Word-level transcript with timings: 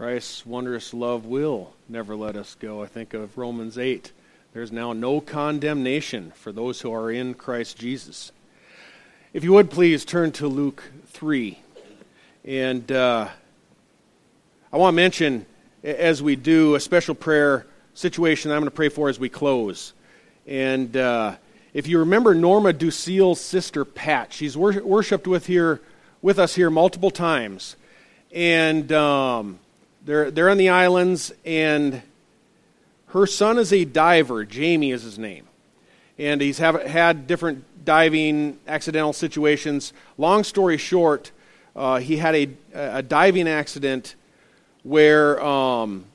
Christ's 0.00 0.46
wondrous 0.46 0.94
love 0.94 1.26
will 1.26 1.74
never 1.86 2.16
let 2.16 2.34
us 2.34 2.56
go. 2.58 2.82
I 2.82 2.86
think 2.86 3.12
of 3.12 3.36
Romans 3.36 3.76
8. 3.76 4.12
There's 4.54 4.72
now 4.72 4.94
no 4.94 5.20
condemnation 5.20 6.32
for 6.36 6.52
those 6.52 6.80
who 6.80 6.90
are 6.90 7.10
in 7.10 7.34
Christ 7.34 7.76
Jesus. 7.76 8.32
If 9.34 9.44
you 9.44 9.52
would 9.52 9.70
please 9.70 10.06
turn 10.06 10.32
to 10.32 10.48
Luke 10.48 10.82
3. 11.08 11.58
And 12.46 12.90
uh, 12.90 13.28
I 14.72 14.76
want 14.78 14.94
to 14.94 14.96
mention, 14.96 15.44
as 15.84 16.22
we 16.22 16.34
do, 16.34 16.76
a 16.76 16.80
special 16.80 17.14
prayer 17.14 17.66
situation 17.92 18.50
I'm 18.50 18.60
going 18.60 18.68
to 18.68 18.70
pray 18.70 18.88
for 18.88 19.10
as 19.10 19.20
we 19.20 19.28
close. 19.28 19.92
And 20.46 20.96
uh, 20.96 21.36
if 21.74 21.86
you 21.86 21.98
remember 21.98 22.34
Norma 22.34 22.72
Ducille's 22.72 23.38
sister 23.38 23.84
Pat, 23.84 24.32
she's 24.32 24.56
wor- 24.56 24.82
worshipped 24.82 25.26
with 25.26 25.44
here 25.44 25.82
with 26.22 26.38
us 26.38 26.54
here 26.54 26.70
multiple 26.70 27.10
times, 27.10 27.76
and 28.32 28.90
um, 28.92 29.58
they're 30.10 30.30
they're 30.30 30.50
on 30.50 30.58
the 30.58 30.70
islands, 30.70 31.32
and 31.44 32.02
her 33.06 33.26
son 33.26 33.58
is 33.58 33.72
a 33.72 33.84
diver. 33.84 34.44
Jamie 34.44 34.90
is 34.90 35.04
his 35.04 35.18
name, 35.20 35.46
and 36.18 36.40
he's 36.40 36.58
have, 36.58 36.82
had 36.82 37.28
different 37.28 37.64
diving 37.84 38.58
accidental 38.66 39.12
situations. 39.12 39.92
Long 40.18 40.42
story 40.42 40.78
short, 40.78 41.30
uh, 41.76 41.98
he 41.98 42.16
had 42.16 42.34
a, 42.34 42.48
a 42.74 43.02
diving 43.02 43.46
accident 43.46 44.16
where 44.82 45.40
um, 45.44 46.06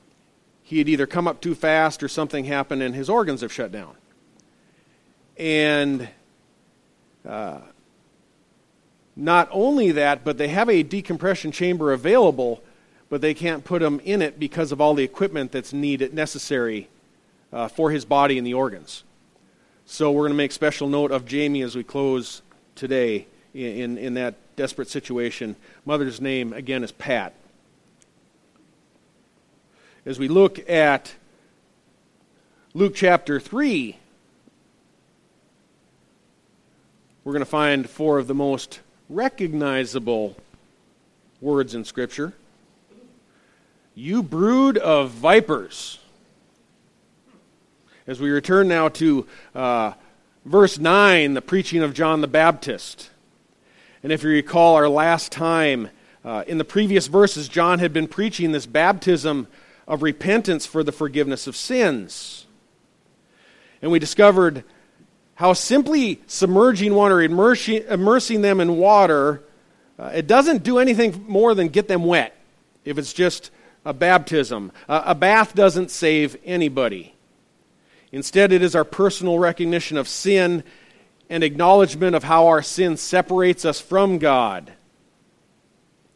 he 0.61 0.79
had 0.79 0.89
either 0.89 1.07
come 1.07 1.25
up 1.25 1.39
too 1.39 1.55
fast 1.55 2.03
or 2.03 2.09
something 2.09 2.43
happened, 2.43 2.81
and 2.81 2.93
his 2.93 3.09
organs 3.09 3.39
have 3.39 3.53
shut 3.53 3.71
down. 3.71 3.95
And 5.37 6.09
uh, 7.25 7.59
not 9.15 9.47
only 9.51 9.93
that, 9.93 10.25
but 10.25 10.37
they 10.37 10.49
have 10.49 10.69
a 10.69 10.83
decompression 10.83 11.53
chamber 11.53 11.93
available, 11.93 12.61
but 13.09 13.21
they 13.21 13.33
can't 13.33 13.63
put 13.63 13.81
him 13.81 13.99
in 14.03 14.21
it 14.21 14.39
because 14.39 14.71
of 14.71 14.81
all 14.81 14.93
the 14.93 15.03
equipment 15.03 15.51
that's 15.51 15.73
needed 15.73 16.13
necessary 16.13 16.89
uh, 17.53 17.67
for 17.67 17.91
his 17.91 18.05
body 18.05 18.37
and 18.37 18.45
the 18.45 18.53
organs. 18.53 19.03
So 19.85 20.11
we're 20.11 20.21
going 20.21 20.31
to 20.31 20.37
make 20.37 20.51
special 20.51 20.87
note 20.87 21.11
of 21.11 21.25
Jamie 21.25 21.61
as 21.61 21.75
we 21.75 21.83
close 21.83 22.41
today 22.73 23.27
in, 23.53 23.65
in, 23.65 23.97
in 23.97 24.13
that 24.15 24.35
desperate 24.55 24.89
situation. 24.89 25.55
Mother's 25.85 26.19
name, 26.19 26.53
again, 26.53 26.83
is 26.83 26.91
Pat. 26.91 27.33
As 30.05 30.19
we 30.19 30.27
look 30.27 30.67
at 30.69 31.15
Luke 32.73 32.93
chapter 32.95 33.39
3, 33.39 33.95
we're 37.23 37.31
going 37.31 37.39
to 37.39 37.45
find 37.45 37.89
four 37.89 38.17
of 38.17 38.27
the 38.27 38.35
most 38.35 38.81
recognizable 39.09 40.35
words 41.41 41.73
in 41.73 41.85
Scripture. 41.85 42.33
You 43.97 44.23
brood 44.23 44.77
of 44.77 45.11
vipers. 45.11 45.99
As 48.05 48.19
we 48.19 48.29
return 48.29 48.67
now 48.67 48.89
to 48.89 49.25
uh, 49.55 49.93
verse 50.43 50.77
9, 50.77 51.33
the 51.33 51.41
preaching 51.41 51.81
of 51.81 51.93
John 51.93 52.19
the 52.19 52.27
Baptist. 52.27 53.09
And 54.03 54.11
if 54.11 54.21
you 54.21 54.31
recall 54.31 54.75
our 54.75 54.89
last 54.89 55.31
time, 55.31 55.89
uh, 56.25 56.43
in 56.45 56.57
the 56.57 56.65
previous 56.65 57.07
verses, 57.07 57.47
John 57.47 57.79
had 57.79 57.93
been 57.93 58.09
preaching 58.09 58.51
this 58.51 58.65
baptism 58.65 59.47
of 59.87 60.03
repentance 60.03 60.65
for 60.65 60.83
the 60.83 60.91
forgiveness 60.91 61.47
of 61.47 61.55
sins. 61.55 62.47
And 63.81 63.91
we 63.91 63.99
discovered 63.99 64.65
how 65.35 65.53
simply 65.53 66.21
submerging 66.27 66.93
one 66.93 67.13
or 67.13 67.21
immersing, 67.21 68.41
them 68.41 68.59
in 68.59 68.75
water, 68.75 69.41
uh, 69.97 70.11
it 70.13 70.27
doesn't 70.27 70.63
do 70.63 70.79
anything 70.79 71.23
more 71.29 71.55
than 71.55 71.69
get 71.69 71.87
them 71.87 72.03
wet 72.03 72.35
if 72.83 72.97
it's 72.97 73.13
just 73.13 73.51
a 73.85 73.93
baptism. 73.93 74.71
A 74.89 75.15
bath 75.15 75.53
doesn't 75.53 75.91
save 75.91 76.37
anybody. 76.43 77.13
Instead, 78.11 78.51
it 78.51 78.61
is 78.63 78.75
our 78.75 78.83
personal 78.83 79.39
recognition 79.39 79.97
of 79.97 80.07
sin 80.07 80.63
and 81.29 81.43
acknowledgement 81.43 82.15
of 82.15 82.23
how 82.23 82.47
our 82.47 82.61
sin 82.61 82.97
separates 82.97 83.65
us 83.65 83.79
from 83.79 84.17
God 84.17 84.73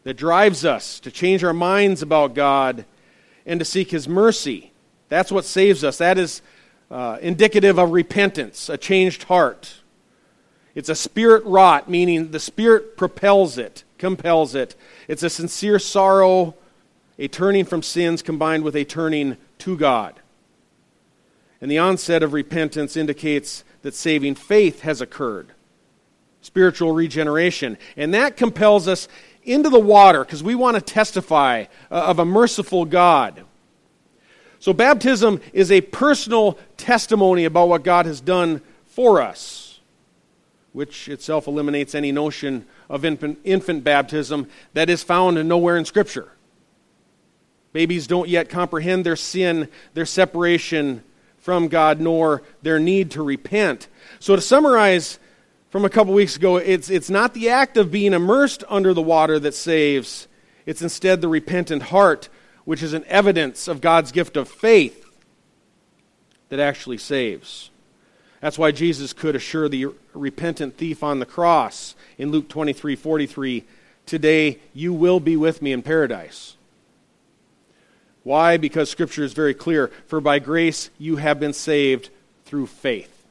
that 0.03 0.15
drives 0.15 0.65
us 0.65 0.99
to 1.01 1.11
change 1.11 1.43
our 1.43 1.53
minds 1.53 2.01
about 2.01 2.33
God 2.33 2.85
and 3.45 3.59
to 3.59 3.65
seek 3.65 3.91
His 3.91 4.07
mercy. 4.07 4.71
That's 5.09 5.31
what 5.31 5.45
saves 5.45 5.83
us. 5.83 5.97
That 5.97 6.17
is 6.17 6.41
uh, 6.89 7.17
indicative 7.21 7.77
of 7.77 7.91
repentance, 7.91 8.69
a 8.69 8.77
changed 8.77 9.23
heart. 9.23 9.81
It's 10.75 10.89
a 10.89 10.95
spirit 10.95 11.43
wrought, 11.45 11.89
meaning 11.89 12.31
the 12.31 12.39
Spirit 12.39 12.95
propels 12.95 13.57
it, 13.57 13.83
compels 13.97 14.55
it. 14.55 14.75
It's 15.07 15.23
a 15.23 15.29
sincere 15.29 15.79
sorrow, 15.79 16.55
a 17.19 17.27
turning 17.27 17.65
from 17.65 17.83
sins 17.83 18.21
combined 18.21 18.63
with 18.63 18.75
a 18.75 18.85
turning 18.85 19.37
to 19.59 19.77
God. 19.77 20.15
And 21.61 21.69
the 21.69 21.77
onset 21.77 22.23
of 22.23 22.31
repentance 22.31 22.95
indicates 22.95 23.65
that 23.81 23.93
saving 23.93 24.35
faith 24.35 24.81
has 24.81 25.01
occurred, 25.01 25.49
spiritual 26.41 26.93
regeneration. 26.93 27.77
And 27.97 28.13
that 28.13 28.37
compels 28.37 28.87
us 28.87 29.09
into 29.43 29.69
the 29.69 29.79
water 29.79 30.23
because 30.23 30.41
we 30.41 30.55
want 30.55 30.75
to 30.75 30.81
testify 30.81 31.65
uh, 31.91 31.95
of 31.95 32.19
a 32.19 32.25
merciful 32.25 32.85
God. 32.85 33.43
So, 34.61 34.73
baptism 34.73 35.41
is 35.53 35.71
a 35.71 35.81
personal 35.81 36.57
testimony 36.75 37.45
about 37.45 37.69
what 37.69 37.83
God 37.83 38.05
has 38.05 38.19
done 38.19 38.61
for 38.85 39.21
us, 39.21 39.79
which 40.73 41.07
itself 41.07 41.47
eliminates 41.47 41.95
any 41.95 42.11
notion 42.11 42.65
of 42.89 43.05
infant, 43.05 43.39
infant 43.43 43.83
baptism 43.85 44.49
that 44.73 44.89
is 44.89 45.01
found 45.01 45.47
nowhere 45.47 45.77
in 45.77 45.85
Scripture. 45.85 46.31
Babies 47.71 48.07
don't 48.07 48.29
yet 48.29 48.49
comprehend 48.49 49.05
their 49.05 49.15
sin, 49.15 49.69
their 49.93 50.05
separation 50.05 51.03
from 51.37 51.67
God, 51.67 51.99
nor 51.99 52.43
their 52.61 52.79
need 52.79 53.11
to 53.11 53.23
repent. 53.23 53.87
So, 54.19 54.35
to 54.35 54.41
summarize 54.41 55.19
from 55.69 55.85
a 55.85 55.89
couple 55.89 56.13
weeks 56.13 56.35
ago, 56.35 56.57
it's, 56.57 56.89
it's 56.89 57.09
not 57.09 57.33
the 57.33 57.49
act 57.49 57.77
of 57.77 57.91
being 57.91 58.13
immersed 58.13 58.63
under 58.69 58.93
the 58.93 59.01
water 59.01 59.39
that 59.39 59.53
saves, 59.53 60.27
it's 60.65 60.81
instead 60.81 61.21
the 61.21 61.27
repentant 61.27 61.83
heart 61.83 62.29
which 62.69 62.83
is 62.83 62.93
an 62.93 63.03
evidence 63.05 63.67
of 63.67 63.81
God's 63.81 64.11
gift 64.11 64.37
of 64.37 64.47
faith 64.47 65.03
that 66.49 66.59
actually 66.59 66.99
saves. 66.99 67.71
That's 68.41 68.59
why 68.59 68.71
Jesus 68.71 69.11
could 69.11 69.35
assure 69.35 69.67
the 69.67 69.87
repentant 70.13 70.77
thief 70.77 71.01
on 71.01 71.17
the 71.17 71.25
cross 71.25 71.95
in 72.19 72.29
Luke 72.29 72.47
23 72.47 72.95
43, 72.95 73.65
Today 74.05 74.59
you 74.71 74.93
will 74.93 75.19
be 75.19 75.35
with 75.35 75.63
me 75.63 75.71
in 75.71 75.81
paradise. 75.81 76.57
Why? 78.23 78.57
Because 78.57 78.89
Scripture 78.89 79.23
is 79.23 79.33
very 79.33 79.53
clear. 79.53 79.91
For 80.07 80.21
by 80.21 80.39
grace 80.39 80.89
you 80.97 81.17
have 81.17 81.39
been 81.39 81.53
saved 81.53 82.09
through 82.45 82.67
faith. 82.67 83.25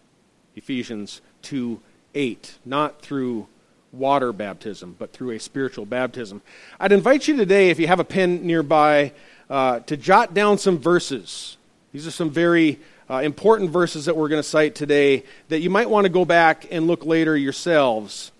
Ephesians 0.56 1.20
2 1.42 1.80
8. 2.14 2.58
Not 2.64 3.00
through 3.00 3.46
water 3.92 4.32
baptism, 4.32 4.96
but 4.98 5.12
through 5.12 5.30
a 5.30 5.40
spiritual 5.40 5.86
baptism. 5.86 6.42
I'd 6.78 6.92
invite 6.92 7.28
you 7.28 7.36
today, 7.36 7.70
if 7.70 7.78
you 7.78 7.86
have 7.86 8.00
a 8.00 8.04
pen 8.04 8.46
nearby, 8.46 9.12
uh, 9.48 9.80
to 9.80 9.96
jot 9.96 10.34
down 10.34 10.58
some 10.58 10.78
verses. 10.78 11.56
These 11.92 12.06
are 12.06 12.10
some 12.10 12.30
very 12.30 12.78
uh, 13.08 13.16
important 13.16 13.70
verses 13.70 14.04
that 14.04 14.16
we're 14.16 14.28
going 14.28 14.42
to 14.42 14.48
cite 14.48 14.74
today 14.74 15.24
that 15.48 15.60
you 15.60 15.70
might 15.70 15.88
want 15.88 16.04
to 16.04 16.10
go 16.10 16.24
back 16.24 16.66
and 16.70 16.86
look 16.86 17.04
later 17.04 17.36
yourselves. 17.36 18.32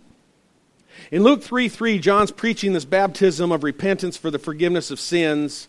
In 1.10 1.22
Luke 1.22 1.42
3 1.42 1.68
3, 1.68 1.98
John's 1.98 2.30
preaching 2.30 2.72
this 2.72 2.84
baptism 2.84 3.52
of 3.52 3.64
repentance 3.64 4.16
for 4.16 4.30
the 4.30 4.38
forgiveness 4.38 4.90
of 4.90 5.00
sins. 5.00 5.68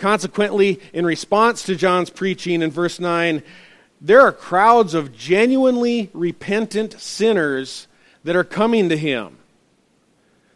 Consequently, 0.00 0.80
in 0.94 1.04
response 1.04 1.62
to 1.64 1.76
John's 1.76 2.08
preaching 2.08 2.62
in 2.62 2.70
verse 2.70 2.98
9, 2.98 3.42
there 4.00 4.22
are 4.22 4.32
crowds 4.32 4.94
of 4.94 5.14
genuinely 5.14 6.08
repentant 6.14 6.98
sinners 6.98 7.86
that 8.24 8.34
are 8.34 8.42
coming 8.42 8.88
to 8.88 8.96
him. 8.96 9.36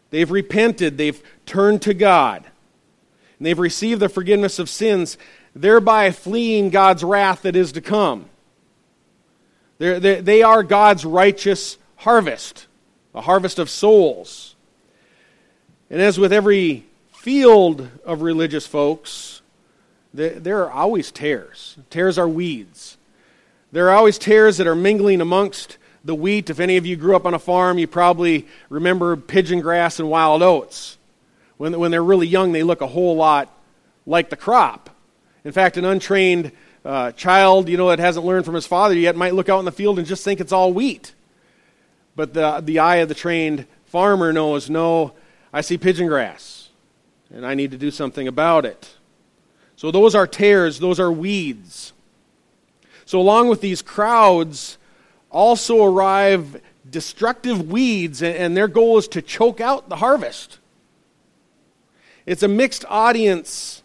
They've 0.09 0.29
repented, 0.29 0.97
they've 0.97 1.21
turned 1.45 1.83
to 1.83 1.93
God, 1.93 2.43
and 3.37 3.45
they've 3.45 3.59
received 3.59 3.99
the 3.99 4.09
forgiveness 4.09 4.57
of 4.57 4.67
sins, 4.67 5.15
thereby 5.55 6.09
fleeing 6.09 6.71
God's 6.71 7.03
wrath 7.03 7.43
that 7.43 7.55
is 7.55 7.71
to 7.73 7.81
come. 7.81 8.25
They're, 9.77 9.99
they're, 9.99 10.21
they 10.23 10.41
are 10.41 10.63
God's 10.63 11.05
righteous 11.05 11.77
harvest, 11.97 12.65
a 13.13 13.21
harvest 13.21 13.59
of 13.59 13.69
souls. 13.69 14.55
And 15.91 16.01
as 16.01 16.17
with 16.17 16.33
every 16.33 16.87
field 17.25 17.89
of 18.05 18.21
religious 18.21 18.67
folks, 18.67 19.41
there, 20.13 20.59
are 20.63 20.69
always 20.69 21.11
tares. 21.11 21.75
Tares 21.89 22.19
are 22.19 22.27
weeds. 22.27 22.97
There 23.71 23.89
are 23.89 23.95
always 23.95 24.19
tares 24.19 24.57
that 24.57 24.67
are 24.67 24.75
mingling 24.75 25.21
amongst 25.21 25.79
the 26.03 26.13
wheat. 26.13 26.51
If 26.51 26.59
any 26.59 26.77
of 26.77 26.85
you 26.85 26.95
grew 26.95 27.15
up 27.15 27.25
on 27.25 27.33
a 27.33 27.39
farm, 27.39 27.79
you 27.79 27.87
probably 27.87 28.45
remember 28.69 29.17
pigeon 29.17 29.59
grass 29.61 29.99
and 29.99 30.07
wild 30.07 30.43
oats. 30.43 30.99
When, 31.57 31.79
when 31.79 31.89
they're 31.89 32.03
really 32.03 32.27
young, 32.27 32.51
they 32.51 32.61
look 32.61 32.81
a 32.81 32.87
whole 32.87 33.15
lot 33.15 33.51
like 34.05 34.29
the 34.29 34.35
crop. 34.35 34.91
In 35.43 35.51
fact, 35.51 35.77
an 35.77 35.85
untrained 35.85 36.51
uh, 36.85 37.11
child, 37.13 37.69
you 37.69 37.77
know, 37.77 37.89
that 37.89 37.97
hasn't 37.97 38.23
learned 38.23 38.45
from 38.45 38.53
his 38.53 38.67
father 38.67 38.93
yet 38.93 39.15
might 39.15 39.33
look 39.33 39.49
out 39.49 39.57
in 39.57 39.65
the 39.65 39.71
field 39.71 39.97
and 39.97 40.07
just 40.07 40.23
think 40.23 40.39
it's 40.39 40.51
all 40.51 40.71
wheat. 40.71 41.15
But 42.15 42.35
the, 42.35 42.61
the 42.63 42.77
eye 42.77 42.97
of 42.97 43.09
the 43.09 43.15
trained 43.15 43.65
farmer 43.85 44.31
knows 44.31 44.69
no, 44.69 45.13
I 45.51 45.61
see 45.61 45.79
pigeon 45.79 46.05
grass. 46.05 46.64
And 47.33 47.45
I 47.45 47.55
need 47.55 47.71
to 47.71 47.77
do 47.77 47.91
something 47.91 48.27
about 48.27 48.65
it. 48.65 48.95
So 49.75 49.91
those 49.91 50.15
are 50.15 50.27
tares, 50.27 50.79
those 50.79 50.99
are 50.99 51.11
weeds. 51.11 51.93
So, 53.05 53.19
along 53.19 53.49
with 53.49 53.61
these 53.61 53.81
crowds, 53.81 54.77
also 55.29 55.83
arrive 55.83 56.61
destructive 56.89 57.69
weeds, 57.69 58.23
and 58.23 58.55
their 58.55 58.67
goal 58.67 58.97
is 58.97 59.07
to 59.09 59.21
choke 59.21 59.61
out 59.61 59.89
the 59.89 59.97
harvest. 59.97 60.59
It's 62.25 62.41
a 62.41 62.47
mixed 62.47 62.85
audience 62.89 63.83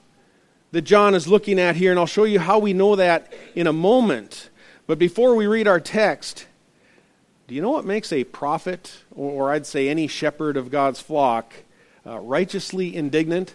that 0.72 0.82
John 0.82 1.14
is 1.14 1.28
looking 1.28 1.58
at 1.58 1.76
here, 1.76 1.90
and 1.90 1.98
I'll 1.98 2.06
show 2.06 2.24
you 2.24 2.40
how 2.40 2.58
we 2.58 2.72
know 2.72 2.96
that 2.96 3.32
in 3.54 3.66
a 3.66 3.72
moment. 3.72 4.48
But 4.86 4.98
before 4.98 5.34
we 5.34 5.46
read 5.46 5.68
our 5.68 5.80
text, 5.80 6.46
do 7.48 7.54
you 7.54 7.60
know 7.60 7.70
what 7.70 7.84
makes 7.84 8.12
a 8.12 8.24
prophet, 8.24 9.02
or, 9.14 9.50
I'd 9.50 9.66
say 9.66 9.88
any 9.88 10.06
shepherd 10.06 10.56
of 10.56 10.70
God's 10.70 11.00
flock, 11.00 11.52
uh, 12.10 12.18
righteously 12.18 12.94
indignant? 12.96 13.54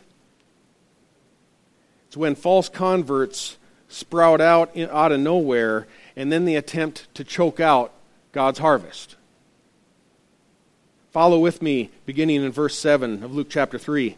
It's 2.08 2.16
when 2.16 2.36
false 2.36 2.70
converts 2.70 3.58
sprout 3.90 4.40
out 4.40 4.76
in, 4.76 4.90
out 4.90 5.12
of 5.12 5.20
nowhere 5.20 5.88
and 6.16 6.32
then 6.32 6.46
they 6.46 6.56
attempt 6.56 7.14
to 7.16 7.24
choke 7.24 7.60
out 7.60 7.92
God's 8.32 8.60
harvest. 8.60 9.16
Follow 11.12 11.40
with 11.40 11.62
me, 11.62 11.92
beginning 12.06 12.44
in 12.44 12.52
verse 12.52 12.78
7 12.78 13.24
of 13.24 13.34
Luke 13.34 13.48
chapter 13.50 13.78
3. 13.78 14.18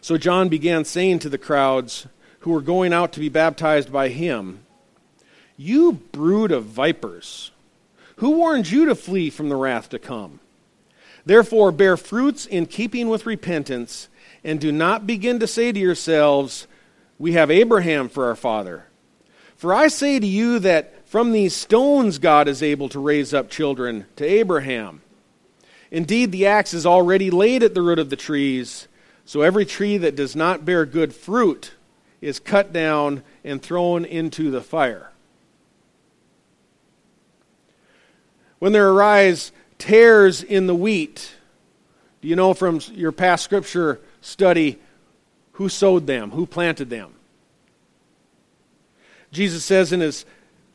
So 0.00 0.18
John 0.18 0.48
began 0.48 0.84
saying 0.84 1.20
to 1.20 1.28
the 1.28 1.38
crowds 1.38 2.06
who 2.40 2.50
were 2.50 2.60
going 2.60 2.92
out 2.92 3.12
to 3.12 3.20
be 3.20 3.30
baptized 3.30 3.90
by 3.90 4.10
him, 4.10 4.60
You 5.56 5.92
brood 5.92 6.52
of 6.52 6.64
vipers, 6.64 7.50
who 8.16 8.32
warned 8.32 8.70
you 8.70 8.84
to 8.86 8.94
flee 8.94 9.30
from 9.30 9.48
the 9.48 9.56
wrath 9.56 9.88
to 9.90 9.98
come? 9.98 10.40
Therefore, 11.26 11.72
bear 11.72 11.96
fruits 11.96 12.46
in 12.46 12.66
keeping 12.66 13.08
with 13.08 13.26
repentance, 13.26 14.08
and 14.42 14.60
do 14.60 14.70
not 14.70 15.06
begin 15.06 15.40
to 15.40 15.46
say 15.46 15.72
to 15.72 15.78
yourselves, 15.78 16.66
We 17.18 17.32
have 17.32 17.50
Abraham 17.50 18.08
for 18.08 18.26
our 18.26 18.36
father. 18.36 18.86
For 19.56 19.72
I 19.72 19.88
say 19.88 20.18
to 20.18 20.26
you 20.26 20.58
that 20.58 21.08
from 21.08 21.32
these 21.32 21.54
stones 21.54 22.18
God 22.18 22.48
is 22.48 22.62
able 22.62 22.88
to 22.90 22.98
raise 22.98 23.32
up 23.32 23.48
children 23.48 24.06
to 24.16 24.24
Abraham. 24.24 25.00
Indeed, 25.90 26.32
the 26.32 26.46
axe 26.46 26.74
is 26.74 26.84
already 26.84 27.30
laid 27.30 27.62
at 27.62 27.72
the 27.74 27.82
root 27.82 27.98
of 27.98 28.10
the 28.10 28.16
trees, 28.16 28.88
so 29.24 29.40
every 29.40 29.64
tree 29.64 29.96
that 29.96 30.16
does 30.16 30.34
not 30.34 30.64
bear 30.64 30.84
good 30.84 31.14
fruit 31.14 31.72
is 32.20 32.40
cut 32.40 32.72
down 32.72 33.22
and 33.44 33.62
thrown 33.62 34.04
into 34.04 34.50
the 34.50 34.60
fire. 34.60 35.12
When 38.58 38.72
there 38.72 38.90
arise 38.90 39.52
tares 39.84 40.42
in 40.42 40.66
the 40.66 40.74
wheat, 40.74 41.34
do 42.22 42.28
you 42.28 42.36
know 42.36 42.54
from 42.54 42.80
your 42.92 43.12
past 43.12 43.44
scripture 43.44 44.00
study 44.22 44.78
who 45.52 45.68
sowed 45.68 46.06
them, 46.06 46.30
who 46.30 46.46
planted 46.46 46.88
them? 46.88 47.12
Jesus 49.30 49.62
says 49.62 49.92
in 49.92 50.00
his 50.00 50.24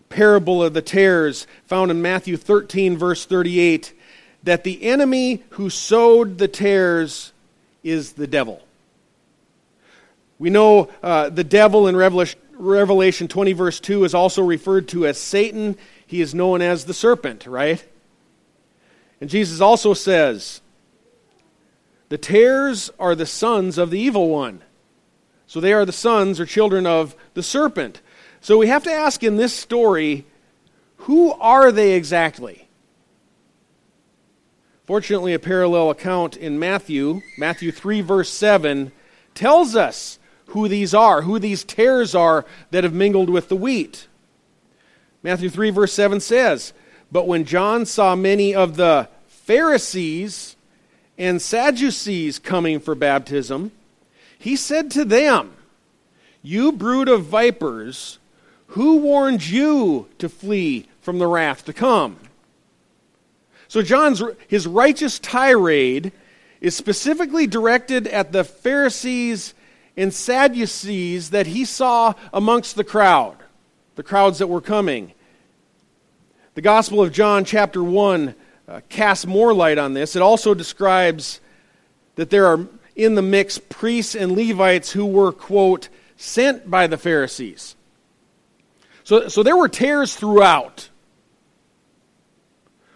parable 0.09 0.61
of 0.61 0.75
the 0.75 0.83
tares, 0.83 1.47
found 1.65 1.89
in 1.89 2.03
Matthew 2.03 2.37
13, 2.37 2.99
verse 2.99 3.25
38, 3.25 3.93
that 4.43 4.63
the 4.63 4.83
enemy 4.83 5.41
who 5.51 5.71
sowed 5.71 6.37
the 6.37 6.47
tares 6.47 7.33
is 7.83 8.13
the 8.13 8.27
devil. 8.27 8.61
We 10.37 10.51
know 10.51 10.89
uh, 11.01 11.29
the 11.29 11.43
devil 11.43 11.87
in 11.87 11.95
Revelation 11.95 13.27
20, 13.27 13.53
verse 13.53 13.79
2, 13.79 14.03
is 14.03 14.13
also 14.13 14.43
referred 14.43 14.87
to 14.89 15.07
as 15.07 15.17
Satan. 15.19 15.79
He 16.05 16.21
is 16.21 16.35
known 16.35 16.61
as 16.61 16.85
the 16.85 16.93
serpent, 16.93 17.47
right? 17.47 17.83
And 19.21 19.29
Jesus 19.29 19.61
also 19.61 19.93
says, 19.93 20.61
the 22.09 22.17
tares 22.17 22.89
are 22.99 23.15
the 23.15 23.25
sons 23.25 23.77
of 23.77 23.91
the 23.91 23.99
evil 23.99 24.29
one. 24.29 24.63
So 25.45 25.59
they 25.59 25.73
are 25.73 25.85
the 25.85 25.91
sons 25.91 26.39
or 26.39 26.45
children 26.45 26.85
of 26.85 27.15
the 27.33 27.43
serpent. 27.43 28.01
So 28.41 28.57
we 28.57 28.67
have 28.67 28.83
to 28.83 28.91
ask 28.91 29.23
in 29.23 29.37
this 29.37 29.53
story 29.53 30.25
who 31.03 31.31
are 31.33 31.71
they 31.71 31.93
exactly? 31.93 32.67
Fortunately, 34.85 35.33
a 35.33 35.39
parallel 35.39 35.91
account 35.91 36.35
in 36.35 36.59
Matthew, 36.59 37.21
Matthew 37.37 37.71
3, 37.71 38.01
verse 38.01 38.29
7, 38.29 38.91
tells 39.33 39.75
us 39.75 40.19
who 40.47 40.67
these 40.67 40.93
are, 40.93 41.21
who 41.21 41.39
these 41.39 41.63
tares 41.63 42.15
are 42.15 42.45
that 42.71 42.83
have 42.83 42.93
mingled 42.93 43.29
with 43.29 43.49
the 43.49 43.55
wheat. 43.55 44.07
Matthew 45.23 45.49
3, 45.49 45.69
verse 45.69 45.93
7 45.93 46.19
says, 46.19 46.73
But 47.11 47.27
when 47.27 47.45
John 47.45 47.85
saw 47.85 48.15
many 48.15 48.53
of 48.53 48.75
the 48.75 49.09
Pharisees 49.27 50.55
and 51.17 51.41
Sadducees 51.41 52.39
coming 52.39 52.79
for 52.79 52.95
baptism, 52.95 53.71
he 54.37 54.55
said 54.55 54.91
to 54.91 55.03
them, 55.03 55.53
You 56.41 56.71
brood 56.71 57.09
of 57.09 57.25
vipers, 57.25 58.19
who 58.67 58.97
warned 58.97 59.47
you 59.47 60.07
to 60.19 60.29
flee 60.29 60.87
from 61.01 61.17
the 61.17 61.27
wrath 61.27 61.65
to 61.65 61.73
come? 61.73 62.17
So 63.67 63.81
John's 63.81 64.21
his 64.47 64.67
righteous 64.67 65.19
tirade 65.19 66.11
is 66.61 66.75
specifically 66.75 67.47
directed 67.47 68.07
at 68.07 68.31
the 68.31 68.43
Pharisees 68.43 69.53
and 69.95 70.13
Sadducees 70.13 71.31
that 71.31 71.47
he 71.47 71.65
saw 71.65 72.13
amongst 72.33 72.75
the 72.75 72.83
crowd, 72.83 73.37
the 73.95 74.03
crowds 74.03 74.39
that 74.39 74.47
were 74.47 74.61
coming. 74.61 75.13
The 76.55 76.61
Gospel 76.61 77.01
of 77.01 77.11
John, 77.11 77.45
chapter 77.45 77.83
1, 77.83 78.35
uh, 78.67 78.81
casts 78.89 79.25
more 79.25 79.53
light 79.53 79.77
on 79.77 79.93
this. 79.93 80.15
It 80.15 80.21
also 80.21 80.53
describes 80.53 81.39
that 82.15 82.29
there 82.29 82.47
are 82.47 82.67
in 82.95 83.15
the 83.15 83.21
mix 83.21 83.57
priests 83.57 84.15
and 84.15 84.33
Levites 84.33 84.91
who 84.91 85.05
were, 85.05 85.31
quote, 85.31 85.89
sent 86.17 86.69
by 86.69 86.87
the 86.87 86.97
Pharisees. 86.97 87.75
So, 89.03 89.27
so 89.27 89.41
there 89.41 89.55
were 89.55 89.69
tares 89.69 90.15
throughout. 90.15 90.89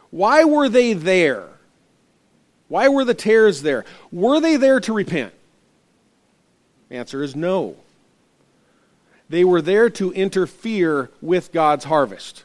Why 0.09 0.44
were 0.44 0.69
they 0.69 0.94
there? 0.94 1.47
Why 2.67 2.89
were 2.89 3.05
the 3.05 3.13
tares 3.13 3.61
there? 3.61 3.85
Were 4.11 4.39
they 4.39 4.57
there 4.57 4.79
to 4.81 4.94
repent? 4.94 5.33
Answer 6.89 7.23
is 7.23 7.35
no. 7.35 7.77
They 9.29 9.44
were 9.44 9.61
there 9.61 9.89
to 9.91 10.11
interfere 10.11 11.09
with 11.21 11.51
God's 11.51 11.85
harvest. 11.85 12.44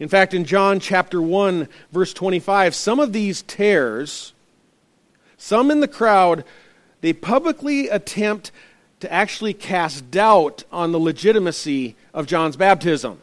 In 0.00 0.08
fact, 0.08 0.32
in 0.32 0.46
John 0.46 0.80
chapter 0.80 1.20
1, 1.20 1.68
verse 1.92 2.14
25, 2.14 2.74
some 2.74 2.98
of 2.98 3.12
these 3.12 3.42
tares, 3.42 4.32
some 5.36 5.70
in 5.70 5.80
the 5.80 5.88
crowd, 5.88 6.42
they 7.02 7.12
publicly 7.12 7.88
attempt 7.88 8.50
to 9.00 9.12
actually 9.12 9.52
cast 9.52 10.10
doubt 10.10 10.64
on 10.72 10.92
the 10.92 10.98
legitimacy 10.98 11.96
of 12.14 12.26
John's 12.26 12.56
baptism. 12.56 13.20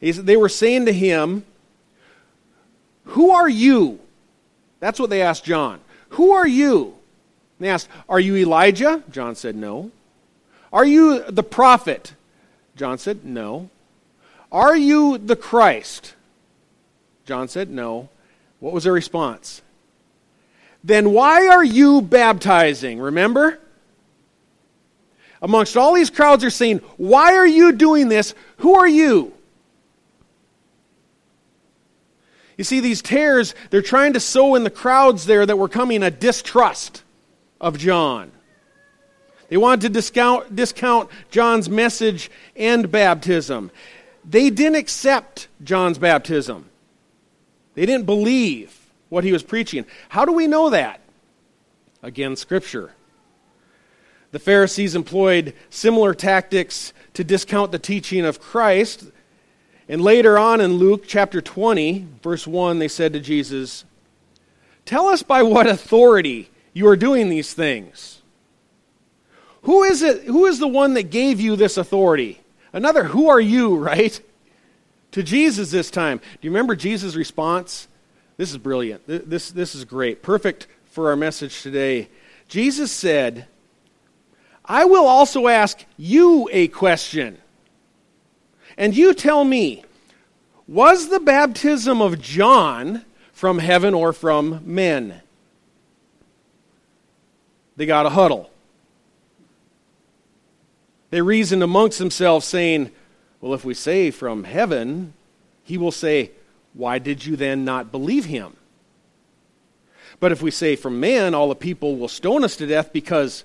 They 0.00 0.36
were 0.36 0.48
saying 0.48 0.86
to 0.86 0.92
him, 0.92 1.44
Who 3.04 3.30
are 3.30 3.48
you? 3.48 4.00
That's 4.80 4.98
what 4.98 5.10
they 5.10 5.20
asked 5.20 5.44
John. 5.44 5.78
Who 6.10 6.32
are 6.32 6.48
you? 6.48 6.94
they 7.58 7.68
asked, 7.68 7.88
Are 8.08 8.20
you 8.20 8.34
Elijah? 8.36 9.02
John 9.10 9.34
said, 9.34 9.56
No. 9.56 9.90
Are 10.72 10.86
you 10.86 11.22
the 11.30 11.42
prophet? 11.42 12.14
John 12.76 12.96
said, 12.96 13.26
No. 13.26 13.68
Are 14.52 14.76
you 14.76 15.18
the 15.18 15.36
Christ? 15.36 16.14
John 17.24 17.48
said, 17.48 17.70
No. 17.70 18.08
What 18.58 18.72
was 18.72 18.84
their 18.84 18.92
response? 18.92 19.62
Then 20.82 21.12
why 21.12 21.48
are 21.48 21.64
you 21.64 22.02
baptizing? 22.02 22.98
Remember? 22.98 23.58
Amongst 25.42 25.76
all 25.76 25.94
these 25.94 26.10
crowds 26.10 26.44
are 26.44 26.50
saying, 26.50 26.78
Why 26.96 27.34
are 27.34 27.46
you 27.46 27.72
doing 27.72 28.08
this? 28.08 28.34
Who 28.58 28.74
are 28.74 28.88
you? 28.88 29.32
You 32.58 32.64
see, 32.64 32.80
these 32.80 33.00
tares, 33.00 33.54
they're 33.70 33.80
trying 33.80 34.12
to 34.12 34.20
sow 34.20 34.54
in 34.54 34.64
the 34.64 34.70
crowds 34.70 35.24
there 35.24 35.46
that 35.46 35.56
were 35.56 35.68
coming 35.68 36.02
a 36.02 36.10
distrust 36.10 37.02
of 37.58 37.78
John. 37.78 38.32
They 39.48 39.56
wanted 39.56 39.80
to 39.80 39.88
discount, 39.88 40.54
discount 40.54 41.08
John's 41.30 41.70
message 41.70 42.30
and 42.54 42.90
baptism. 42.90 43.70
They 44.24 44.50
didn't 44.50 44.76
accept 44.76 45.48
John's 45.62 45.98
baptism, 45.98 46.66
they 47.74 47.86
didn't 47.86 48.06
believe 48.06 48.76
what 49.08 49.24
he 49.24 49.32
was 49.32 49.42
preaching. 49.42 49.84
How 50.08 50.24
do 50.24 50.32
we 50.32 50.46
know 50.46 50.70
that? 50.70 51.00
Again, 52.02 52.36
Scripture. 52.36 52.92
The 54.32 54.38
Pharisees 54.38 54.94
employed 54.94 55.54
similar 55.70 56.14
tactics 56.14 56.92
to 57.14 57.24
discount 57.24 57.72
the 57.72 57.80
teaching 57.80 58.24
of 58.24 58.40
Christ 58.40 59.10
and 59.90 60.02
later 60.02 60.38
on 60.38 60.60
in 60.60 60.74
Luke 60.74 61.02
chapter 61.04 61.40
20, 61.40 62.06
verse 62.22 62.46
1, 62.46 62.78
they 62.78 62.86
said 62.86 63.12
to 63.12 63.18
Jesus, 63.18 63.84
Tell 64.84 65.08
us 65.08 65.24
by 65.24 65.42
what 65.42 65.66
authority 65.66 66.48
you 66.72 66.86
are 66.86 66.94
doing 66.94 67.28
these 67.28 67.52
things. 67.52 68.22
Who 69.62 69.82
is 69.82 70.02
it? 70.02 70.22
Who 70.22 70.46
is 70.46 70.60
the 70.60 70.68
one 70.68 70.94
that 70.94 71.10
gave 71.10 71.40
you 71.40 71.56
this 71.56 71.76
authority? 71.76 72.40
Another, 72.72 73.04
who 73.04 73.28
are 73.28 73.40
you, 73.40 73.76
right? 73.78 74.20
To 75.12 75.22
Jesus 75.22 75.70
this 75.70 75.90
time. 75.90 76.18
Do 76.18 76.24
you 76.42 76.50
remember 76.50 76.76
Jesus' 76.76 77.16
response? 77.16 77.88
This 78.36 78.50
is 78.50 78.58
brilliant. 78.58 79.02
This, 79.06 79.50
this 79.50 79.74
is 79.74 79.84
great. 79.84 80.22
Perfect 80.22 80.66
for 80.86 81.10
our 81.10 81.16
message 81.16 81.62
today. 81.62 82.08
Jesus 82.48 82.90
said, 82.90 83.46
I 84.64 84.84
will 84.84 85.06
also 85.06 85.48
ask 85.48 85.84
you 85.96 86.48
a 86.52 86.68
question. 86.68 87.38
And 88.78 88.96
you 88.96 89.14
tell 89.14 89.44
me, 89.44 89.84
was 90.66 91.08
the 91.08 91.20
baptism 91.20 92.00
of 92.00 92.20
John 92.20 93.04
from 93.32 93.58
heaven 93.58 93.92
or 93.94 94.12
from 94.12 94.62
men? 94.64 95.20
They 97.76 97.86
got 97.86 98.06
a 98.06 98.10
huddle. 98.10 98.50
They 101.10 101.20
reasoned 101.20 101.62
amongst 101.62 101.98
themselves, 101.98 102.46
saying, 102.46 102.90
Well, 103.40 103.54
if 103.54 103.64
we 103.64 103.74
say 103.74 104.10
from 104.10 104.44
heaven, 104.44 105.12
he 105.64 105.76
will 105.76 105.92
say, 105.92 106.30
Why 106.72 106.98
did 106.98 107.26
you 107.26 107.36
then 107.36 107.64
not 107.64 107.90
believe 107.90 108.24
him? 108.24 108.56
But 110.20 110.32
if 110.32 110.42
we 110.42 110.50
say 110.50 110.76
from 110.76 111.00
man, 111.00 111.34
all 111.34 111.48
the 111.48 111.54
people 111.54 111.96
will 111.96 112.08
stone 112.08 112.44
us 112.44 112.56
to 112.56 112.66
death 112.66 112.92
because 112.92 113.44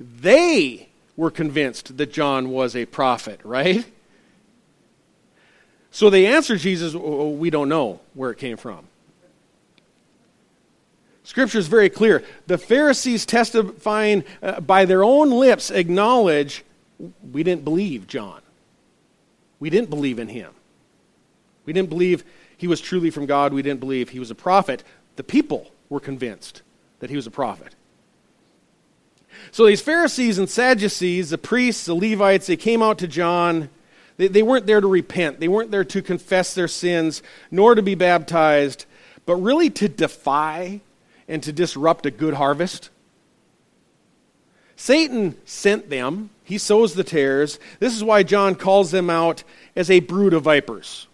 they 0.00 0.88
were 1.16 1.30
convinced 1.30 1.96
that 1.96 2.12
John 2.12 2.50
was 2.50 2.74
a 2.74 2.86
prophet, 2.86 3.40
right? 3.44 3.84
So 5.90 6.10
they 6.10 6.26
answered 6.26 6.58
Jesus, 6.58 6.94
oh, 6.94 7.30
We 7.30 7.50
don't 7.50 7.68
know 7.68 8.00
where 8.14 8.30
it 8.30 8.38
came 8.38 8.56
from. 8.56 8.86
Scripture 11.22 11.58
is 11.58 11.66
very 11.66 11.90
clear. 11.90 12.22
The 12.46 12.58
Pharisees 12.58 13.26
testifying 13.26 14.22
uh, 14.42 14.60
by 14.60 14.84
their 14.84 15.02
own 15.02 15.30
lips 15.30 15.72
acknowledge 15.72 16.64
we 17.32 17.42
didn't 17.42 17.64
believe 17.64 18.06
John. 18.06 18.40
We 19.58 19.70
didn't 19.70 19.90
believe 19.90 20.18
in 20.18 20.28
him. 20.28 20.52
We 21.64 21.72
didn't 21.72 21.88
believe 21.88 22.24
he 22.56 22.66
was 22.66 22.80
truly 22.80 23.10
from 23.10 23.26
God. 23.26 23.52
We 23.52 23.62
didn't 23.62 23.80
believe 23.80 24.10
he 24.10 24.18
was 24.18 24.30
a 24.30 24.34
prophet. 24.34 24.82
The 25.16 25.24
people 25.24 25.70
were 25.88 26.00
convinced 26.00 26.62
that 27.00 27.10
he 27.10 27.16
was 27.16 27.26
a 27.26 27.30
prophet. 27.30 27.74
So 29.50 29.66
these 29.66 29.82
Pharisees 29.82 30.38
and 30.38 30.48
Sadducees, 30.48 31.30
the 31.30 31.38
priests, 31.38 31.84
the 31.84 31.94
Levites, 31.94 32.46
they 32.46 32.56
came 32.56 32.82
out 32.82 32.98
to 32.98 33.08
John. 33.08 33.68
They, 34.16 34.28
they 34.28 34.42
weren't 34.42 34.66
there 34.66 34.80
to 34.80 34.86
repent, 34.86 35.40
they 35.40 35.48
weren't 35.48 35.70
there 35.70 35.84
to 35.84 36.02
confess 36.02 36.54
their 36.54 36.68
sins, 36.68 37.22
nor 37.50 37.74
to 37.74 37.82
be 37.82 37.94
baptized, 37.94 38.86
but 39.26 39.36
really 39.36 39.70
to 39.70 39.88
defy 39.88 40.80
and 41.28 41.42
to 41.42 41.52
disrupt 41.52 42.06
a 42.06 42.10
good 42.10 42.34
harvest. 42.34 42.90
Satan 44.76 45.36
sent 45.44 45.90
them. 45.90 46.30
He 46.46 46.58
sows 46.58 46.94
the 46.94 47.02
tares. 47.02 47.58
This 47.80 47.96
is 47.96 48.04
why 48.04 48.22
John 48.22 48.54
calls 48.54 48.92
them 48.92 49.10
out 49.10 49.42
as 49.74 49.90
a 49.90 49.98
brood 49.98 50.32
of 50.32 50.44
vipers. 50.44 51.08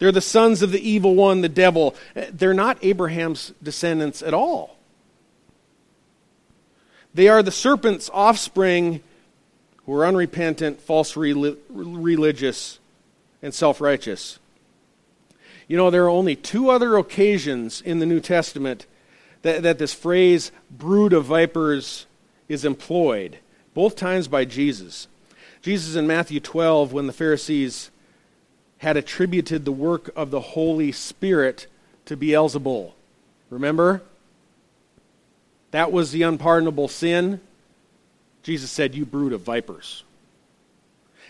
They're 0.00 0.10
the 0.10 0.20
sons 0.20 0.62
of 0.62 0.72
the 0.72 0.90
evil 0.90 1.14
one, 1.14 1.42
the 1.42 1.48
devil. 1.48 1.94
Uh, 2.16 2.24
they're 2.32 2.52
not 2.52 2.76
Abraham's 2.82 3.52
descendants 3.62 4.20
at 4.20 4.34
all. 4.34 4.76
They 7.14 7.28
are 7.28 7.40
the 7.40 7.52
serpent's 7.52 8.10
offspring 8.12 9.00
who 9.84 9.94
are 9.94 10.04
unrepentant, 10.04 10.80
false 10.80 11.16
religious, 11.16 12.80
and 13.42 13.54
self 13.54 13.80
righteous. 13.80 14.40
You 15.68 15.76
know, 15.76 15.90
there 15.90 16.04
are 16.04 16.10
only 16.10 16.34
two 16.34 16.68
other 16.68 16.96
occasions 16.96 17.80
in 17.80 18.00
the 18.00 18.06
New 18.06 18.18
Testament 18.18 18.86
that, 19.42 19.62
that 19.62 19.78
this 19.78 19.94
phrase, 19.94 20.50
brood 20.68 21.12
of 21.12 21.26
vipers, 21.26 22.06
is 22.48 22.64
employed, 22.64 23.38
both 23.74 23.96
times 23.96 24.28
by 24.28 24.44
Jesus. 24.44 25.08
Jesus 25.62 25.96
in 25.96 26.06
Matthew 26.06 26.40
12, 26.40 26.92
when 26.92 27.06
the 27.06 27.12
Pharisees 27.12 27.90
had 28.78 28.96
attributed 28.96 29.64
the 29.64 29.72
work 29.72 30.10
of 30.14 30.30
the 30.30 30.40
Holy 30.40 30.92
Spirit 30.92 31.66
to 32.04 32.16
Beelzebul. 32.16 32.92
Remember? 33.50 34.02
That 35.70 35.92
was 35.92 36.12
the 36.12 36.22
unpardonable 36.22 36.88
sin. 36.88 37.40
Jesus 38.42 38.70
said, 38.70 38.94
You 38.94 39.04
brood 39.04 39.32
of 39.32 39.40
vipers. 39.40 40.04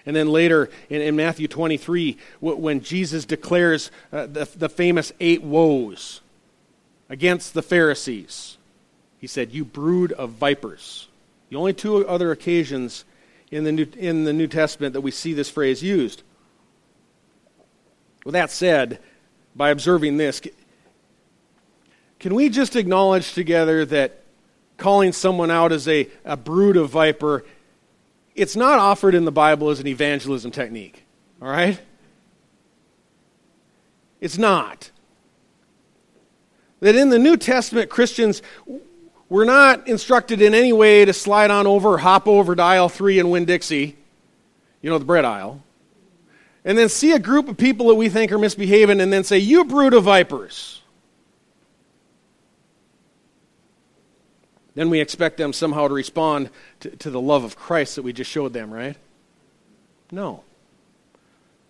And 0.05 0.15
then 0.15 0.29
later 0.29 0.71
in, 0.89 1.01
in 1.01 1.17
Matthew 1.17 1.49
23, 1.49 2.17
when 2.41 2.81
Jesus 2.81 3.25
declares 3.25 3.91
uh, 4.13 4.27
the, 4.27 4.49
the 4.57 4.69
famous 4.69 5.13
eight 5.19 5.43
woes 5.43 6.21
against 7.09 7.55
the 7.55 7.63
Pharisees, 7.63 8.56
he 9.19 9.27
said, 9.27 9.53
You 9.53 9.65
brood 9.65 10.13
of 10.13 10.31
vipers. 10.31 11.09
The 11.49 11.57
only 11.57 11.73
two 11.73 12.07
other 12.07 12.33
occasions 12.33 13.05
in 13.51 13.65
the 13.65 13.73
New, 13.73 13.87
in 13.97 14.25
the 14.25 14.33
New 14.33 14.49
Testament 14.49 14.93
that 14.95 15.01
we 15.01 15.11
see 15.11 15.33
this 15.33 15.49
phrase 15.49 15.83
used. 15.83 16.23
With 18.25 18.33
that 18.33 18.51
said, 18.51 18.99
by 19.55 19.71
observing 19.71 20.17
this, 20.17 20.43
can 22.19 22.35
we 22.35 22.49
just 22.49 22.75
acknowledge 22.75 23.35
together 23.35 23.85
that 23.87 24.23
calling 24.77 25.13
someone 25.13 25.51
out 25.51 25.73
as 25.73 25.87
a, 25.89 26.09
a 26.25 26.37
brood 26.37 26.77
of 26.77 26.91
viper, 26.91 27.45
it's 28.35 28.57
not 28.57 28.79
offered 28.79 29.15
in 29.15 29.25
the 29.25 29.33
Bible 29.33 29.71
as 29.71 29.81
an 29.81 29.87
evangelism 29.87 30.51
technique, 30.51 31.05
all 31.41 31.49
right? 31.49 31.81
It's 34.21 34.39
not. 34.39 34.91
That 36.81 36.95
in 36.95 37.09
the 37.09 37.19
New 37.19 37.37
Testament, 37.37 37.91
Christians, 37.91 38.43
we're 39.29 39.45
not 39.45 39.89
instructed 39.89 40.41
in 40.41 40.55
any 40.55 40.73
way 40.73 41.05
to 41.05 41.13
slide 41.13 41.51
on 41.51 41.67
over, 41.67 41.99
hop 41.99 42.29
over 42.29 42.55
to 42.55 42.63
aisle 42.63 42.89
three 42.89 43.19
and 43.19 43.31
Winn 43.31 43.45
Dixie, 43.45 43.97
you 44.83 44.91
know, 44.91 44.99
the 44.99 45.05
bread 45.05 45.25
aisle 45.25 45.63
and 46.67 46.77
then 46.77 46.89
see 46.89 47.13
a 47.13 47.19
group 47.19 47.49
of 47.49 47.57
people 47.57 47.87
that 47.87 47.95
we 47.95 48.09
think 48.09 48.33
are 48.33 48.39
misbehaving 48.39 49.01
and 49.01 49.11
then 49.11 49.23
say, 49.23 49.39
You 49.39 49.65
brood 49.65 49.95
of 49.95 50.03
vipers. 50.03 50.83
Then 54.75 54.91
we 54.91 55.01
expect 55.01 55.39
them 55.39 55.55
somehow 55.55 55.89
to 55.89 55.95
respond 55.95 56.51
to, 56.81 56.91
to 56.97 57.09
the 57.09 57.21
love 57.21 57.45
of 57.45 57.57
Christ 57.57 57.97
that 57.97 58.03
we 58.03 58.13
just 58.13 58.31
showed 58.31 58.53
them, 58.53 58.75
right? 58.75 58.97
No. 60.11 60.43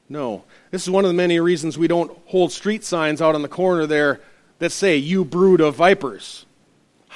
No. 0.09 0.45
This 0.71 0.83
is 0.83 0.91
one 0.91 1.05
of 1.05 1.11
the 1.11 1.15
many 1.15 1.39
reasons 1.39 1.77
we 1.77 1.89
don't 1.89 2.19
hold 2.25 2.51
street 2.51 2.83
signs 2.83 3.21
out 3.21 3.35
on 3.35 3.43
the 3.43 3.49
corner 3.49 3.87
there 3.87 4.23
that 4.61 4.73
say, 4.73 4.97
You 4.97 5.27
brood 5.27 5.61
of 5.61 5.77
vipers. 5.77 6.46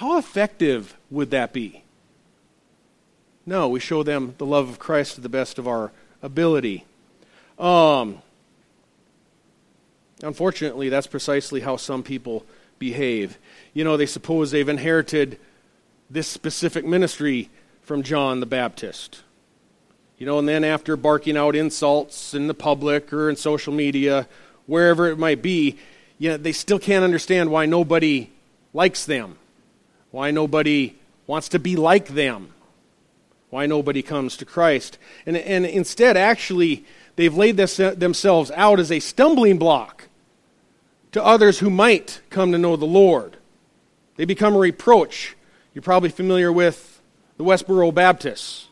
How 0.00 0.16
effective 0.16 0.96
would 1.10 1.30
that 1.32 1.52
be? 1.52 1.82
No, 3.44 3.68
we 3.68 3.80
show 3.80 4.02
them 4.02 4.34
the 4.38 4.46
love 4.46 4.66
of 4.70 4.78
Christ 4.78 5.16
to 5.16 5.20
the 5.20 5.28
best 5.28 5.58
of 5.58 5.68
our 5.68 5.92
ability. 6.22 6.86
Um, 7.58 8.22
unfortunately, 10.22 10.88
that's 10.88 11.06
precisely 11.06 11.60
how 11.60 11.76
some 11.76 12.02
people 12.02 12.46
behave. 12.78 13.36
You 13.74 13.84
know, 13.84 13.98
they 13.98 14.06
suppose 14.06 14.50
they've 14.50 14.66
inherited 14.70 15.38
this 16.08 16.26
specific 16.26 16.86
ministry 16.86 17.50
from 17.82 18.02
John 18.02 18.40
the 18.40 18.46
Baptist. 18.46 19.20
You 20.16 20.24
know, 20.24 20.38
and 20.38 20.48
then 20.48 20.64
after 20.64 20.96
barking 20.96 21.36
out 21.36 21.54
insults 21.54 22.32
in 22.32 22.46
the 22.46 22.54
public 22.54 23.12
or 23.12 23.28
in 23.28 23.36
social 23.36 23.74
media, 23.74 24.26
wherever 24.64 25.08
it 25.08 25.18
might 25.18 25.42
be, 25.42 25.76
you 26.16 26.30
know, 26.30 26.38
they 26.38 26.52
still 26.52 26.78
can't 26.78 27.04
understand 27.04 27.50
why 27.50 27.66
nobody 27.66 28.30
likes 28.72 29.04
them, 29.04 29.36
why 30.10 30.30
nobody 30.30 30.96
wants 31.26 31.48
to 31.50 31.58
be 31.58 31.76
like 31.76 32.08
them, 32.08 32.52
why 33.50 33.66
nobody 33.66 34.02
comes 34.02 34.36
to 34.38 34.44
Christ. 34.44 34.98
And, 35.26 35.36
and 35.36 35.64
instead, 35.64 36.16
actually, 36.16 36.84
they've 37.16 37.36
laid 37.36 37.56
this, 37.56 37.78
uh, 37.78 37.94
themselves 37.94 38.50
out 38.52 38.80
as 38.80 38.90
a 38.90 39.00
stumbling 39.00 39.58
block 39.58 40.08
to 41.12 41.24
others 41.24 41.58
who 41.58 41.70
might 41.70 42.20
come 42.30 42.52
to 42.52 42.58
know 42.58 42.76
the 42.76 42.86
Lord. 42.86 43.36
They 44.16 44.24
become 44.24 44.54
a 44.54 44.58
reproach. 44.58 45.36
You're 45.74 45.82
probably 45.82 46.10
familiar 46.10 46.52
with 46.52 47.00
the 47.36 47.44
Westboro 47.44 47.94
Baptists. 47.94 48.68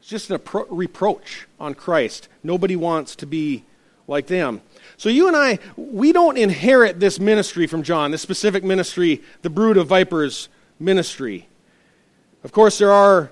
It's 0.00 0.08
just 0.08 0.30
a 0.30 0.40
reproach 0.68 1.46
on 1.58 1.74
Christ. 1.74 2.28
Nobody 2.42 2.76
wants 2.76 3.14
to 3.16 3.26
be 3.26 3.64
like 4.10 4.26
them. 4.26 4.60
So 4.98 5.08
you 5.08 5.28
and 5.28 5.36
I, 5.36 5.58
we 5.76 6.12
don't 6.12 6.36
inherit 6.36 7.00
this 7.00 7.18
ministry 7.18 7.66
from 7.66 7.82
John, 7.82 8.10
this 8.10 8.20
specific 8.20 8.62
ministry, 8.62 9.22
the 9.40 9.48
brood 9.48 9.78
of 9.78 9.86
vipers 9.86 10.50
ministry. 10.78 11.48
Of 12.44 12.52
course, 12.52 12.76
there 12.78 12.92
are 12.92 13.30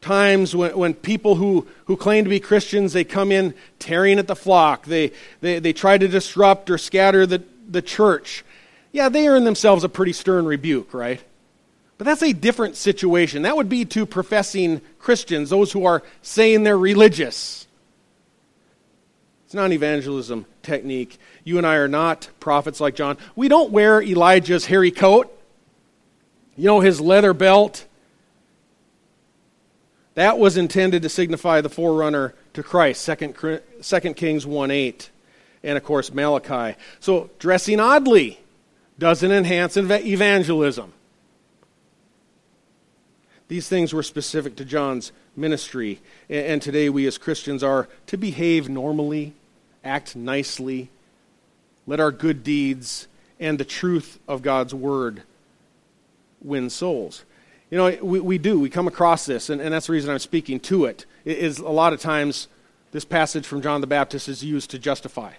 times 0.00 0.56
when, 0.56 0.76
when 0.76 0.94
people 0.94 1.36
who, 1.36 1.68
who 1.84 1.96
claim 1.96 2.24
to 2.24 2.30
be 2.30 2.40
Christians, 2.40 2.92
they 2.92 3.04
come 3.04 3.30
in 3.30 3.54
tearing 3.78 4.18
at 4.18 4.26
the 4.26 4.34
flock. 4.34 4.86
They, 4.86 5.12
they, 5.40 5.58
they 5.58 5.72
try 5.72 5.98
to 5.98 6.08
disrupt 6.08 6.70
or 6.70 6.78
scatter 6.78 7.26
the, 7.26 7.44
the 7.68 7.82
church. 7.82 8.44
Yeah, 8.92 9.10
they 9.10 9.28
earn 9.28 9.44
themselves 9.44 9.84
a 9.84 9.88
pretty 9.88 10.12
stern 10.12 10.46
rebuke, 10.46 10.94
right? 10.94 11.22
But 11.98 12.06
that's 12.06 12.22
a 12.22 12.32
different 12.32 12.76
situation. 12.76 13.42
That 13.42 13.56
would 13.56 13.68
be 13.68 13.84
to 13.84 14.06
professing 14.06 14.80
Christians, 14.98 15.50
those 15.50 15.70
who 15.70 15.84
are 15.84 16.02
saying 16.22 16.62
they're 16.62 16.78
religious. 16.78 17.66
It's 19.50 19.54
not 19.56 19.64
an 19.64 19.72
evangelism 19.72 20.46
technique. 20.62 21.18
You 21.42 21.58
and 21.58 21.66
I 21.66 21.74
are 21.74 21.88
not 21.88 22.28
prophets 22.38 22.80
like 22.80 22.94
John. 22.94 23.18
We 23.34 23.48
don't 23.48 23.72
wear 23.72 24.00
Elijah's 24.00 24.66
hairy 24.66 24.92
coat, 24.92 25.36
you 26.56 26.66
know, 26.66 26.78
his 26.78 27.00
leather 27.00 27.34
belt 27.34 27.84
that 30.14 30.38
was 30.38 30.56
intended 30.56 31.02
to 31.02 31.08
signify 31.08 31.62
the 31.62 31.68
forerunner 31.68 32.32
to 32.54 32.62
Christ, 32.62 33.04
2, 33.04 34.14
Kings 34.14 34.46
1 34.46 34.70
8. 34.70 35.10
and 35.64 35.76
of 35.76 35.82
course 35.82 36.14
Malachi. 36.14 36.78
So 37.00 37.28
dressing 37.40 37.80
oddly 37.80 38.38
doesn't 39.00 39.32
enhance 39.32 39.76
evangelism. 39.76 40.92
These 43.48 43.68
things 43.68 43.92
were 43.92 44.04
specific 44.04 44.54
to 44.54 44.64
John's 44.64 45.10
ministry, 45.34 46.00
and 46.28 46.62
today 46.62 46.88
we 46.88 47.04
as 47.08 47.18
Christians 47.18 47.64
are 47.64 47.88
to 48.06 48.16
behave 48.16 48.68
normally, 48.68 49.34
act 49.84 50.14
nicely, 50.16 50.90
let 51.86 52.00
our 52.00 52.12
good 52.12 52.42
deeds 52.44 53.08
and 53.38 53.58
the 53.58 53.64
truth 53.64 54.18
of 54.28 54.42
God's 54.42 54.74
word 54.74 55.22
win 56.42 56.70
souls. 56.70 57.24
You 57.70 57.78
know, 57.78 57.98
we, 58.02 58.20
we 58.20 58.38
do. 58.38 58.58
We 58.58 58.68
come 58.68 58.88
across 58.88 59.26
this, 59.26 59.48
and, 59.48 59.60
and 59.60 59.72
that's 59.72 59.86
the 59.86 59.92
reason 59.92 60.10
I'm 60.10 60.18
speaking 60.18 60.60
to 60.60 60.86
it. 60.86 61.06
Is 61.24 61.58
a 61.58 61.68
lot 61.68 61.92
of 61.92 62.00
times 62.00 62.48
this 62.92 63.04
passage 63.04 63.46
from 63.46 63.62
John 63.62 63.80
the 63.80 63.86
Baptist 63.86 64.28
is 64.28 64.44
used 64.44 64.70
to 64.70 64.78
justify. 64.78 65.32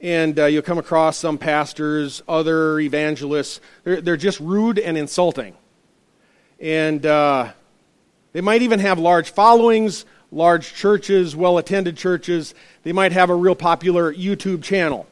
And 0.00 0.38
uh, 0.38 0.46
you'll 0.46 0.62
come 0.62 0.78
across 0.78 1.16
some 1.16 1.38
pastors, 1.38 2.22
other 2.28 2.78
evangelists, 2.80 3.60
they're, 3.84 4.00
they're 4.00 4.16
just 4.16 4.40
rude 4.40 4.78
and 4.78 4.98
insulting. 4.98 5.54
And 6.60 7.04
uh, 7.06 7.52
they 8.32 8.40
might 8.40 8.62
even 8.62 8.80
have 8.80 8.98
large 8.98 9.30
followings, 9.30 10.04
large 10.30 10.74
churches, 10.74 11.34
well 11.36 11.58
attended 11.58 11.96
churches. 11.96 12.54
They 12.82 12.92
might 12.92 13.12
have 13.12 13.30
a 13.30 13.34
real 13.34 13.54
popular 13.54 14.12
YouTube 14.12 14.62
channel. 14.62 15.06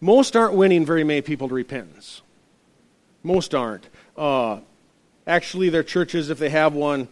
Most 0.00 0.34
aren't 0.34 0.54
winning 0.54 0.84
very 0.84 1.04
many 1.04 1.22
people 1.22 1.48
to 1.48 1.54
repentance. 1.54 2.22
Most 3.22 3.54
aren't. 3.54 3.88
Uh, 4.16 4.58
actually, 5.26 5.68
their 5.68 5.84
churches, 5.84 6.28
if 6.28 6.38
they 6.38 6.50
have 6.50 6.74
one, 6.74 7.08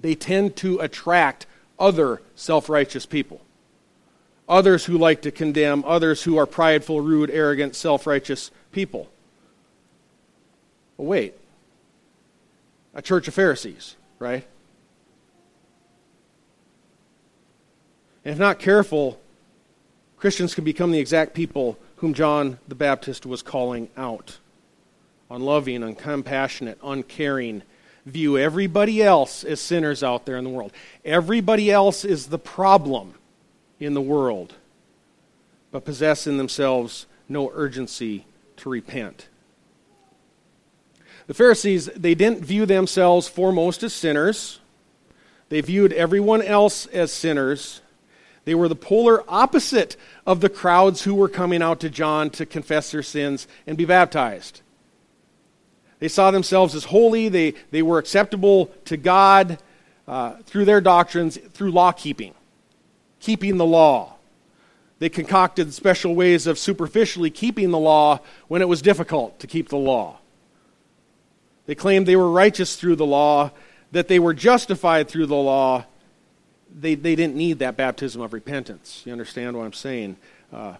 they 0.00 0.14
tend 0.14 0.56
to 0.56 0.78
attract 0.80 1.46
other 1.78 2.22
self 2.34 2.68
righteous 2.68 3.06
people. 3.06 3.40
Others 4.48 4.86
who 4.86 4.98
like 4.98 5.22
to 5.22 5.30
condemn, 5.30 5.84
others 5.86 6.22
who 6.22 6.36
are 6.36 6.46
prideful, 6.46 7.00
rude, 7.00 7.30
arrogant, 7.30 7.74
self 7.74 8.06
righteous 8.06 8.50
people. 8.72 9.08
But 10.96 11.04
wait, 11.04 11.34
a 12.94 13.02
church 13.02 13.28
of 13.28 13.34
Pharisees, 13.34 13.96
right? 14.18 14.46
And 18.24 18.32
if 18.32 18.38
not 18.38 18.58
careful, 18.58 19.20
Christians 20.16 20.54
can 20.54 20.64
become 20.64 20.90
the 20.90 20.98
exact 20.98 21.34
people 21.34 21.78
whom 21.96 22.14
John 22.14 22.58
the 22.66 22.74
Baptist 22.74 23.26
was 23.26 23.42
calling 23.42 23.88
out. 23.96 24.38
Unloving, 25.30 25.80
uncompassionate, 25.80 26.76
uncaring, 26.82 27.62
view 28.06 28.38
everybody 28.38 29.02
else 29.02 29.44
as 29.44 29.60
sinners 29.60 30.02
out 30.02 30.26
there 30.26 30.36
in 30.36 30.44
the 30.44 30.50
world. 30.50 30.72
Everybody 31.04 31.70
else 31.70 32.04
is 32.04 32.26
the 32.26 32.38
problem 32.38 33.14
in 33.80 33.94
the 33.94 34.00
world, 34.00 34.54
but 35.70 35.84
possess 35.84 36.26
in 36.26 36.36
themselves 36.36 37.06
no 37.28 37.50
urgency 37.54 38.26
to 38.58 38.68
repent. 38.68 39.28
The 41.26 41.34
Pharisees, 41.34 41.86
they 41.96 42.14
didn't 42.14 42.44
view 42.44 42.66
themselves 42.66 43.28
foremost 43.28 43.82
as 43.82 43.94
sinners. 43.94 44.60
They 45.48 45.62
viewed 45.62 45.92
everyone 45.92 46.42
else 46.42 46.86
as 46.86 47.12
sinners. 47.12 47.80
They 48.44 48.54
were 48.54 48.68
the 48.68 48.76
polar 48.76 49.24
opposite 49.28 49.96
of 50.26 50.40
the 50.40 50.48
crowds 50.48 51.02
who 51.02 51.14
were 51.14 51.28
coming 51.28 51.62
out 51.62 51.80
to 51.80 51.90
John 51.90 52.30
to 52.30 52.44
confess 52.44 52.90
their 52.90 53.02
sins 53.02 53.48
and 53.66 53.76
be 53.76 53.84
baptized. 53.84 54.60
They 55.98 56.08
saw 56.08 56.30
themselves 56.30 56.74
as 56.74 56.84
holy, 56.84 57.28
they, 57.28 57.54
they 57.70 57.82
were 57.82 57.98
acceptable 57.98 58.66
to 58.84 58.96
God 58.96 59.58
uh, 60.06 60.36
through 60.44 60.66
their 60.66 60.82
doctrines, 60.82 61.38
through 61.54 61.70
law 61.70 61.92
keeping, 61.92 62.34
keeping 63.20 63.56
the 63.56 63.64
law. 63.64 64.14
They 64.98 65.08
concocted 65.08 65.72
special 65.72 66.14
ways 66.14 66.46
of 66.46 66.58
superficially 66.58 67.30
keeping 67.30 67.70
the 67.70 67.78
law 67.78 68.20
when 68.48 68.62
it 68.62 68.68
was 68.68 68.82
difficult 68.82 69.38
to 69.40 69.46
keep 69.46 69.68
the 69.68 69.76
law. 69.76 70.18
They 71.66 71.74
claimed 71.74 72.06
they 72.06 72.16
were 72.16 72.30
righteous 72.30 72.76
through 72.76 72.96
the 72.96 73.06
law, 73.06 73.50
that 73.92 74.08
they 74.08 74.18
were 74.18 74.34
justified 74.34 75.08
through 75.08 75.26
the 75.26 75.34
law. 75.34 75.86
They, 76.78 76.94
they 76.94 77.14
didn't 77.14 77.36
need 77.36 77.60
that 77.60 77.76
baptism 77.76 78.20
of 78.20 78.32
repentance. 78.32 79.02
You 79.04 79.12
understand 79.12 79.56
what 79.56 79.64
I'm 79.64 79.72
saying? 79.72 80.16
Uh, 80.52 80.74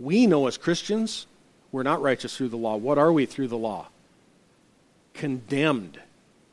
we 0.00 0.26
know 0.26 0.46
as 0.46 0.56
Christians, 0.56 1.26
we're 1.70 1.82
not 1.82 2.02
righteous 2.02 2.36
through 2.36 2.48
the 2.48 2.56
law. 2.56 2.76
What 2.76 2.98
are 2.98 3.12
we 3.12 3.26
through 3.26 3.48
the 3.48 3.58
law? 3.58 3.88
Condemned 5.14 6.00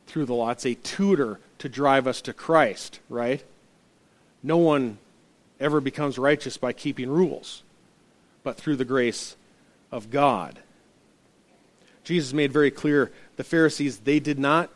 through 0.07 0.25
the 0.25 0.33
law. 0.33 0.51
It's 0.51 0.65
a 0.65 0.75
tutor 0.75 1.39
to 1.59 1.69
drive 1.69 2.05
us 2.07 2.21
to 2.21 2.33
Christ, 2.33 2.99
right? 3.09 3.43
No 4.43 4.57
one 4.57 4.97
ever 5.59 5.81
becomes 5.81 6.17
righteous 6.17 6.57
by 6.57 6.73
keeping 6.73 7.09
rules, 7.09 7.63
but 8.43 8.57
through 8.57 8.75
the 8.75 8.85
grace 8.85 9.35
of 9.91 10.09
God. 10.09 10.59
Jesus 12.03 12.33
made 12.33 12.51
very 12.51 12.69
clear 12.69 13.11
the 13.35 13.43
Pharisees, 13.43 13.99
they 13.99 14.19
did 14.19 14.37
not 14.37 14.69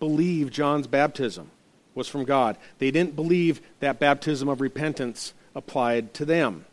believe 0.00 0.50
John's 0.50 0.86
baptism 0.86 1.50
was 1.94 2.08
from 2.08 2.24
God. 2.24 2.56
They 2.78 2.90
didn't 2.90 3.16
believe 3.16 3.60
that 3.80 3.98
baptism 3.98 4.48
of 4.48 4.60
repentance 4.60 5.34
applied 5.54 6.14
to 6.14 6.24
them. 6.24 6.64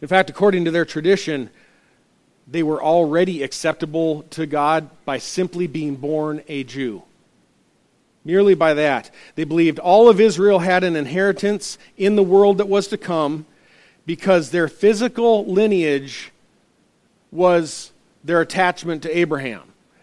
In 0.00 0.08
fact, 0.08 0.30
according 0.30 0.64
to 0.64 0.70
their 0.70 0.84
tradition, 0.84 1.50
they 2.46 2.62
were 2.62 2.82
already 2.82 3.42
acceptable 3.42 4.22
to 4.30 4.46
God 4.46 4.88
by 5.04 5.18
simply 5.18 5.66
being 5.66 5.96
born 5.96 6.42
a 6.48 6.64
Jew. 6.64 7.02
Merely 8.24 8.54
by 8.54 8.74
that. 8.74 9.10
They 9.34 9.44
believed 9.44 9.78
all 9.78 10.08
of 10.08 10.20
Israel 10.20 10.60
had 10.60 10.84
an 10.84 10.96
inheritance 10.96 11.78
in 11.96 12.16
the 12.16 12.22
world 12.22 12.58
that 12.58 12.68
was 12.68 12.88
to 12.88 12.98
come 12.98 13.46
because 14.06 14.50
their 14.50 14.68
physical 14.68 15.44
lineage 15.46 16.32
was 17.30 17.92
their 18.24 18.40
attachment 18.40 19.02
to 19.02 19.16
Abraham. 19.16 19.62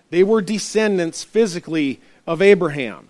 They 0.10 0.24
were 0.24 0.42
descendants 0.42 1.24
physically 1.24 2.00
of 2.28 2.42
Abraham. 2.42 3.08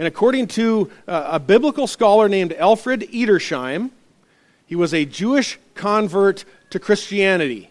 And 0.00 0.06
according 0.06 0.46
to 0.46 0.90
uh, 1.06 1.28
a 1.32 1.38
biblical 1.38 1.86
scholar 1.86 2.26
named 2.26 2.54
Alfred 2.54 3.02
Edersheim, 3.12 3.90
he 4.64 4.74
was 4.74 4.94
a 4.94 5.04
Jewish 5.04 5.58
convert 5.74 6.46
to 6.70 6.78
Christianity. 6.78 7.68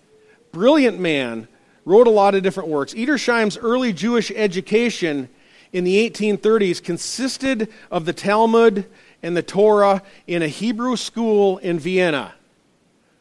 Brilliant 0.52 1.00
man, 1.00 1.48
wrote 1.86 2.06
a 2.06 2.12
lot 2.12 2.36
of 2.36 2.44
different 2.44 2.70
works. 2.70 2.94
Edersheim's 2.94 3.58
early 3.58 3.92
Jewish 3.94 4.30
education 4.30 5.28
in 5.74 5.86
the 5.86 6.08
1830s 6.08 6.84
consisted 6.84 7.68
of 7.90 8.06
the 8.06 8.14
Talmud 8.14 8.86
and 9.24 9.36
the 9.36 9.42
Torah 9.42 10.04
in 10.28 10.44
a 10.44 10.48
Hebrew 10.48 10.98
school 10.98 11.58
in 11.58 11.80
Vienna. 11.80 12.36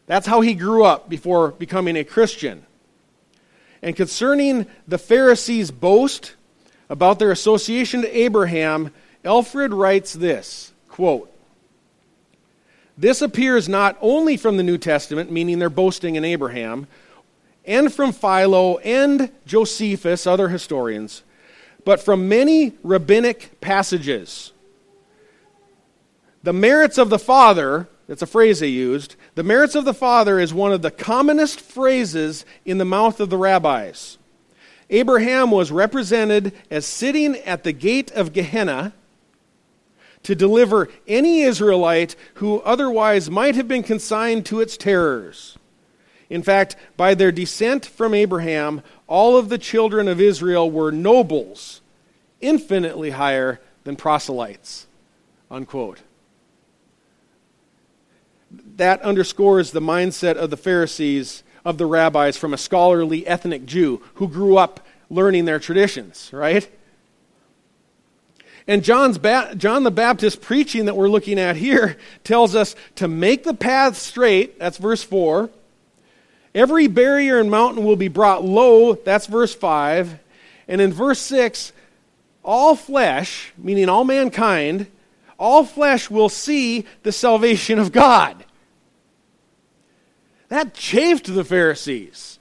That's 0.05 0.27
how 0.27 0.43
he 0.43 0.53
grew 0.53 0.85
up 0.85 1.09
before 1.09 1.53
becoming 1.53 1.97
a 1.97 2.05
Christian. 2.05 2.67
And 3.81 3.97
concerning 3.97 4.67
the 4.87 4.99
Pharisees' 4.99 5.71
boast 5.71 6.35
about 6.89 7.19
their 7.19 7.31
association 7.31 8.03
to 8.03 8.17
Abraham, 8.17 8.93
Alfred 9.25 9.73
writes 9.73 10.13
this 10.13 10.73
quote, 10.89 11.31
This 12.97 13.23
appears 13.23 13.69
not 13.69 13.97
only 14.01 14.37
from 14.37 14.57
the 14.57 14.63
New 14.63 14.79
Testament, 14.79 15.31
meaning 15.31 15.59
they're 15.59 15.71
boasting 15.71 16.17
in 16.17 16.25
Abraham, 16.25 16.87
and 17.65 17.93
from 17.93 18.13
Philo 18.13 18.79
and 18.79 19.31
Josephus, 19.47 20.27
other 20.27 20.49
historians, 20.49 21.23
but 21.85 22.01
from 22.01 22.29
many 22.29 22.73
rabbinic 22.83 23.61
passages. 23.61 24.53
The 26.43 26.53
merits 26.53 26.97
of 26.99 27.11
the 27.11 27.19
Father, 27.19 27.89
that's 28.07 28.23
a 28.23 28.27
phrase 28.27 28.61
they 28.61 28.69
used, 28.69 29.17
the 29.35 29.43
merits 29.43 29.75
of 29.75 29.85
the 29.85 29.95
Father 29.95 30.39
is 30.41 30.55
one 30.55 30.73
of 30.73 30.83
the 30.83 30.91
commonest 30.91 31.61
phrases 31.61 32.47
in 32.65 32.79
the 32.79 32.85
mouth 32.85 33.21
of 33.21 33.29
the 33.29 33.37
rabbis. 33.37 34.17
Abraham 34.91 35.51
was 35.51 35.71
represented 35.71 36.53
as 36.71 36.87
sitting 36.87 37.37
at 37.37 37.65
the 37.65 37.73
gate 37.73 38.11
of 38.13 38.33
Gehenna 38.33 38.93
to 40.23 40.35
deliver 40.35 40.89
any 41.07 41.43
Israelite 41.43 42.17
who 42.35 42.61
otherwise 42.61 43.31
might 43.31 43.55
have 43.55 43.69
been 43.69 43.83
consigned 43.83 44.47
to 44.47 44.61
its 44.61 44.77
terrors. 44.77 45.59
In 46.31 46.43
fact, 46.43 46.77
by 46.97 47.15
their 47.15 47.33
descent 47.33 47.87
from 47.87 48.15
Abraham, 48.15 48.83
all 49.07 49.37
of 49.37 49.49
the 49.49 49.59
children 49.59 50.09
of 50.09 50.21
Israel 50.21 50.71
were 50.71 50.93
nobles, 50.93 51.81
infinitely 52.41 53.11
higher 53.11 53.61
than 53.85 53.97
proselytes. 53.97 54.87
Unquote 55.51 56.01
that 58.51 59.03
underscores 59.03 59.73
the 59.73 59.81
mindset 59.81 60.37
of 60.37 60.51
the 60.51 60.57
Pharisees, 60.57 61.43
of 61.69 61.77
the 61.77 61.85
rabbis, 61.85 62.39
from 62.39 62.55
a 62.55 62.57
scholarly 62.57 63.27
ethnic 63.27 63.67
Jew 63.67 64.01
who 64.15 64.27
grew 64.27 64.57
up 64.57 64.81
learning 65.11 65.45
their 65.45 65.59
traditions, 65.59 66.31
right? 66.33 66.67
And 68.67 68.83
John's 68.83 69.19
ba- 69.19 69.53
John 69.55 69.83
the 69.83 69.91
Baptist 69.91 70.41
preaching 70.41 70.87
that 70.87 70.97
we're 70.97 71.11
looking 71.11 71.39
at 71.39 71.57
here 71.57 71.99
tells 72.25 72.55
us 72.55 72.75
to 72.95 73.07
make 73.07 73.45
the 73.45 73.53
path 73.53 73.99
straight, 73.99 74.59
that's 74.59 74.79
verse 74.79 75.03
4. 75.03 75.51
Every 76.55 76.87
barrier 76.87 77.39
and 77.39 77.51
mountain 77.51 77.85
will 77.85 77.97
be 77.97 78.09
brought 78.09 78.43
low, 78.43 78.95
that's 78.95 79.27
verse 79.27 79.55
5. 79.55 80.19
And 80.69 80.81
in 80.81 80.91
verse 80.91 81.19
6, 81.21 81.75
all 82.43 82.77
flesh, 82.77 83.53
meaning 83.59 83.91
all 83.91 84.05
mankind, 84.05 84.87
all 85.39 85.65
flesh 85.65 86.09
will 86.09 86.31
see 86.31 86.87
the 87.03 87.13
salvation 87.13 87.79
of 87.79 87.93
God. 87.93 88.43
That 90.49 90.75
chafed 90.75 91.33
the 91.33 91.45
Pharisees. 91.45 92.39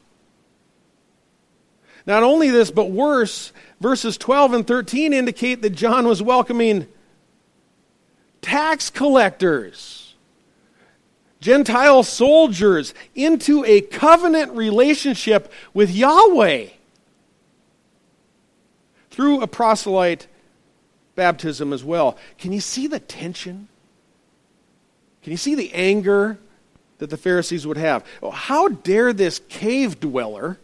Not 2.06 2.24
only 2.24 2.50
this, 2.50 2.72
but 2.72 2.90
worse, 2.90 3.52
verses 3.82 4.18
12 4.18 4.54
and 4.54 4.68
13 4.68 5.12
indicate 5.12 5.62
that 5.62 5.72
John 5.72 6.08
was 6.08 6.24
welcoming 6.24 6.88
tax 8.42 8.90
collectors, 8.90 10.16
Gentile 11.42 12.04
soldiers 12.04 12.94
into 13.14 13.66
a 13.66 13.82
covenant 13.82 14.54
relationship 14.54 15.52
with 15.74 15.92
Yahweh 15.92 16.68
through 19.12 19.42
a 19.42 19.48
proselyte 19.48 20.28
baptism 21.16 21.74
as 21.74 21.84
well. 21.84 22.18
Can 22.38 22.54
you 22.54 22.62
see 22.62 22.88
the 22.88 23.00
tension? 23.00 23.68
Can 25.24 25.32
you 25.32 25.38
see 25.38 25.56
the 25.56 25.74
anger 25.74 26.40
that 27.00 27.10
the 27.10 27.18
Pharisees 27.18 27.68
would 27.68 27.78
have? 27.78 28.06
Oh, 28.22 28.32
how 28.32 28.70
dare 28.70 29.14
this 29.14 29.40
cave 29.50 30.00
dweller, 30.00 30.58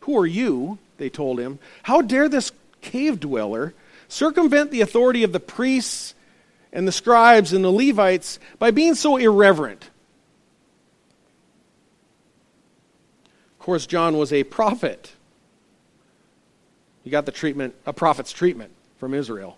who 0.00 0.18
are 0.18 0.26
you? 0.26 0.78
They 0.96 1.08
told 1.08 1.38
him. 1.38 1.58
How 1.84 2.02
dare 2.02 2.28
this 2.28 2.50
cave 2.80 3.20
dweller 3.20 3.74
circumvent 4.08 4.70
the 4.70 4.80
authority 4.80 5.22
of 5.22 5.32
the 5.32 5.40
priests 5.40 6.14
and 6.72 6.86
the 6.86 6.92
scribes 6.92 7.52
and 7.52 7.64
the 7.64 7.70
Levites 7.70 8.38
by 8.58 8.70
being 8.70 8.94
so 8.94 9.16
irreverent? 9.16 9.90
Of 13.58 13.64
course, 13.64 13.86
John 13.86 14.16
was 14.16 14.32
a 14.32 14.44
prophet. 14.44 15.12
He 17.04 17.10
got 17.10 17.26
the 17.26 17.32
treatment, 17.32 17.74
a 17.86 17.92
prophet's 17.92 18.32
treatment 18.32 18.72
from 18.98 19.14
Israel. 19.14 19.56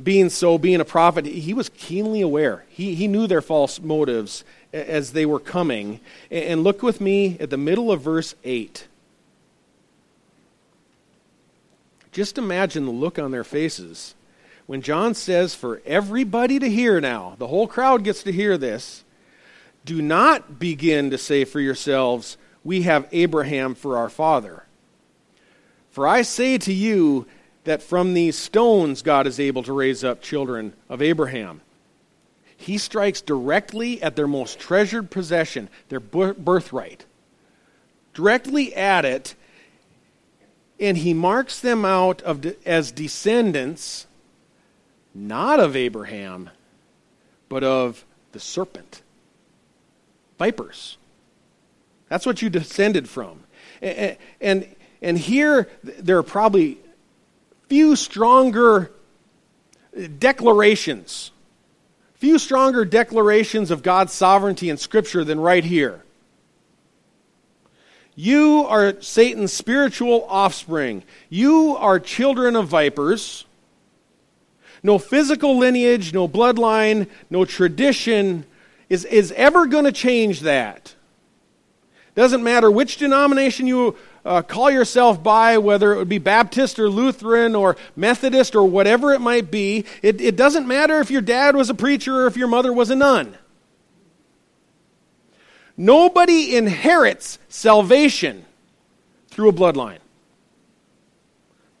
Being 0.00 0.30
so, 0.30 0.56
being 0.56 0.80
a 0.80 0.84
prophet, 0.84 1.26
he 1.26 1.52
was 1.52 1.68
keenly 1.70 2.20
aware. 2.20 2.64
He, 2.68 2.94
he 2.94 3.08
knew 3.08 3.26
their 3.26 3.42
false 3.42 3.80
motives 3.80 4.44
as 4.72 5.12
they 5.12 5.26
were 5.26 5.40
coming. 5.40 6.00
And 6.30 6.62
look 6.62 6.82
with 6.82 7.00
me 7.00 7.36
at 7.40 7.50
the 7.50 7.56
middle 7.56 7.90
of 7.90 8.00
verse 8.00 8.34
8. 8.44 8.86
Just 12.12 12.38
imagine 12.38 12.86
the 12.86 12.92
look 12.92 13.18
on 13.18 13.30
their 13.30 13.44
faces 13.44 14.14
when 14.70 14.82
John 14.82 15.14
says, 15.14 15.52
For 15.52 15.82
everybody 15.84 16.60
to 16.60 16.70
hear 16.70 17.00
now, 17.00 17.34
the 17.38 17.48
whole 17.48 17.66
crowd 17.66 18.04
gets 18.04 18.22
to 18.22 18.30
hear 18.30 18.56
this, 18.56 19.02
do 19.84 20.00
not 20.00 20.60
begin 20.60 21.10
to 21.10 21.18
say 21.18 21.44
for 21.44 21.58
yourselves, 21.58 22.36
We 22.62 22.82
have 22.82 23.08
Abraham 23.10 23.74
for 23.74 23.96
our 23.96 24.08
father. 24.08 24.62
For 25.90 26.06
I 26.06 26.22
say 26.22 26.56
to 26.58 26.72
you 26.72 27.26
that 27.64 27.82
from 27.82 28.14
these 28.14 28.36
stones 28.36 29.02
God 29.02 29.26
is 29.26 29.38
able 29.38 29.62
to 29.64 29.72
raise 29.72 30.02
up 30.02 30.22
children 30.22 30.72
of 30.88 31.02
Abraham. 31.02 31.60
He 32.56 32.78
strikes 32.78 33.20
directly 33.20 34.02
at 34.02 34.16
their 34.16 34.26
most 34.26 34.58
treasured 34.58 35.10
possession, 35.10 35.68
their 35.88 36.00
birthright. 36.00 37.06
Directly 38.12 38.74
at 38.74 39.04
it, 39.04 39.34
and 40.78 40.98
he 40.98 41.14
marks 41.14 41.60
them 41.60 41.84
out 41.84 42.20
of, 42.22 42.44
as 42.66 42.92
descendants, 42.92 44.06
not 45.14 45.60
of 45.60 45.76
Abraham, 45.76 46.50
but 47.48 47.62
of 47.62 48.04
the 48.32 48.40
serpent. 48.40 49.02
Vipers. 50.38 50.96
That's 52.08 52.26
what 52.26 52.42
you 52.42 52.50
descended 52.50 53.08
from. 53.08 53.44
And, 53.80 54.16
and, 54.40 54.76
and 55.00 55.18
here, 55.18 55.68
there 55.82 56.18
are 56.18 56.22
probably 56.22 56.78
few 57.70 57.94
stronger 57.94 58.90
declarations, 60.18 61.30
few 62.14 62.36
stronger 62.36 62.84
declarations 62.84 63.70
of 63.70 63.84
God's 63.84 64.12
sovereignty 64.12 64.68
in 64.68 64.76
Scripture 64.76 65.22
than 65.22 65.38
right 65.38 65.62
here. 65.62 66.02
You 68.16 68.66
are 68.68 69.00
Satan's 69.00 69.52
spiritual 69.52 70.26
offspring. 70.28 71.04
You 71.28 71.76
are 71.76 72.00
children 72.00 72.56
of 72.56 72.66
vipers. 72.66 73.46
No 74.82 74.98
physical 74.98 75.56
lineage, 75.56 76.12
no 76.12 76.26
bloodline, 76.26 77.08
no 77.30 77.44
tradition 77.44 78.46
is, 78.88 79.04
is 79.04 79.30
ever 79.36 79.66
going 79.66 79.84
to 79.84 79.92
change 79.92 80.40
that. 80.40 80.96
Doesn't 82.16 82.42
matter 82.42 82.68
which 82.68 82.96
denomination 82.96 83.68
you 83.68 83.96
uh, 84.24 84.42
call 84.42 84.70
yourself 84.70 85.22
by, 85.22 85.58
whether 85.58 85.92
it 85.92 85.96
would 85.96 86.08
be 86.08 86.18
Baptist 86.18 86.78
or 86.78 86.90
Lutheran 86.90 87.54
or 87.54 87.76
Methodist 87.96 88.54
or 88.54 88.64
whatever 88.64 89.12
it 89.12 89.20
might 89.20 89.50
be. 89.50 89.84
It, 90.02 90.20
it 90.20 90.36
doesn't 90.36 90.66
matter 90.66 91.00
if 91.00 91.10
your 91.10 91.22
dad 91.22 91.56
was 91.56 91.70
a 91.70 91.74
preacher 91.74 92.22
or 92.22 92.26
if 92.26 92.36
your 92.36 92.48
mother 92.48 92.72
was 92.72 92.90
a 92.90 92.96
nun. 92.96 93.36
Nobody 95.76 96.54
inherits 96.54 97.38
salvation 97.48 98.44
through 99.28 99.48
a 99.48 99.52
bloodline 99.52 100.00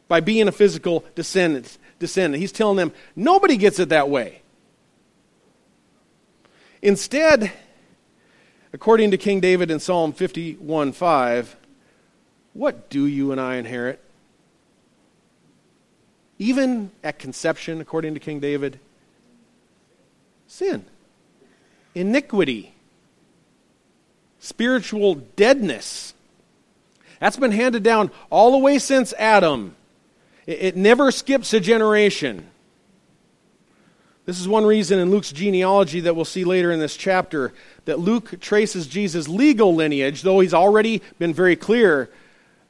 by 0.08 0.20
being 0.20 0.48
a 0.48 0.52
physical 0.52 1.04
descendant. 1.14 1.76
descendant. 1.98 2.40
He's 2.40 2.52
telling 2.52 2.78
them 2.78 2.92
nobody 3.14 3.58
gets 3.58 3.78
it 3.78 3.90
that 3.90 4.08
way. 4.08 4.40
Instead, 6.80 7.52
according 8.72 9.10
to 9.10 9.18
King 9.18 9.40
David 9.40 9.70
in 9.70 9.80
Psalm 9.80 10.14
51 10.14 10.92
5, 10.92 11.56
what 12.52 12.90
do 12.90 13.06
you 13.06 13.32
and 13.32 13.40
I 13.40 13.56
inherit? 13.56 14.00
Even 16.38 16.90
at 17.04 17.18
conception, 17.18 17.80
according 17.80 18.14
to 18.14 18.20
King 18.20 18.40
David, 18.40 18.80
sin, 20.46 20.84
iniquity, 21.94 22.74
spiritual 24.38 25.14
deadness. 25.14 26.14
That's 27.20 27.36
been 27.36 27.52
handed 27.52 27.82
down 27.82 28.10
all 28.30 28.52
the 28.52 28.58
way 28.58 28.78
since 28.78 29.12
Adam. 29.18 29.76
It, 30.46 30.76
never 30.76 31.12
skips 31.12 31.52
a 31.52 31.60
generation. 31.60 32.48
This 34.24 34.40
is 34.40 34.48
one 34.48 34.64
reason 34.64 34.98
in 34.98 35.10
Luke's 35.10 35.30
genealogy 35.30 36.00
that 36.00 36.16
we'll 36.16 36.24
see 36.24 36.44
later 36.44 36.72
in 36.72 36.80
this 36.80 36.96
chapter 36.96 37.52
that 37.84 37.98
Luke 37.98 38.40
traces 38.40 38.86
Jesus' 38.86 39.28
legal 39.28 39.74
lineage, 39.74 40.22
though 40.22 40.40
he's 40.40 40.54
already 40.54 41.02
been 41.18 41.34
very 41.34 41.56
clear 41.56 42.08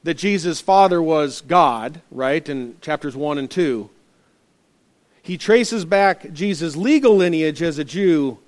that 0.03 0.15
Jesus' 0.15 0.61
father 0.61 1.03
was 1.03 1.43
God, 1.43 2.01
right, 2.11 2.47
in 2.49 2.77
chapters 2.81 3.15
1 3.15 3.39
and 3.39 3.51
2. 3.51 3.91
He 5.23 5.37
traces 5.37 5.85
back 5.85 6.33
Jesus' 6.33 6.77
legal 6.77 7.17
lineage 7.17 7.63
as 7.63 7.79
a 7.79 7.85
Jew 7.85 8.39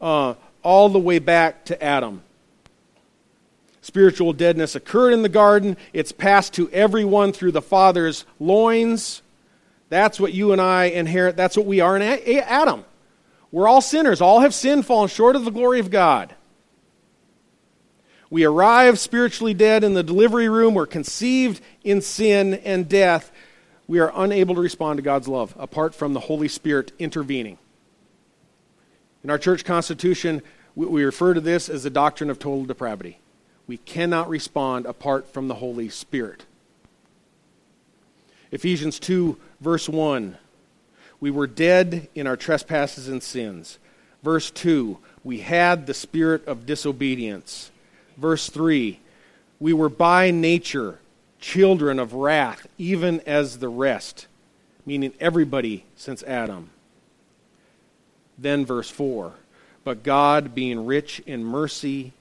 uh, 0.00 0.34
all 0.62 0.88
the 0.88 0.98
way 0.98 1.18
back 1.18 1.64
to 1.66 1.82
Adam. 1.82 2.22
Spiritual 3.80 4.32
deadness 4.32 4.76
occurred 4.76 5.12
in 5.12 5.22
the 5.22 5.28
garden. 5.28 5.76
It's 5.92 6.12
passed 6.12 6.54
to 6.54 6.70
everyone 6.70 7.32
through 7.32 7.50
the 7.50 7.60
Father's 7.60 8.24
loins. 8.38 9.22
That's 9.88 10.20
what 10.20 10.32
you 10.32 10.52
and 10.52 10.60
I 10.60 10.84
inherit. 10.84 11.36
That's 11.36 11.56
what 11.56 11.66
we 11.66 11.80
are 11.80 11.96
in 11.96 12.02
Adam. 12.02 12.84
We're 13.50 13.68
all 13.68 13.80
sinners. 13.80 14.20
All 14.20 14.40
have 14.40 14.54
sinned, 14.54 14.86
fallen 14.86 15.08
short 15.08 15.34
of 15.34 15.44
the 15.44 15.50
glory 15.50 15.80
of 15.80 15.90
God. 15.90 16.34
We 18.32 18.44
arrive 18.44 18.98
spiritually 18.98 19.52
dead 19.52 19.84
in 19.84 19.92
the 19.92 20.02
delivery 20.02 20.48
room. 20.48 20.72
We're 20.72 20.86
conceived 20.86 21.62
in 21.84 22.00
sin 22.00 22.54
and 22.54 22.88
death. 22.88 23.30
We 23.86 23.98
are 23.98 24.10
unable 24.14 24.54
to 24.54 24.62
respond 24.62 24.96
to 24.96 25.02
God's 25.02 25.28
love 25.28 25.54
apart 25.58 25.94
from 25.94 26.14
the 26.14 26.20
Holy 26.20 26.48
Spirit 26.48 26.92
intervening. 26.98 27.58
In 29.22 29.28
our 29.28 29.36
church 29.36 29.66
constitution, 29.66 30.40
we 30.74 31.04
refer 31.04 31.34
to 31.34 31.42
this 31.42 31.68
as 31.68 31.82
the 31.82 31.90
doctrine 31.90 32.30
of 32.30 32.38
total 32.38 32.64
depravity. 32.64 33.18
We 33.66 33.76
cannot 33.76 34.30
respond 34.30 34.86
apart 34.86 35.30
from 35.30 35.48
the 35.48 35.56
Holy 35.56 35.90
Spirit. 35.90 36.46
Ephesians 38.50 38.98
2, 38.98 39.36
verse 39.60 39.90
1. 39.90 40.38
We 41.20 41.30
were 41.30 41.46
dead 41.46 42.08
in 42.14 42.26
our 42.26 42.38
trespasses 42.38 43.08
and 43.08 43.22
sins. 43.22 43.78
Verse 44.22 44.50
2. 44.50 44.96
We 45.22 45.40
had 45.40 45.86
the 45.86 45.92
spirit 45.92 46.46
of 46.46 46.64
disobedience 46.64 47.71
Verse 48.22 48.48
3 48.48 49.00
We 49.58 49.72
were 49.72 49.88
by 49.88 50.30
nature 50.30 51.00
children 51.40 51.98
of 51.98 52.14
wrath, 52.14 52.68
even 52.78 53.20
as 53.26 53.58
the 53.58 53.68
rest, 53.68 54.28
meaning 54.86 55.12
everybody 55.18 55.84
since 55.96 56.22
Adam. 56.22 56.70
Then, 58.38 58.64
verse 58.64 58.88
4 58.88 59.34
But 59.82 60.04
God, 60.04 60.54
being 60.54 60.86
rich 60.86 61.20
in 61.26 61.44
mercy, 61.44 62.12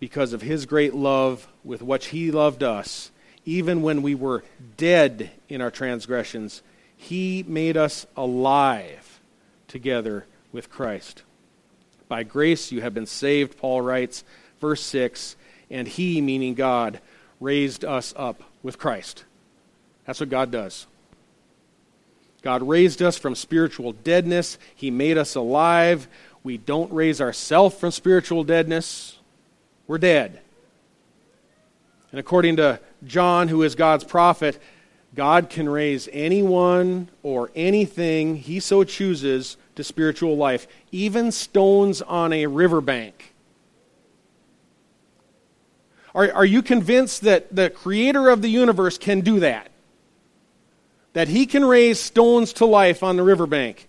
because 0.00 0.32
of 0.32 0.42
his 0.42 0.66
great 0.66 0.94
love 0.94 1.46
with 1.62 1.80
which 1.80 2.06
he 2.06 2.32
loved 2.32 2.64
us, 2.64 3.12
even 3.44 3.82
when 3.82 4.02
we 4.02 4.16
were 4.16 4.42
dead 4.76 5.30
in 5.48 5.60
our 5.60 5.70
transgressions, 5.70 6.60
he 6.96 7.44
made 7.46 7.76
us 7.76 8.04
alive 8.16 9.20
together 9.68 10.26
with 10.50 10.70
Christ. 10.70 11.22
By 12.08 12.24
grace 12.24 12.72
you 12.72 12.80
have 12.80 12.94
been 12.94 13.06
saved, 13.06 13.58
Paul 13.58 13.80
writes 13.80 14.24
verse 14.60 14.82
6 14.82 15.36
and 15.70 15.88
he, 15.88 16.20
meaning 16.20 16.54
God, 16.54 17.00
raised 17.40 17.84
us 17.84 18.14
up 18.16 18.42
with 18.62 18.78
Christ. 18.78 19.24
That's 20.04 20.20
what 20.20 20.28
God 20.28 20.50
does. 20.50 20.86
God 22.42 22.62
raised 22.62 23.02
us 23.02 23.18
from 23.18 23.34
spiritual 23.34 23.92
deadness, 23.92 24.58
He 24.74 24.90
made 24.90 25.18
us 25.18 25.34
alive. 25.34 26.06
We 26.44 26.58
don't 26.58 26.92
raise 26.92 27.20
ourselves 27.20 27.74
from 27.74 27.90
spiritual 27.90 28.44
deadness, 28.44 29.18
we're 29.88 29.98
dead. 29.98 30.40
And 32.12 32.20
according 32.20 32.56
to 32.56 32.78
John, 33.04 33.48
who 33.48 33.64
is 33.64 33.74
God's 33.74 34.04
prophet, 34.04 34.60
God 35.14 35.50
can 35.50 35.68
raise 35.68 36.08
anyone 36.12 37.08
or 37.22 37.50
anything 37.56 38.36
he 38.36 38.60
so 38.60 38.84
chooses 38.84 39.56
to 39.74 39.82
spiritual 39.82 40.36
life, 40.36 40.68
even 40.92 41.32
stones 41.32 42.00
on 42.00 42.32
a 42.32 42.46
riverbank. 42.46 43.34
Are, 46.16 46.32
are 46.32 46.44
you 46.46 46.62
convinced 46.62 47.20
that 47.22 47.54
the 47.54 47.68
creator 47.68 48.30
of 48.30 48.40
the 48.40 48.48
universe 48.48 48.96
can 48.96 49.20
do 49.20 49.40
that? 49.40 49.70
That 51.12 51.28
he 51.28 51.44
can 51.44 51.62
raise 51.62 52.00
stones 52.00 52.54
to 52.54 52.64
life 52.64 53.02
on 53.02 53.16
the 53.16 53.22
riverbank? 53.22 53.86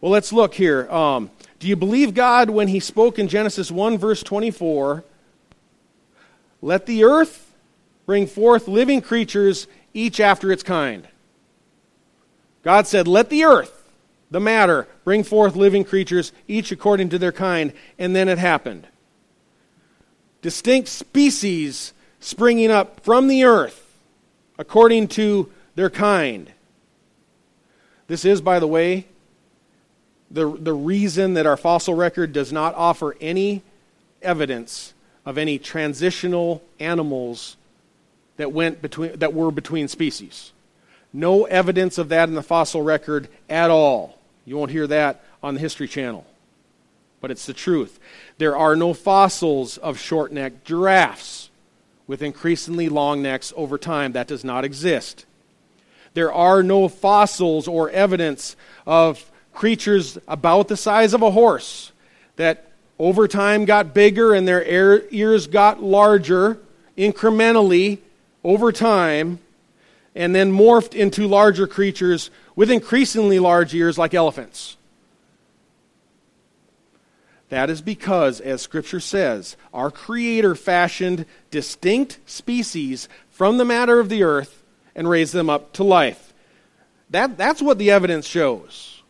Well, 0.00 0.12
let's 0.12 0.32
look 0.32 0.54
here. 0.54 0.88
Um, 0.88 1.28
do 1.58 1.66
you 1.66 1.74
believe 1.74 2.14
God 2.14 2.50
when 2.50 2.68
he 2.68 2.78
spoke 2.78 3.18
in 3.18 3.26
Genesis 3.26 3.68
1, 3.72 3.98
verse 3.98 4.22
24? 4.22 5.02
Let 6.62 6.86
the 6.86 7.02
earth 7.02 7.52
bring 8.06 8.28
forth 8.28 8.68
living 8.68 9.00
creatures, 9.00 9.66
each 9.92 10.20
after 10.20 10.52
its 10.52 10.62
kind. 10.62 11.08
God 12.62 12.86
said, 12.86 13.08
Let 13.08 13.28
the 13.28 13.44
earth, 13.44 13.90
the 14.30 14.38
matter, 14.38 14.86
bring 15.02 15.24
forth 15.24 15.56
living 15.56 15.82
creatures, 15.82 16.30
each 16.46 16.70
according 16.70 17.08
to 17.08 17.18
their 17.18 17.32
kind. 17.32 17.72
And 17.98 18.14
then 18.14 18.28
it 18.28 18.38
happened 18.38 18.86
distinct 20.46 20.86
species 20.86 21.92
springing 22.20 22.70
up 22.70 23.00
from 23.00 23.26
the 23.26 23.42
earth 23.42 23.98
according 24.60 25.08
to 25.08 25.50
their 25.74 25.90
kind. 25.90 26.52
This 28.06 28.24
is, 28.24 28.40
by 28.40 28.60
the 28.60 28.66
way, 28.68 29.06
the, 30.30 30.56
the 30.56 30.72
reason 30.72 31.34
that 31.34 31.46
our 31.46 31.56
fossil 31.56 31.94
record 31.94 32.32
does 32.32 32.52
not 32.52 32.76
offer 32.76 33.16
any 33.20 33.64
evidence 34.22 34.94
of 35.24 35.36
any 35.36 35.58
transitional 35.58 36.62
animals 36.78 37.56
that 38.36 38.52
went 38.52 38.80
between 38.80 39.18
that 39.18 39.34
were 39.34 39.50
between 39.50 39.88
species. 39.88 40.52
No 41.12 41.46
evidence 41.46 41.98
of 41.98 42.08
that 42.10 42.28
in 42.28 42.36
the 42.36 42.42
fossil 42.42 42.82
record 42.82 43.26
at 43.50 43.72
all. 43.72 44.16
You 44.44 44.56
won't 44.56 44.70
hear 44.70 44.86
that 44.86 45.24
on 45.42 45.54
the 45.54 45.60
History 45.60 45.88
Channel 45.88 46.24
but 47.20 47.30
it's 47.30 47.46
the 47.46 47.54
truth. 47.54 47.98
There 48.38 48.56
are 48.56 48.76
no 48.76 48.94
fossils 48.94 49.78
of 49.78 49.98
short 49.98 50.32
necked 50.32 50.64
giraffes 50.64 51.50
with 52.06 52.22
increasingly 52.22 52.88
long 52.88 53.22
necks 53.22 53.52
over 53.56 53.78
time. 53.78 54.12
That 54.12 54.28
does 54.28 54.44
not 54.44 54.64
exist. 54.64 55.26
There 56.14 56.32
are 56.32 56.62
no 56.62 56.88
fossils 56.88 57.68
or 57.68 57.90
evidence 57.90 58.56
of 58.86 59.30
creatures 59.52 60.18
about 60.28 60.68
the 60.68 60.76
size 60.76 61.14
of 61.14 61.22
a 61.22 61.30
horse 61.30 61.92
that 62.36 62.70
over 62.98 63.26
time 63.28 63.64
got 63.64 63.92
bigger 63.92 64.32
and 64.32 64.46
their 64.46 64.64
ears 65.10 65.46
got 65.46 65.82
larger 65.82 66.58
incrementally 66.96 67.98
over 68.44 68.72
time 68.72 69.38
and 70.14 70.34
then 70.34 70.50
morphed 70.50 70.94
into 70.94 71.26
larger 71.26 71.66
creatures 71.66 72.30
with 72.54 72.70
increasingly 72.70 73.38
large 73.38 73.74
ears 73.74 73.98
like 73.98 74.14
elephants. 74.14 74.75
That 77.48 77.70
is 77.70 77.80
because, 77.80 78.40
as 78.40 78.60
Scripture 78.60 79.00
says, 79.00 79.56
our 79.72 79.90
Creator 79.90 80.56
fashioned 80.56 81.26
distinct 81.50 82.18
species 82.26 83.08
from 83.30 83.58
the 83.58 83.64
matter 83.64 84.00
of 84.00 84.08
the 84.08 84.24
earth 84.24 84.62
and 84.94 85.08
raised 85.08 85.32
them 85.32 85.48
up 85.48 85.72
to 85.74 85.84
life. 85.84 86.32
That, 87.10 87.36
that's 87.36 87.62
what 87.62 87.78
the 87.78 87.90
evidence 87.90 88.26
shows. 88.26 89.02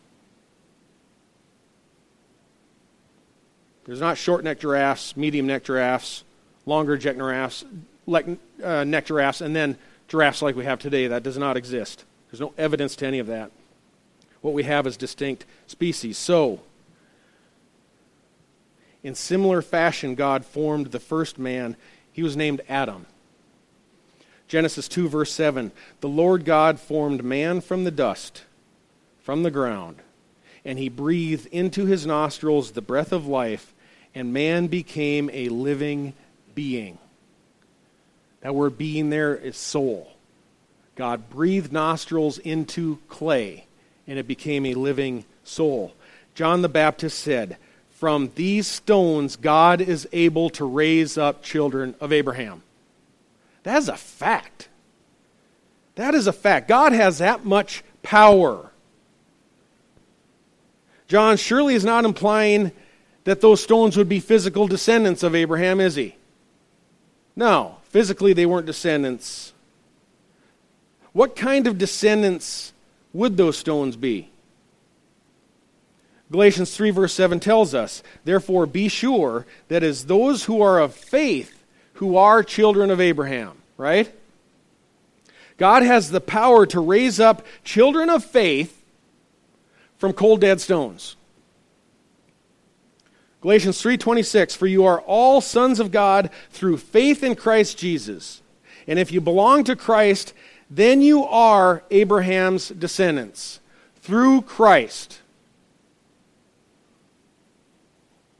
There's 3.85 4.01
not 4.01 4.17
short 4.17 4.43
necked 4.43 4.61
giraffes, 4.61 5.15
medium 5.15 5.47
necked 5.47 5.67
giraffes, 5.67 6.23
longer 6.65 6.97
giraffes, 6.97 7.63
uh, 8.63 8.83
neck 8.83 9.05
giraffes, 9.05 9.41
and 9.41 9.55
then 9.55 9.77
giraffes 10.07 10.41
like 10.41 10.55
we 10.55 10.65
have 10.65 10.79
today. 10.79 11.07
That 11.07 11.23
does 11.23 11.37
not 11.37 11.57
exist. 11.57 12.03
There's 12.29 12.41
no 12.41 12.53
evidence 12.57 12.95
to 12.97 13.07
any 13.07 13.19
of 13.19 13.27
that. 13.27 13.51
What 14.41 14.53
we 14.53 14.63
have 14.63 14.85
is 14.85 14.97
distinct 14.97 15.45
species. 15.65 16.17
So, 16.17 16.59
in 19.07 19.15
similar 19.15 19.61
fashion, 19.61 20.15
God 20.15 20.43
formed 20.43 20.87
the 20.87 20.99
first 20.99 21.39
man. 21.39 21.77
He 22.11 22.23
was 22.23 22.35
named 22.35 22.59
Adam. 22.67 23.05
Genesis 24.49 24.89
2, 24.89 25.07
verse 25.07 25.31
7 25.31 25.71
The 26.01 26.09
Lord 26.09 26.43
God 26.43 26.77
formed 26.77 27.23
man 27.23 27.61
from 27.61 27.85
the 27.85 27.91
dust, 27.91 28.43
from 29.21 29.43
the 29.43 29.51
ground, 29.51 29.99
and 30.65 30.77
he 30.77 30.89
breathed 30.89 31.47
into 31.53 31.85
his 31.85 32.05
nostrils 32.05 32.71
the 32.71 32.81
breath 32.81 33.13
of 33.13 33.25
life, 33.25 33.73
and 34.13 34.33
man 34.33 34.67
became 34.67 35.29
a 35.31 35.47
living 35.47 36.11
being. 36.53 36.97
That 38.41 38.55
word 38.55 38.77
being 38.77 39.09
there 39.09 39.37
is 39.37 39.55
soul. 39.55 40.11
God 40.95 41.29
breathed 41.29 41.71
nostrils 41.71 42.39
into 42.39 42.99
clay, 43.07 43.67
and 44.05 44.19
it 44.19 44.27
became 44.27 44.65
a 44.65 44.73
living 44.73 45.23
soul. 45.45 45.93
John 46.35 46.61
the 46.61 46.67
Baptist 46.67 47.19
said, 47.19 47.57
from 47.97 48.31
these 48.35 48.67
stones, 48.67 49.37
God 49.37 49.81
is 49.81 50.07
able 50.13 50.51
to 50.51 50.65
raise 50.65 51.17
up 51.17 51.41
children 51.41 51.95
of 51.99 52.13
Abraham. 52.13 52.61
That 53.63 53.79
is 53.79 53.89
a 53.89 53.97
fact. 53.97 54.69
That 55.95 56.13
is 56.13 56.27
a 56.27 56.33
fact. 56.33 56.67
God 56.67 56.93
has 56.93 57.17
that 57.17 57.43
much 57.43 57.83
power. 58.03 58.69
John 61.07 61.37
surely 61.37 61.73
is 61.73 61.83
not 61.83 62.05
implying 62.05 62.71
that 63.23 63.41
those 63.41 63.63
stones 63.63 63.97
would 63.97 64.07
be 64.07 64.19
physical 64.19 64.67
descendants 64.67 65.23
of 65.23 65.33
Abraham, 65.33 65.79
is 65.79 65.95
he? 65.95 66.15
No, 67.35 67.77
physically 67.85 68.31
they 68.31 68.45
weren't 68.45 68.67
descendants. 68.67 69.53
What 71.13 71.35
kind 71.35 71.65
of 71.65 71.79
descendants 71.79 72.73
would 73.11 73.37
those 73.37 73.57
stones 73.57 73.95
be? 73.95 74.29
Galatians 76.31 76.75
3, 76.75 76.89
verse 76.91 77.13
7 77.13 77.39
tells 77.39 77.73
us, 77.73 78.03
Therefore, 78.25 78.65
be 78.65 78.89
sure 78.89 79.45
that 79.69 79.83
as 79.83 80.05
those 80.05 80.43
who 80.45 80.61
are 80.61 80.79
of 80.79 80.93
faith, 80.93 81.63
who 81.93 82.17
are 82.17 82.43
children 82.43 82.91
of 82.91 82.99
Abraham, 82.99 83.57
right? 83.77 84.13
God 85.57 85.83
has 85.83 86.11
the 86.11 86.21
power 86.21 86.65
to 86.67 86.79
raise 86.79 87.19
up 87.19 87.45
children 87.63 88.09
of 88.09 88.23
faith 88.23 88.83
from 89.97 90.13
cold 90.13 90.41
dead 90.41 90.61
stones. 90.61 91.15
Galatians 93.41 93.81
3:26 93.81 94.55
For 94.55 94.67
you 94.67 94.85
are 94.85 95.01
all 95.01 95.41
sons 95.41 95.79
of 95.79 95.91
God 95.91 96.29
through 96.51 96.77
faith 96.77 97.23
in 97.23 97.35
Christ 97.35 97.77
Jesus. 97.77 98.41
And 98.87 98.99
if 98.99 99.11
you 99.11 99.21
belong 99.21 99.63
to 99.65 99.75
Christ, 99.75 100.33
then 100.69 101.01
you 101.01 101.23
are 101.23 101.83
Abraham's 101.89 102.69
descendants 102.69 103.59
through 104.01 104.41
Christ. 104.43 105.21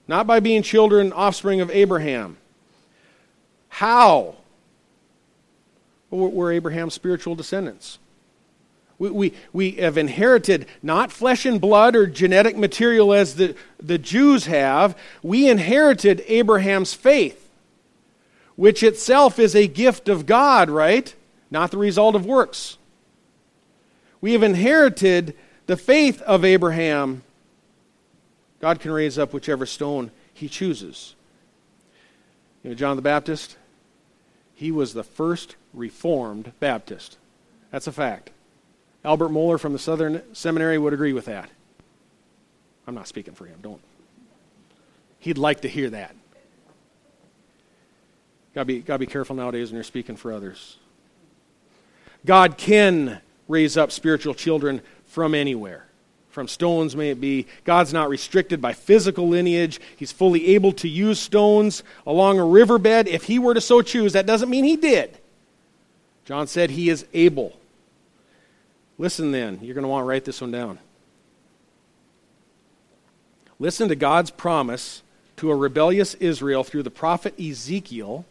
Not 0.08 0.28
by 0.28 0.40
being 0.40 0.64
children, 0.64 1.12
offspring 1.14 1.62
of 1.62 1.70
Abraham. 1.72 2.38
How? 3.70 4.36
We're 6.10 6.54
Abraham's 6.54 6.94
spiritual 6.94 7.36
descendants. 7.36 8.00
We, 9.00 9.10
we, 9.10 9.34
we 9.54 9.72
have 9.72 9.98
inherited 9.98 10.66
not 10.82 11.12
flesh 11.12 11.46
and 11.46 11.62
blood 11.62 11.96
or 11.96 12.08
genetic 12.08 12.58
material 12.58 13.14
as 13.14 13.36
the, 13.36 13.56
the 13.80 13.98
Jews 13.98 14.46
have. 14.46 14.98
We 15.22 15.48
inherited 15.48 16.24
Abraham's 16.28 16.94
faith, 16.94 17.50
which 18.56 18.82
itself 18.82 19.38
is 19.38 19.56
a 19.56 19.68
gift 19.68 20.10
of 20.10 20.26
God, 20.26 20.70
right? 20.70 21.14
Not 21.52 21.72
the 21.72 21.78
result 21.78 22.16
of 22.16 22.26
works. 22.26 22.78
We 24.20 24.34
have 24.34 24.44
inherited 24.44 25.36
the 25.68 25.78
faith 25.78 26.22
of 26.24 26.44
Abraham 26.44 27.22
God 28.68 28.82
can 28.82 28.92
raise 28.92 29.18
up 29.18 29.32
whichever 29.32 29.66
stone 29.66 30.12
he 30.34 30.50
chooses. 30.50 31.16
You 32.62 32.72
know, 32.72 32.76
John 32.76 32.98
the 32.98 33.02
Baptist, 33.02 33.56
he 34.56 34.74
was 34.74 34.94
the 34.94 35.06
first 35.06 35.56
Reformed 35.74 36.52
Baptist. 36.60 37.18
That's 37.72 37.88
a 37.88 37.94
fact. 37.94 38.30
Albert 39.06 39.30
Mohler 39.30 39.58
from 39.58 39.72
the 39.72 39.80
Southern 39.80 40.22
Seminary 40.34 40.78
would 40.78 40.92
agree 40.92 41.14
with 41.14 41.24
that. 41.28 41.50
I'm 42.86 42.94
not 42.94 43.08
speaking 43.08 43.36
for 43.36 43.46
him, 43.46 43.58
don't. 43.62 43.80
He'd 45.20 45.38
like 45.38 45.62
to 45.62 45.70
hear 45.70 45.90
that. 45.92 46.14
Gotta 48.54 48.66
be, 48.66 48.80
gotta 48.82 49.00
be 49.00 49.06
careful 49.06 49.38
nowadays 49.38 49.70
when 49.70 49.76
you're 49.76 49.84
speaking 49.86 50.18
for 50.18 50.34
others. 50.34 50.76
God 52.26 52.58
can 52.58 53.22
raise 53.48 53.78
up 53.78 53.94
spiritual 53.94 54.34
children 54.34 54.82
from 55.06 55.34
anywhere 55.34 55.87
from 56.38 56.48
stones 56.48 56.96
may 56.96 57.10
it 57.10 57.20
be. 57.20 57.48
God's 57.64 57.92
not 57.92 58.10
restricted 58.10 58.62
by 58.62 58.72
physical 58.72 59.28
lineage. 59.28 59.82
He's 59.96 60.12
fully 60.12 60.50
able 60.50 60.72
to 60.74 60.88
use 60.88 61.20
stones 61.20 61.82
along 62.06 62.38
a 62.38 62.46
riverbed 62.46 63.08
if 63.08 63.24
he 63.24 63.40
were 63.40 63.56
to 63.56 63.60
so 63.60 63.82
choose. 63.82 64.14
That 64.14 64.28
doesn't 64.28 64.48
mean 64.52 64.64
he 64.64 64.76
did. 64.76 65.18
John 66.26 66.46
said 66.46 66.70
he 66.70 66.92
is 66.92 67.08
able. 67.12 67.58
Listen 69.00 69.32
then, 69.32 69.58
you're 69.64 69.74
going 69.74 69.82
to 69.82 69.88
want 69.88 70.04
to 70.04 70.08
write 70.08 70.26
this 70.26 70.40
one 70.40 70.52
down. 70.52 70.78
Listen 73.58 73.90
to 73.90 73.96
God's 73.96 74.30
promise 74.30 75.02
to 75.38 75.50
a 75.50 75.56
rebellious 75.56 76.14
Israel 76.14 76.64
through 76.64 76.84
the 76.84 76.92
prophet 76.92 77.34
Ezekiel 77.40 78.26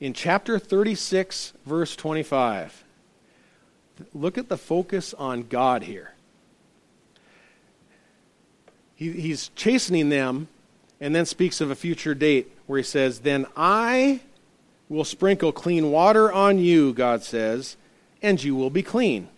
in 0.00 0.14
chapter 0.14 0.58
36, 0.58 1.52
verse 1.64 1.94
25. 1.94 2.82
Look 4.12 4.36
at 4.36 4.48
the 4.48 4.58
focus 4.58 5.14
on 5.14 5.44
God 5.44 5.84
here. 5.84 6.13
He, 8.94 9.10
he's 9.12 9.48
chastening 9.56 10.08
them 10.08 10.48
and 11.00 11.14
then 11.14 11.26
speaks 11.26 11.60
of 11.60 11.70
a 11.70 11.74
future 11.74 12.14
date 12.14 12.50
where 12.66 12.78
he 12.78 12.82
says, 12.82 13.20
Then 13.20 13.46
I 13.56 14.20
will 14.88 15.04
sprinkle 15.04 15.52
clean 15.52 15.90
water 15.90 16.32
on 16.32 16.58
you, 16.58 16.92
God 16.92 17.22
says, 17.22 17.76
and 18.22 18.42
you 18.42 18.54
will 18.54 18.70
be 18.70 18.82
clean. 18.82 19.28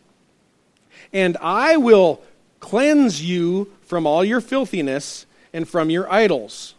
And 1.12 1.36
I 1.40 1.76
will 1.76 2.22
cleanse 2.60 3.22
you 3.22 3.72
from 3.82 4.06
all 4.06 4.24
your 4.24 4.40
filthiness 4.40 5.26
and 5.52 5.68
from 5.68 5.90
your 5.90 6.10
idols. 6.12 6.74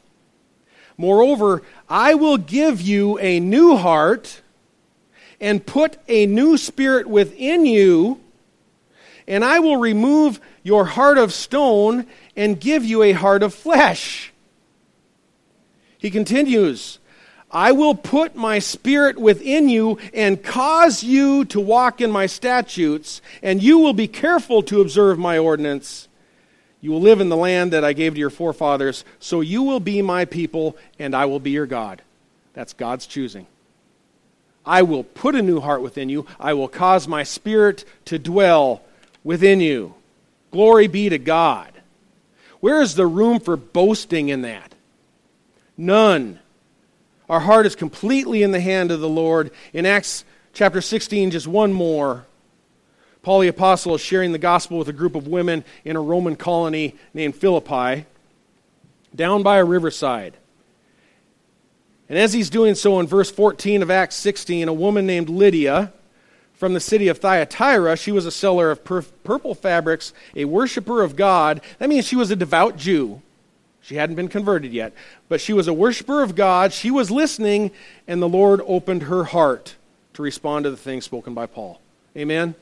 Moreover, 0.98 1.62
I 1.90 2.16
will 2.16 2.38
give 2.38 2.82
you 2.82 3.20
a 3.20 3.40
new 3.40 3.78
heart 3.78 4.42
and 5.40 5.66
put 5.66 5.98
a 6.08 6.26
new 6.26 6.58
spirit 6.58 7.08
within 7.08 7.66
you, 7.66 8.20
and 9.28 9.46
I 9.46 9.60
will 9.60 9.78
remove 9.78 10.40
your 10.68 10.84
heart 10.84 11.18
of 11.18 11.32
stone 11.32 12.06
and 12.36 12.60
give 12.60 12.84
you 12.84 13.02
a 13.02 13.14
heart 13.14 13.42
of 13.42 13.54
flesh. 13.54 14.34
He 15.98 16.12
continues, 16.12 17.00
I 17.50 17.72
will 17.72 17.96
put 17.96 18.36
my 18.36 18.60
spirit 18.60 19.18
within 19.18 19.70
you 19.70 19.98
and 20.14 20.44
cause 20.44 21.06
you 21.06 21.46
to 21.46 21.62
walk 21.62 22.02
in 22.02 22.12
my 22.12 22.26
statutes, 22.26 23.22
and 23.42 23.64
you 23.64 23.80
will 23.80 23.94
be 23.94 24.10
careful 24.10 24.62
to 24.64 24.82
observe 24.82 25.18
my 25.18 25.38
ordinance. 25.38 26.10
You 26.82 26.92
will 26.92 27.02
live 27.02 27.22
in 27.22 27.30
the 27.30 27.38
land 27.38 27.72
that 27.72 27.86
I 27.86 27.94
gave 27.94 28.16
to 28.16 28.20
your 28.20 28.30
forefathers, 28.30 29.06
so 29.20 29.40
you 29.40 29.64
will 29.64 29.80
be 29.80 30.02
my 30.02 30.26
people, 30.26 30.76
and 31.00 31.16
I 31.16 31.26
will 31.26 31.40
be 31.40 31.52
your 31.52 31.66
God. 31.66 32.02
That's 32.54 32.74
God's 32.74 33.08
choosing. 33.08 33.48
I 34.66 34.82
will 34.82 35.06
put 35.06 35.34
a 35.34 35.42
new 35.42 35.62
heart 35.62 35.82
within 35.82 36.10
you. 36.10 36.26
I 36.42 36.54
will 36.54 36.68
cause 36.68 37.08
my 37.08 37.24
spirit 37.24 37.86
to 38.04 38.20
dwell 38.20 38.82
within 39.24 39.62
you. 39.62 39.94
Glory 40.52 40.88
be 40.88 41.10
to 41.10 41.18
God. 41.18 41.72
Where 42.60 42.82
is 42.82 42.96
the 42.96 43.08
room 43.08 43.40
for 43.40 43.58
boasting 43.58 44.30
in 44.30 44.42
that? 44.42 44.74
None. 45.78 46.40
Our 47.30 47.40
heart 47.40 47.66
is 47.66 47.76
completely 47.76 48.42
in 48.42 48.52
the 48.52 48.60
hand 48.60 48.92
of 48.92 49.00
the 49.00 49.10
Lord. 49.10 49.52
In 49.74 49.86
Acts 49.86 50.24
chapter 50.54 50.82
16, 50.82 51.32
just 51.32 51.48
one 51.48 51.74
more. 51.74 52.26
Paul 53.22 53.42
the 53.42 53.50
Apostle 53.50 53.96
is 53.96 54.02
sharing 54.02 54.32
the 54.32 54.38
gospel 54.38 54.78
with 54.78 54.88
a 54.88 54.94
group 54.94 55.14
of 55.14 55.28
women 55.28 55.66
in 55.84 55.96
a 55.96 56.02
Roman 56.02 56.36
colony 56.36 56.96
named 57.14 57.36
Philippi, 57.36 58.06
down 59.14 59.44
by 59.44 59.58
a 59.58 59.66
riverside. 59.66 60.38
And 62.10 62.18
as 62.18 62.32
he's 62.32 62.50
doing 62.50 62.76
so 62.76 63.00
in 63.00 63.08
verse 63.08 63.30
14 63.30 63.82
of 63.82 63.92
Acts 63.92 64.16
16, 64.16 64.70
a 64.70 64.74
woman 64.74 65.06
named 65.06 65.30
Lydia 65.30 65.92
from 66.58 66.74
the 66.74 66.80
city 66.80 67.08
of 67.08 67.20
Thyatira, 67.20 67.96
she 67.96 68.12
was 68.12 68.26
a 68.26 68.32
seller 68.32 68.72
of 68.72 68.84
pur- 68.84 69.04
purple 69.24 69.54
fabrics, 69.54 70.12
a 70.36 70.46
worshiper 70.46 71.04
of 71.04 71.16
God. 71.16 71.62
That 71.78 71.88
means 71.88 72.06
she 72.06 72.16
was 72.16 72.32
a 72.32 72.36
devout 72.36 72.78
Jew. 72.78 73.22
She 73.82 73.96
hadn't 73.96 74.16
been 74.16 74.28
converted 74.28 74.74
yet, 74.74 74.92
but 75.30 75.40
she 75.40 75.54
was 75.54 75.68
a 75.68 75.74
worshiper 75.74 76.22
of 76.24 76.36
God. 76.36 76.74
She 76.74 76.92
was 76.92 77.12
listening, 77.12 77.72
and 78.08 78.22
the 78.22 78.28
Lord 78.28 78.60
opened 78.66 79.04
her 79.04 79.24
heart 79.26 79.76
to 80.16 80.24
respond 80.24 80.64
to 80.64 80.72
the 80.72 80.78
things 80.78 81.06
spoken 81.06 81.36
by 81.36 81.46
Paul. 81.46 81.80
Amen? 82.18 82.56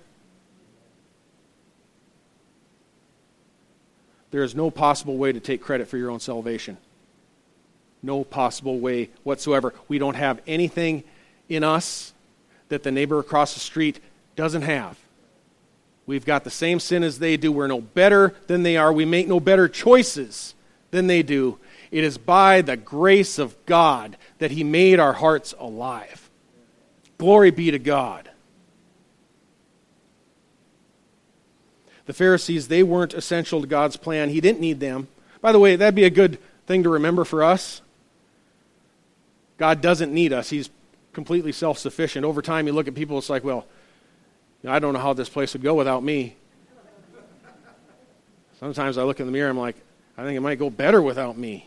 There 4.29 4.43
is 4.43 4.53
no 4.53 4.69
possible 4.69 5.17
way 5.17 5.31
to 5.31 5.39
take 5.39 5.61
credit 5.61 5.87
for 5.87 5.97
your 5.97 6.11
own 6.11 6.19
salvation. 6.19 6.77
No 8.03 8.25
possible 8.25 8.77
way 8.77 9.09
whatsoever. 9.23 9.73
We 9.87 9.97
don't 9.99 10.17
have 10.17 10.41
anything 10.45 11.05
in 11.47 11.63
us 11.63 12.13
that 12.69 12.83
the 12.83 12.91
neighbor 12.91 13.19
across 13.19 13.53
the 13.53 13.59
street 13.59 13.99
doesn't 14.35 14.63
have. 14.63 14.97
We've 16.05 16.25
got 16.25 16.43
the 16.43 16.51
same 16.51 16.79
sin 16.79 17.03
as 17.03 17.19
they 17.19 17.37
do. 17.37 17.51
We're 17.51 17.67
no 17.67 17.81
better 17.81 18.35
than 18.47 18.63
they 18.63 18.77
are. 18.77 18.93
We 18.93 19.05
make 19.05 19.27
no 19.27 19.39
better 19.39 19.67
choices 19.67 20.53
than 20.91 21.07
they 21.07 21.23
do. 21.23 21.57
It 21.91 22.03
is 22.03 22.17
by 22.17 22.61
the 22.61 22.77
grace 22.77 23.39
of 23.39 23.55
God 23.65 24.17
that 24.39 24.51
He 24.51 24.63
made 24.63 24.99
our 24.99 25.13
hearts 25.13 25.53
alive. 25.59 26.29
Glory 27.17 27.51
be 27.51 27.71
to 27.71 27.79
God. 27.79 28.29
The 32.05 32.13
Pharisees, 32.13 32.67
they 32.67 32.83
weren't 32.83 33.15
essential 33.15 33.61
to 33.61 33.67
God's 33.67 33.97
plan. 33.97 34.29
He 34.29 34.41
didn't 34.41 34.59
need 34.59 34.79
them. 34.79 35.07
By 35.41 35.51
the 35.51 35.59
way, 35.59 35.75
that'd 35.75 35.95
be 35.95 36.03
a 36.03 36.11
good 36.11 36.37
thing 36.67 36.83
to 36.83 36.89
remember 36.89 37.23
for 37.23 37.43
us. 37.43 37.81
God 39.57 39.81
doesn't 39.81 40.13
need 40.13 40.33
us, 40.33 40.49
He's 40.49 40.69
completely 41.15 41.51
self 41.51 41.79
sufficient. 41.79 42.23
Over 42.25 42.43
time, 42.43 42.67
you 42.67 42.73
look 42.73 42.87
at 42.87 42.93
people, 42.93 43.17
it's 43.17 43.29
like, 43.29 43.43
well, 43.43 43.65
I 44.67 44.77
don't 44.77 44.93
know 44.93 44.99
how 44.99 45.13
this 45.13 45.29
place 45.29 45.53
would 45.53 45.63
go 45.63 45.73
without 45.73 46.03
me. 46.03 46.35
Sometimes 48.59 48.97
I 48.97 49.03
look 49.03 49.19
in 49.19 49.25
the 49.25 49.31
mirror, 49.31 49.49
I'm 49.49 49.57
like, 49.57 49.77
I 50.17 50.23
think 50.23 50.37
it 50.37 50.41
might 50.41 50.59
go 50.59 50.69
better 50.69 51.01
without 51.01 51.37
me. 51.37 51.65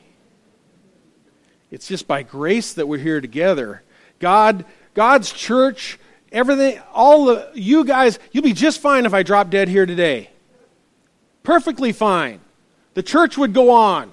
It's 1.71 1.89
just 1.89 2.07
by 2.07 2.23
grace 2.23 2.75
that 2.75 2.87
we're 2.87 2.99
here 2.99 3.21
together. 3.21 3.83
God, 4.21 4.65
God's 4.95 5.33
church, 5.33 5.99
everything, 6.33 6.81
all 6.95 7.27
the, 7.27 7.51
you 7.55 7.85
guys, 7.85 8.19
you'll 8.33 8.45
be 8.45 8.55
just 8.55 8.81
fine 8.81 9.05
if 9.05 9.13
I 9.13 9.23
drop 9.23 9.51
dead 9.51 9.69
here 9.69 9.85
today. 9.87 10.31
Perfectly 11.43 11.93
fine. 11.93 12.41
The 12.95 13.03
church 13.03 13.37
would 13.37 13.53
go 13.53 13.71
on. 13.71 14.11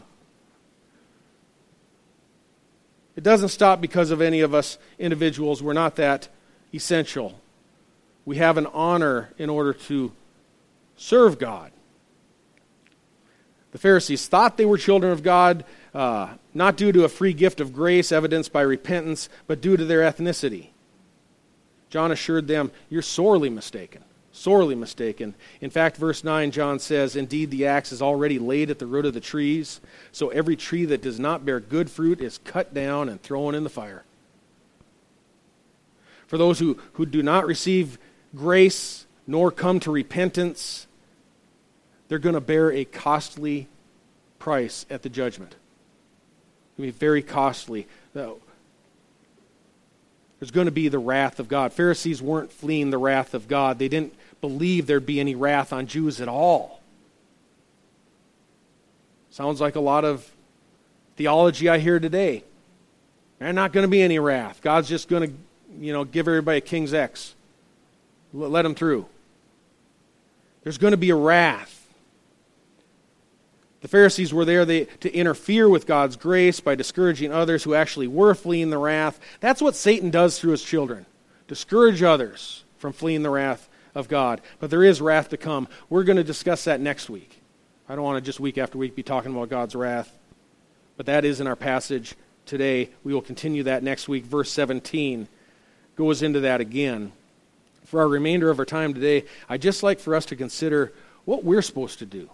It 3.16 3.24
doesn't 3.24 3.50
stop 3.50 3.80
because 3.80 4.12
of 4.12 4.22
any 4.22 4.42
of 4.42 4.54
us 4.54 4.78
individuals. 5.00 5.64
We're 5.64 5.74
not 5.74 5.96
that 5.96 6.28
essential. 6.74 7.40
We 8.26 8.38
have 8.38 8.58
an 8.58 8.68
honor 8.68 9.30
in 9.38 9.50
order 9.50 9.74
to 9.74 10.12
serve 10.98 11.40
God. 11.40 11.72
The 13.72 13.78
Pharisees 13.78 14.28
thought 14.28 14.58
they 14.58 14.66
were 14.66 14.78
children 14.78 15.12
of 15.12 15.22
God, 15.22 15.66
uh, 15.94 16.36
not 16.54 16.78
due 16.78 16.92
to 16.94 17.04
a 17.04 17.10
free 17.10 17.34
gift 17.34 17.60
of 17.60 17.74
grace 17.74 18.12
evidenced 18.12 18.54
by 18.54 18.62
repentance, 18.62 19.28
but 19.48 19.62
due 19.62 19.76
to 19.76 19.86
their 19.86 20.00
ethnicity. 20.00 20.70
John 21.90 22.12
assured 22.12 22.48
them, 22.48 22.72
You're 22.90 23.02
sorely 23.02 23.50
mistaken. 23.50 24.04
Sorely 24.36 24.76
mistaken. 24.76 25.34
In 25.62 25.70
fact, 25.70 25.96
verse 25.96 26.22
9, 26.22 26.52
John 26.52 26.80
says, 26.80 27.16
Indeed, 27.16 27.52
the 27.52 27.68
axe 27.68 27.94
is 27.94 28.02
already 28.02 28.38
laid 28.38 28.70
at 28.70 28.80
the 28.80 28.86
root 28.86 29.06
of 29.06 29.14
the 29.14 29.22
trees, 29.22 29.80
so 30.12 30.28
every 30.28 30.58
tree 30.58 30.84
that 30.84 31.02
does 31.02 31.22
not 31.22 31.46
bear 31.46 31.62
good 31.62 31.90
fruit 31.90 32.20
is 32.20 32.40
cut 32.40 32.74
down 32.74 33.08
and 33.08 33.22
thrown 33.22 33.56
in 33.56 33.64
the 33.64 33.70
fire. 33.70 34.04
For 36.28 36.38
those 36.38 36.60
who, 36.60 36.78
who 36.94 37.06
do 37.06 37.24
not 37.24 37.48
receive 37.48 37.98
grace 38.36 39.06
nor 39.26 39.52
come 39.52 39.80
to 39.80 39.90
repentance, 39.90 40.86
they're 42.10 42.20
going 42.20 42.36
to 42.36 42.42
bear 42.42 42.74
a 42.74 42.84
costly 42.84 43.70
price 44.38 44.86
at 44.90 45.02
the 45.02 45.10
judgment. 45.10 45.52
It's 45.52 46.78
going 46.78 46.90
to 46.90 46.94
be 46.94 47.00
very 47.00 47.24
costly. 47.24 47.88
There's 48.14 48.36
going 50.52 50.66
to 50.66 50.72
be 50.72 50.90
the 50.90 51.00
wrath 51.00 51.40
of 51.40 51.48
God. 51.48 51.72
Pharisees 51.72 52.22
weren't 52.22 52.52
fleeing 52.52 52.90
the 52.90 52.98
wrath 52.98 53.34
of 53.34 53.48
God, 53.48 53.80
they 53.80 53.88
didn't 53.88 54.14
believe 54.48 54.86
there'd 54.86 55.08
be 55.08 55.20
any 55.20 55.34
wrath 55.34 55.74
on 55.74 55.88
Jews 55.88 56.22
at 56.22 56.28
all. 56.28 56.80
Sounds 59.32 59.60
like 59.60 59.76
a 59.76 59.80
lot 59.80 60.06
of 60.06 60.32
theology 61.16 61.68
I 61.68 61.80
hear 61.80 62.00
today. 62.00 62.44
There's 63.40 63.56
not 63.56 63.74
going 63.74 63.86
to 63.86 63.90
be 63.90 64.04
any 64.04 64.20
wrath. 64.20 64.62
God's 64.62 64.88
just 64.88 65.10
going 65.10 65.30
to, 65.30 65.36
you 65.84 65.94
know, 65.94 66.04
give 66.04 66.28
everybody 66.28 66.60
a 66.60 66.62
king's 66.62 66.94
X. 66.94 67.34
Let 68.34 68.62
them 68.62 68.76
through. 68.76 69.08
There's 70.64 70.78
going 70.78 70.92
to 70.92 70.98
be 70.98 71.10
a 71.10 71.16
wrath. 71.16 71.88
The 73.82 73.88
Pharisees 73.88 74.32
were 74.32 74.46
there 74.46 74.64
to 74.66 75.14
interfere 75.14 75.68
with 75.68 75.88
God's 75.88 76.18
grace 76.18 76.60
by 76.60 76.76
discouraging 76.76 77.32
others 77.32 77.64
who 77.64 77.74
actually 77.74 78.08
were 78.08 78.36
fleeing 78.36 78.70
the 78.70 78.78
wrath. 78.78 79.20
That's 79.40 79.62
what 79.62 79.76
Satan 79.76 80.12
does 80.12 80.40
through 80.40 80.52
his 80.52 80.64
children 80.64 81.08
discourage 81.48 82.04
others 82.04 82.64
from 82.78 82.94
fleeing 82.94 83.24
the 83.24 83.30
wrath 83.32 83.70
of 83.96 84.08
God. 84.08 84.42
But 84.60 84.70
there 84.70 84.84
is 84.84 85.02
wrath 85.02 85.30
to 85.30 85.38
come. 85.38 85.68
We're 85.90 86.04
going 86.04 86.18
to 86.18 86.24
discuss 86.24 86.66
that 86.66 86.80
next 86.80 87.10
week. 87.10 87.42
I 87.90 87.96
don't 87.96 88.04
want 88.04 88.24
to 88.24 88.26
just 88.26 88.40
week 88.40 88.58
after 88.58 88.78
week 88.78 88.96
be 88.96 89.04
talking 89.04 89.32
about 89.34 89.50
God's 89.50 89.76
wrath. 89.76 90.16
But 90.98 91.08
that 91.08 91.26
is 91.26 91.40
in 91.40 91.48
our 91.48 91.56
passage 91.56 92.16
today. 92.46 92.90
We 93.04 93.14
will 93.14 93.22
continue 93.22 93.64
that 93.64 93.82
next 93.82 94.08
week. 94.08 94.26
Verse 94.26 94.52
17 94.52 95.28
goes 95.96 96.22
into 96.22 96.42
that 96.42 96.62
again. 96.62 97.12
For 97.86 98.02
our 98.02 98.08
remainder 98.08 98.50
of 98.50 98.60
our 98.60 98.66
time 98.66 98.94
today, 98.94 99.26
I'd 99.48 99.62
just 99.62 99.82
like 99.82 100.00
for 100.00 100.16
us 100.16 100.26
to 100.28 100.36
consider 100.36 100.94
what 101.24 101.44
we're 101.44 101.62
supposed 101.62 102.00
to 102.00 102.06
do 102.06 102.30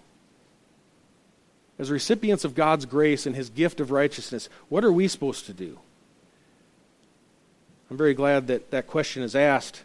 as 1.82 1.90
recipients 1.90 2.46
of 2.46 2.54
God's 2.54 2.86
grace 2.86 3.26
and 3.26 3.36
his 3.36 3.50
gift 3.50 3.80
of 3.80 3.90
righteousness, 3.90 4.50
what 4.70 4.86
are 4.86 4.92
we 4.92 5.08
supposed 5.08 5.48
to 5.48 5.54
do? 5.54 5.80
I'm 7.90 7.98
very 7.98 8.14
glad 8.14 8.46
that 8.48 8.70
that 8.70 8.86
question 8.86 9.24
is 9.24 9.36
asked 9.36 9.82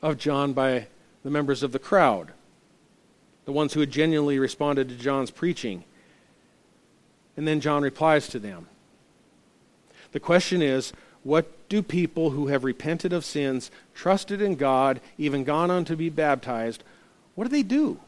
of 0.00 0.18
John 0.18 0.52
by 0.52 0.86
the 1.22 1.30
members 1.30 1.62
of 1.62 1.72
the 1.72 1.78
crowd, 1.78 2.32
the 3.44 3.52
ones 3.52 3.74
who 3.74 3.80
had 3.80 3.90
genuinely 3.90 4.38
responded 4.38 4.88
to 4.88 4.94
John's 4.94 5.30
preaching. 5.30 5.84
And 7.36 7.46
then 7.46 7.60
John 7.60 7.82
replies 7.82 8.28
to 8.28 8.38
them. 8.38 8.68
The 10.12 10.20
question 10.20 10.62
is 10.62 10.92
what 11.22 11.68
do 11.68 11.82
people 11.82 12.30
who 12.30 12.48
have 12.48 12.64
repented 12.64 13.12
of 13.12 13.24
sins, 13.24 13.70
trusted 13.94 14.42
in 14.42 14.56
God, 14.56 15.00
even 15.16 15.44
gone 15.44 15.70
on 15.70 15.84
to 15.86 15.96
be 15.96 16.10
baptized, 16.10 16.82
what 17.34 17.44
do 17.44 17.50
they 17.50 17.62
do? 17.62 17.98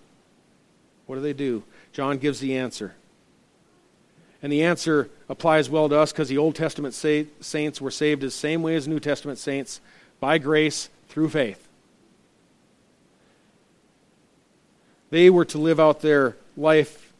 What 1.06 1.16
do 1.16 1.20
they 1.22 1.32
do? 1.32 1.62
John 1.92 2.18
gives 2.18 2.40
the 2.40 2.56
answer. 2.56 2.94
And 4.42 4.52
the 4.52 4.64
answer 4.64 5.08
applies 5.28 5.70
well 5.70 5.88
to 5.88 5.98
us 5.98 6.12
because 6.12 6.28
the 6.28 6.38
Old 6.38 6.54
Testament 6.54 6.94
saints 6.94 7.80
were 7.80 7.90
saved 7.90 8.20
the 8.20 8.30
same 8.30 8.62
way 8.62 8.74
as 8.74 8.86
New 8.86 9.00
Testament 9.00 9.38
saints 9.38 9.80
by 10.20 10.36
grace 10.38 10.90
through 11.08 11.30
faith. 11.30 11.63
They 15.14 15.30
were 15.30 15.44
to 15.44 15.58
live 15.58 15.78
out 15.78 16.00
their 16.00 16.36
life 16.56 17.12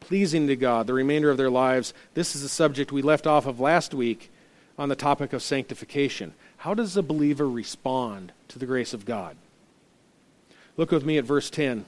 pleasing 0.00 0.48
to 0.48 0.56
God 0.56 0.88
the 0.88 0.92
remainder 0.92 1.30
of 1.30 1.36
their 1.36 1.48
lives. 1.48 1.94
This 2.12 2.34
is 2.34 2.42
a 2.42 2.48
subject 2.48 2.90
we 2.90 3.02
left 3.02 3.24
off 3.24 3.46
of 3.46 3.60
last 3.60 3.94
week 3.94 4.32
on 4.76 4.88
the 4.88 4.96
topic 4.96 5.32
of 5.32 5.44
sanctification. 5.44 6.34
How 6.56 6.74
does 6.74 6.96
a 6.96 7.04
believer 7.04 7.48
respond 7.48 8.32
to 8.48 8.58
the 8.58 8.66
grace 8.66 8.92
of 8.92 9.04
God? 9.04 9.36
Look 10.76 10.90
with 10.90 11.04
me 11.04 11.18
at 11.18 11.24
verse 11.24 11.48
10. 11.48 11.84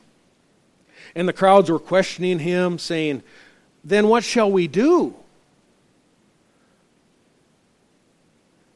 And 1.16 1.28
the 1.28 1.32
crowds 1.32 1.68
were 1.68 1.80
questioning 1.80 2.38
him, 2.38 2.78
saying, 2.78 3.24
Then 3.82 4.06
what 4.06 4.22
shall 4.22 4.52
we 4.52 4.68
do? 4.68 5.16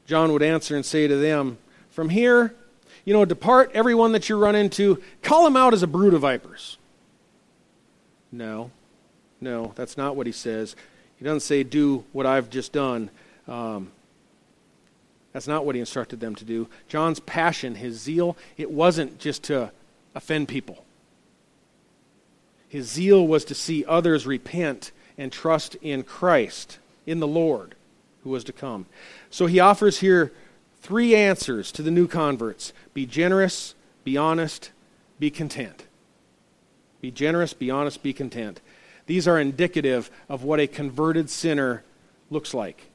John 0.04 0.32
would 0.32 0.42
answer 0.42 0.74
and 0.74 0.84
say 0.84 1.06
to 1.06 1.14
them, 1.14 1.58
From 1.90 2.08
here 2.08 2.56
you 3.04 3.12
know, 3.12 3.24
depart 3.24 3.70
everyone 3.74 4.12
that 4.12 4.28
you 4.28 4.36
run 4.36 4.54
into, 4.54 5.02
call 5.22 5.46
him 5.46 5.56
out 5.56 5.74
as 5.74 5.82
a 5.82 5.86
brood 5.86 6.14
of 6.14 6.20
vipers. 6.20 6.78
No, 8.30 8.70
no, 9.40 9.72
that's 9.74 9.96
not 9.96 10.16
what 10.16 10.26
he 10.26 10.32
says. 10.32 10.76
He 11.16 11.24
doesn't 11.24 11.40
say, 11.40 11.62
do 11.62 12.04
what 12.12 12.26
I've 12.26 12.50
just 12.50 12.72
done. 12.72 13.10
Um, 13.46 13.90
that's 15.32 15.48
not 15.48 15.64
what 15.64 15.74
he 15.74 15.80
instructed 15.80 16.20
them 16.20 16.34
to 16.36 16.44
do. 16.44 16.68
John's 16.88 17.20
passion, 17.20 17.74
his 17.76 18.00
zeal, 18.00 18.36
it 18.56 18.70
wasn't 18.70 19.18
just 19.18 19.44
to 19.44 19.72
offend 20.14 20.48
people. 20.48 20.84
His 22.68 22.88
zeal 22.90 23.26
was 23.26 23.44
to 23.46 23.54
see 23.54 23.84
others 23.84 24.26
repent 24.26 24.92
and 25.18 25.30
trust 25.30 25.74
in 25.76 26.02
Christ, 26.04 26.78
in 27.06 27.20
the 27.20 27.26
Lord 27.26 27.74
who 28.24 28.30
was 28.30 28.44
to 28.44 28.52
come. 28.52 28.86
So 29.30 29.46
he 29.46 29.60
offers 29.60 30.00
here 30.00 30.32
three 30.82 31.14
answers 31.14 31.72
to 31.72 31.82
the 31.82 31.90
new 31.90 32.06
converts 32.06 32.72
be 32.92 33.06
generous, 33.06 33.74
be 34.04 34.16
honest, 34.16 34.70
be 35.18 35.30
content. 35.30 35.86
Be 37.00 37.10
generous, 37.10 37.54
be 37.54 37.70
honest, 37.70 38.02
be 38.02 38.12
content. 38.12 38.60
These 39.06 39.26
are 39.26 39.38
indicative 39.38 40.10
of 40.28 40.44
what 40.44 40.60
a 40.60 40.66
converted 40.66 41.30
sinner 41.30 41.82
looks 42.30 42.52
like. 42.52 42.90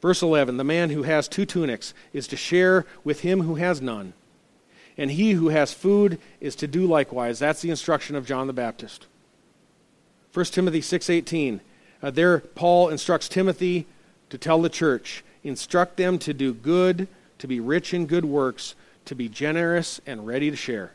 Verse 0.00 0.22
11 0.22 0.56
The 0.56 0.64
man 0.64 0.90
who 0.90 1.04
has 1.04 1.28
two 1.28 1.46
tunics 1.46 1.94
is 2.12 2.26
to 2.28 2.36
share 2.36 2.86
with 3.04 3.20
him 3.20 3.42
who 3.42 3.56
has 3.56 3.80
none, 3.80 4.14
and 4.96 5.10
he 5.10 5.32
who 5.32 5.48
has 5.48 5.72
food 5.72 6.18
is 6.40 6.54
to 6.56 6.66
do 6.66 6.86
likewise. 6.86 7.38
That's 7.38 7.62
the 7.62 7.70
instruction 7.70 8.16
of 8.16 8.26
John 8.26 8.46
the 8.46 8.52
Baptist. 8.52 9.06
1 10.32 10.44
Timothy 10.46 10.80
6:18 10.80 11.60
uh, 12.02 12.10
there 12.10 12.38
Paul 12.40 12.90
instructs 12.90 13.28
Timothy 13.28 13.86
to 14.30 14.38
tell 14.38 14.60
the 14.60 14.68
church, 14.68 15.24
instruct 15.42 15.96
them 15.96 16.18
to 16.18 16.34
do 16.34 16.52
good, 16.52 17.08
to 17.38 17.46
be 17.46 17.60
rich 17.60 17.94
in 17.94 18.06
good 18.06 18.24
works, 18.24 18.74
to 19.04 19.14
be 19.14 19.28
generous 19.28 20.00
and 20.06 20.26
ready 20.26 20.50
to 20.50 20.56
share. 20.56 20.92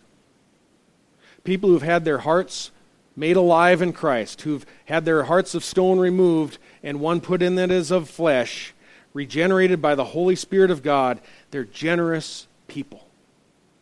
People 1.44 1.70
who've 1.70 1.82
had 1.82 2.06
their 2.06 2.20
hearts 2.20 2.72
made 3.16 3.36
alive 3.36 3.82
in 3.82 3.94
Christ, 3.94 4.42
who've 4.42 4.66
had 4.86 5.06
their 5.06 5.24
hearts 5.24 5.56
of 5.56 5.64
stone 5.64 6.00
removed 6.00 6.58
and 6.82 7.00
one 7.00 7.22
put 7.22 7.42
in 7.42 7.56
that 7.56 7.72
is 7.72 7.92
of 7.92 8.10
flesh, 8.10 8.74
regenerated 9.14 9.82
by 9.82 9.96
the 9.96 10.06
Holy 10.06 10.36
Spirit 10.36 10.72
of 10.72 10.84
God, 10.84 11.20
they're 11.52 11.64
generous 11.64 12.48
people, 12.68 13.08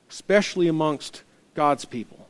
especially 0.09 0.67
amongst 0.67 1.23
God's 1.53 1.85
people. 1.85 2.27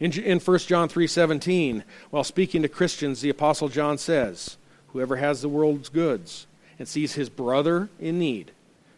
In, 0.00 0.12
in 0.12 0.40
1 0.40 0.58
John 0.60 0.88
3:17, 0.88 1.82
while 2.10 2.24
speaking 2.24 2.62
to 2.62 2.68
Christians, 2.68 3.20
the 3.20 3.30
apostle 3.30 3.68
John 3.68 3.98
says, 3.98 4.56
Whoever 4.92 5.16
has 5.16 5.42
the 5.42 5.48
world's 5.48 5.88
goods 5.88 6.46
and 6.78 6.86
sees 6.86 7.14
his 7.14 7.28
brother 7.28 7.88
in 8.00 8.18
need, 8.18 8.52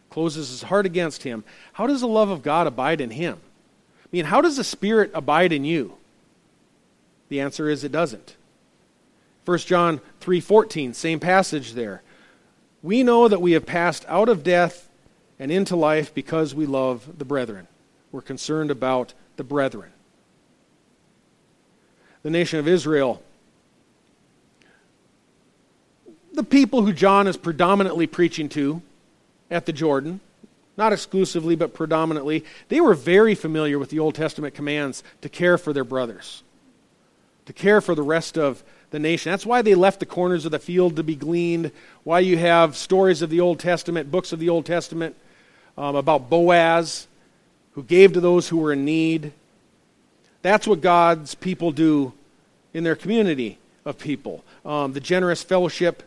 closes 0.09 0.49
his 0.49 0.63
heart 0.63 0.85
against 0.85 1.23
him, 1.23 1.43
how 1.73 1.87
does 1.87 2.01
the 2.01 2.07
love 2.07 2.29
of 2.29 2.43
God 2.43 2.67
abide 2.67 3.01
in 3.01 3.11
him? 3.11 3.37
I 4.03 4.07
mean, 4.11 4.25
how 4.25 4.41
does 4.41 4.57
the 4.57 4.63
Spirit 4.63 5.11
abide 5.13 5.51
in 5.51 5.65
you? 5.65 5.97
The 7.29 7.41
answer 7.41 7.69
is 7.69 7.83
it 7.83 7.91
doesn't. 7.91 8.35
1 9.45 9.57
John 9.59 10.01
3:14, 10.21 10.93
same 10.93 11.19
passage 11.19 11.73
there. 11.73 12.01
We 12.81 13.03
know 13.03 13.27
that 13.27 13.41
we 13.41 13.53
have 13.53 13.65
passed 13.65 14.05
out 14.07 14.29
of 14.29 14.43
death 14.43 14.89
and 15.39 15.51
into 15.51 15.75
life 15.75 16.13
because 16.13 16.55
we 16.55 16.65
love 16.65 17.17
the 17.17 17.25
brethren. 17.25 17.67
We're 18.11 18.21
concerned 18.21 18.71
about 18.71 19.13
the 19.37 19.43
brethren. 19.43 19.91
The 22.23 22.29
nation 22.29 22.59
of 22.59 22.67
Israel 22.67 23.21
the 26.35 26.43
people 26.43 26.85
who 26.85 26.93
John 26.93 27.27
is 27.27 27.37
predominantly 27.37 28.07
preaching 28.07 28.49
to 28.49 28.81
at 29.49 29.65
the 29.65 29.73
Jordan, 29.73 30.19
not 30.77 30.93
exclusively, 30.93 31.55
but 31.55 31.73
predominantly, 31.73 32.43
they 32.67 32.81
were 32.81 32.93
very 32.93 33.35
familiar 33.35 33.79
with 33.79 33.89
the 33.89 33.99
Old 33.99 34.15
Testament 34.15 34.53
commands 34.53 35.03
to 35.21 35.29
care 35.29 35.57
for 35.57 35.71
their 35.71 35.83
brothers, 35.83 36.43
to 37.45 37.53
care 37.53 37.79
for 37.81 37.95
the 37.95 38.03
rest 38.03 38.37
of 38.37 38.63
the 38.91 38.99
nation. 38.99 39.31
That's 39.31 39.45
why 39.45 39.61
they 39.61 39.75
left 39.75 39.99
the 39.99 40.05
corners 40.05 40.45
of 40.45 40.51
the 40.51 40.59
field 40.59 40.97
to 40.97 41.03
be 41.03 41.15
gleaned, 41.15 41.71
why 42.03 42.19
you 42.19 42.37
have 42.37 42.75
stories 42.75 43.21
of 43.21 43.29
the 43.29 43.39
Old 43.39 43.59
Testament, 43.59 44.11
books 44.11 44.33
of 44.33 44.39
the 44.39 44.49
Old 44.49 44.65
Testament 44.65 45.15
um, 45.77 45.95
about 45.95 46.29
Boaz, 46.29 47.07
who 47.73 47.83
gave 47.83 48.13
to 48.13 48.21
those 48.21 48.49
who 48.49 48.57
were 48.57 48.73
in 48.73 48.85
need. 48.85 49.31
That's 50.41 50.67
what 50.67 50.81
God's 50.81 51.35
people 51.35 51.71
do 51.71 52.13
in 52.73 52.83
their 52.83 52.95
community 52.95 53.57
of 53.85 53.97
people. 53.97 54.43
Um, 54.65 54.93
the 54.93 54.99
generous 54.99 55.43
fellowship 55.43 56.03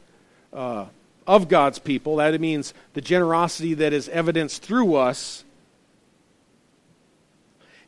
uh, 0.58 0.86
of 1.24 1.48
God's 1.48 1.78
people. 1.78 2.16
That 2.16 2.38
means 2.40 2.74
the 2.94 3.00
generosity 3.00 3.74
that 3.74 3.92
is 3.92 4.08
evidenced 4.08 4.60
through 4.62 4.96
us 4.96 5.44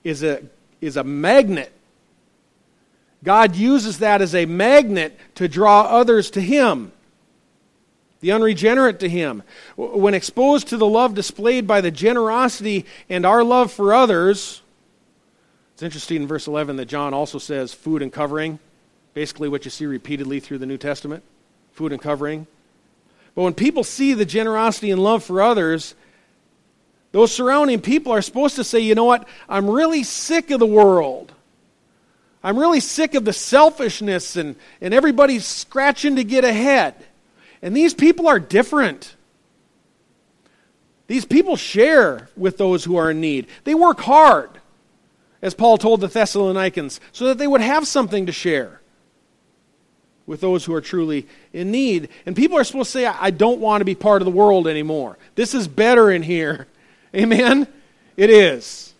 is 0.04 0.22
a, 0.22 0.42
is 0.80 0.96
a 0.96 1.02
magnet. 1.02 1.72
God 3.24 3.56
uses 3.56 3.98
that 3.98 4.22
as 4.22 4.34
a 4.34 4.46
magnet 4.46 5.18
to 5.34 5.48
draw 5.48 5.82
others 5.82 6.30
to 6.30 6.40
Him, 6.40 6.92
the 8.20 8.30
unregenerate 8.30 9.00
to 9.00 9.08
Him. 9.08 9.42
When 9.76 10.14
exposed 10.14 10.68
to 10.68 10.76
the 10.76 10.86
love 10.86 11.14
displayed 11.14 11.66
by 11.66 11.80
the 11.80 11.90
generosity 11.90 12.86
and 13.08 13.26
our 13.26 13.42
love 13.42 13.72
for 13.72 13.92
others, 13.92 14.62
it's 15.74 15.82
interesting 15.82 16.22
in 16.22 16.28
verse 16.28 16.46
11 16.46 16.76
that 16.76 16.86
John 16.86 17.14
also 17.14 17.38
says 17.38 17.74
food 17.74 18.00
and 18.00 18.12
covering, 18.12 18.60
basically 19.12 19.48
what 19.48 19.64
you 19.64 19.72
see 19.72 19.86
repeatedly 19.86 20.38
through 20.38 20.58
the 20.58 20.66
New 20.66 20.78
Testament 20.78 21.24
food 21.72 21.92
and 21.92 22.00
covering. 22.00 22.46
But 23.34 23.42
when 23.42 23.54
people 23.54 23.84
see 23.84 24.14
the 24.14 24.24
generosity 24.24 24.90
and 24.90 25.02
love 25.02 25.24
for 25.24 25.40
others, 25.40 25.94
those 27.12 27.32
surrounding 27.32 27.80
people 27.80 28.12
are 28.12 28.22
supposed 28.22 28.56
to 28.56 28.64
say, 28.64 28.80
you 28.80 28.94
know 28.94 29.04
what? 29.04 29.26
I'm 29.48 29.68
really 29.68 30.04
sick 30.04 30.50
of 30.50 30.60
the 30.60 30.66
world. 30.66 31.32
I'm 32.42 32.58
really 32.58 32.80
sick 32.80 33.14
of 33.14 33.24
the 33.24 33.32
selfishness 33.32 34.36
and, 34.36 34.56
and 34.80 34.94
everybody 34.94 35.38
scratching 35.40 36.16
to 36.16 36.24
get 36.24 36.44
ahead. 36.44 36.94
And 37.62 37.76
these 37.76 37.92
people 37.92 38.28
are 38.28 38.38
different. 38.38 39.14
These 41.06 41.24
people 41.24 41.56
share 41.56 42.28
with 42.36 42.56
those 42.56 42.84
who 42.84 42.96
are 42.96 43.10
in 43.10 43.20
need. 43.20 43.48
They 43.64 43.74
work 43.74 44.00
hard, 44.00 44.50
as 45.42 45.54
Paul 45.54 45.76
told 45.76 46.00
the 46.00 46.06
Thessalonians, 46.06 47.00
so 47.12 47.26
that 47.26 47.38
they 47.38 47.46
would 47.46 47.60
have 47.60 47.86
something 47.86 48.26
to 48.26 48.32
share 48.32 48.79
with 50.26 50.40
those 50.40 50.64
who 50.64 50.74
are 50.74 50.80
truly 50.80 51.26
in 51.52 51.70
need. 51.70 52.08
And 52.26 52.36
people 52.36 52.56
are 52.56 52.64
supposed 52.64 52.92
to 52.92 52.98
say, 52.98 53.06
I 53.06 53.30
don't 53.30 53.60
want 53.60 53.80
to 53.80 53.84
be 53.84 53.94
part 53.94 54.22
of 54.22 54.26
the 54.26 54.32
world 54.32 54.66
anymore. 54.66 55.18
This 55.34 55.54
is 55.54 55.66
better 55.66 56.10
in 56.10 56.22
here. 56.22 56.66
Amen? 57.14 57.66
It 58.16 58.30
is. 58.30 58.94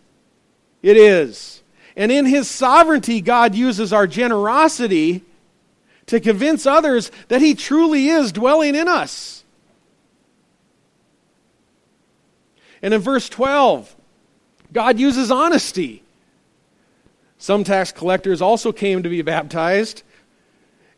It 0.83 0.97
is. 0.97 1.63
And 1.97 2.11
in 2.11 2.27
His 2.27 2.49
sovereignty, 2.49 3.21
God 3.21 3.55
uses 3.55 3.93
our 3.93 4.07
generosity 4.07 5.23
to 6.07 6.21
convince 6.21 6.67
others 6.67 7.13
that 7.29 7.41
He 7.41 7.55
truly 7.55 8.09
is 8.09 8.33
dwelling 8.33 8.75
in 8.75 8.89
us. 8.89 9.45
And 12.83 12.95
in 12.95 13.01
verse 13.01 13.29
12, 13.29 13.95
God 14.73 14.99
uses 14.99 15.31
honesty. 15.31 16.03
Some 17.39 17.65
tax 17.65 17.93
collectors 17.93 18.43
also 18.43 18.73
came 18.73 19.03
to 19.03 19.09
be 19.09 19.23
baptized. 19.23 20.03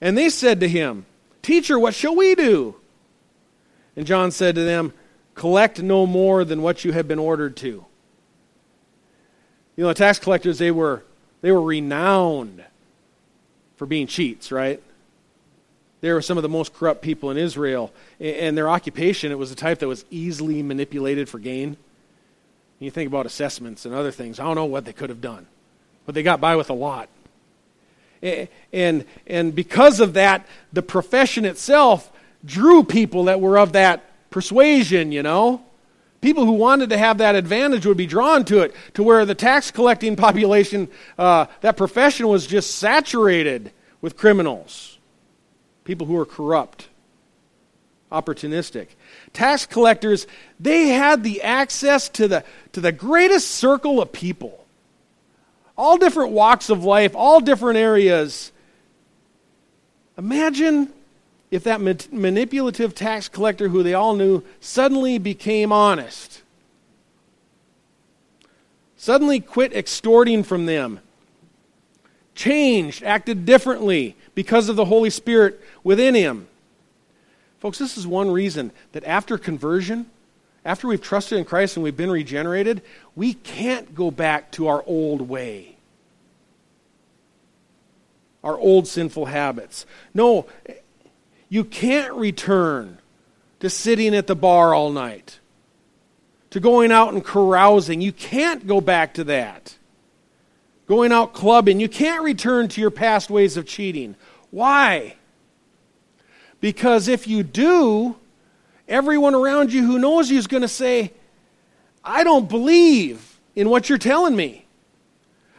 And 0.02 0.18
they 0.18 0.28
said 0.28 0.60
to 0.60 0.68
him, 0.68 1.06
Teacher, 1.42 1.78
what 1.78 1.94
shall 1.94 2.16
we 2.16 2.34
do? 2.34 2.74
And 3.96 4.04
John 4.04 4.32
said 4.32 4.56
to 4.56 4.64
them, 4.64 4.92
collect 5.34 5.80
no 5.80 6.06
more 6.06 6.44
than 6.44 6.60
what 6.60 6.84
you 6.84 6.92
have 6.92 7.06
been 7.06 7.18
ordered 7.18 7.56
to. 7.58 7.86
You 9.76 9.84
know, 9.84 9.88
the 9.88 9.94
tax 9.94 10.18
collectors, 10.18 10.58
they 10.58 10.70
were, 10.70 11.04
they 11.40 11.52
were 11.52 11.62
renowned 11.62 12.64
for 13.76 13.86
being 13.86 14.06
cheats, 14.06 14.50
right? 14.50 14.82
They 16.00 16.12
were 16.12 16.20
some 16.20 16.36
of 16.36 16.42
the 16.42 16.48
most 16.48 16.74
corrupt 16.74 17.00
people 17.00 17.30
in 17.30 17.36
Israel. 17.36 17.92
And 18.18 18.56
their 18.56 18.68
occupation, 18.68 19.30
it 19.30 19.38
was 19.38 19.52
a 19.52 19.56
type 19.56 19.78
that 19.78 19.88
was 19.88 20.04
easily 20.10 20.62
manipulated 20.62 21.28
for 21.28 21.38
gain. 21.38 21.76
You 22.80 22.90
think 22.90 23.06
about 23.06 23.26
assessments 23.26 23.86
and 23.86 23.94
other 23.94 24.10
things. 24.10 24.40
I 24.40 24.44
don't 24.44 24.56
know 24.56 24.64
what 24.64 24.84
they 24.84 24.92
could 24.92 25.10
have 25.10 25.20
done, 25.20 25.46
but 26.06 26.16
they 26.16 26.24
got 26.24 26.40
by 26.40 26.56
with 26.56 26.70
a 26.70 26.74
lot. 26.74 27.08
And, 28.22 29.04
and 29.26 29.54
because 29.54 30.00
of 30.00 30.14
that, 30.14 30.46
the 30.72 30.82
profession 30.82 31.44
itself 31.44 32.10
drew 32.44 32.84
people 32.84 33.24
that 33.24 33.40
were 33.40 33.58
of 33.58 33.72
that 33.72 34.04
persuasion, 34.30 35.12
you 35.12 35.22
know. 35.22 35.64
People 36.20 36.44
who 36.46 36.52
wanted 36.52 36.90
to 36.90 36.98
have 36.98 37.18
that 37.18 37.34
advantage 37.34 37.84
would 37.84 37.96
be 37.96 38.06
drawn 38.06 38.44
to 38.44 38.60
it, 38.60 38.74
to 38.94 39.02
where 39.02 39.24
the 39.24 39.34
tax 39.34 39.70
collecting 39.72 40.14
population, 40.26 40.88
uh, 41.18 41.46
that 41.62 41.76
profession 41.76 42.28
was 42.28 42.46
just 42.46 42.76
saturated 42.76 43.72
with 44.00 44.16
criminals, 44.16 44.98
people 45.84 46.06
who 46.06 46.14
were 46.14 46.26
corrupt, 46.26 46.88
opportunistic. 48.12 48.88
Tax 49.32 49.66
collectors, 49.66 50.26
they 50.60 50.88
had 50.88 51.24
the 51.24 51.42
access 51.42 52.08
to 52.10 52.28
the, 52.28 52.44
to 52.72 52.80
the 52.80 52.92
greatest 52.92 53.50
circle 53.50 54.00
of 54.00 54.12
people, 54.12 54.61
all 55.82 55.98
different 55.98 56.30
walks 56.30 56.70
of 56.70 56.84
life, 56.84 57.16
all 57.16 57.40
different 57.40 57.76
areas. 57.76 58.52
Imagine 60.16 60.92
if 61.50 61.64
that 61.64 61.80
ma- 61.80 61.94
manipulative 62.12 62.94
tax 62.94 63.28
collector 63.28 63.68
who 63.68 63.82
they 63.82 63.92
all 63.92 64.14
knew 64.14 64.44
suddenly 64.60 65.18
became 65.18 65.72
honest, 65.72 66.42
suddenly 68.96 69.40
quit 69.40 69.74
extorting 69.74 70.44
from 70.44 70.66
them, 70.66 71.00
changed, 72.36 73.02
acted 73.02 73.44
differently 73.44 74.14
because 74.36 74.68
of 74.68 74.76
the 74.76 74.84
Holy 74.84 75.10
Spirit 75.10 75.60
within 75.82 76.14
him. 76.14 76.46
Folks, 77.58 77.78
this 77.78 77.98
is 77.98 78.06
one 78.06 78.30
reason 78.30 78.70
that 78.92 79.02
after 79.02 79.36
conversion, 79.36 80.06
after 80.64 80.86
we've 80.86 81.02
trusted 81.02 81.38
in 81.38 81.44
Christ 81.44 81.76
and 81.76 81.82
we've 81.82 81.96
been 81.96 82.10
regenerated, 82.10 82.82
we 83.16 83.34
can't 83.34 83.96
go 83.96 84.12
back 84.12 84.52
to 84.52 84.68
our 84.68 84.84
old 84.86 85.22
way, 85.22 85.71
our 88.42 88.58
old 88.58 88.88
sinful 88.88 89.26
habits. 89.26 89.86
No, 90.14 90.46
you 91.48 91.64
can't 91.64 92.12
return 92.14 92.98
to 93.60 93.70
sitting 93.70 94.14
at 94.14 94.26
the 94.26 94.34
bar 94.34 94.74
all 94.74 94.90
night, 94.90 95.38
to 96.50 96.60
going 96.60 96.90
out 96.90 97.12
and 97.12 97.24
carousing. 97.24 98.00
You 98.00 98.12
can't 98.12 98.66
go 98.66 98.80
back 98.80 99.14
to 99.14 99.24
that. 99.24 99.76
Going 100.86 101.12
out 101.12 101.32
clubbing. 101.32 101.78
You 101.78 101.88
can't 101.88 102.22
return 102.22 102.68
to 102.68 102.80
your 102.80 102.90
past 102.90 103.30
ways 103.30 103.56
of 103.56 103.66
cheating. 103.66 104.16
Why? 104.50 105.14
Because 106.60 107.08
if 107.08 107.26
you 107.28 107.42
do, 107.42 108.16
everyone 108.88 109.34
around 109.34 109.72
you 109.72 109.86
who 109.86 109.98
knows 109.98 110.30
you 110.30 110.38
is 110.38 110.46
going 110.46 110.62
to 110.62 110.68
say, 110.68 111.12
I 112.04 112.24
don't 112.24 112.48
believe 112.48 113.40
in 113.54 113.68
what 113.70 113.88
you're 113.88 113.98
telling 113.98 114.34
me. 114.34 114.61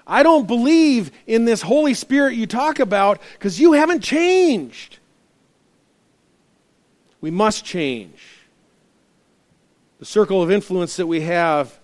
I 0.05 0.23
don't 0.23 0.47
believe 0.47 1.11
in 1.27 1.45
this 1.45 1.61
Holy 1.61 1.93
Spirit 1.93 2.35
you 2.35 2.45
talk 2.45 2.79
about 2.79 3.21
because 3.33 3.59
you 3.59 3.73
haven't 3.73 4.01
changed. 4.01 4.99
We 7.21 7.31
must 7.31 7.63
change. 7.63 8.19
The 9.99 10.05
circle 10.05 10.43
of 10.43 10.51
influence 10.51 10.97
that 10.97 11.07
we 11.07 11.21
have 11.21 11.79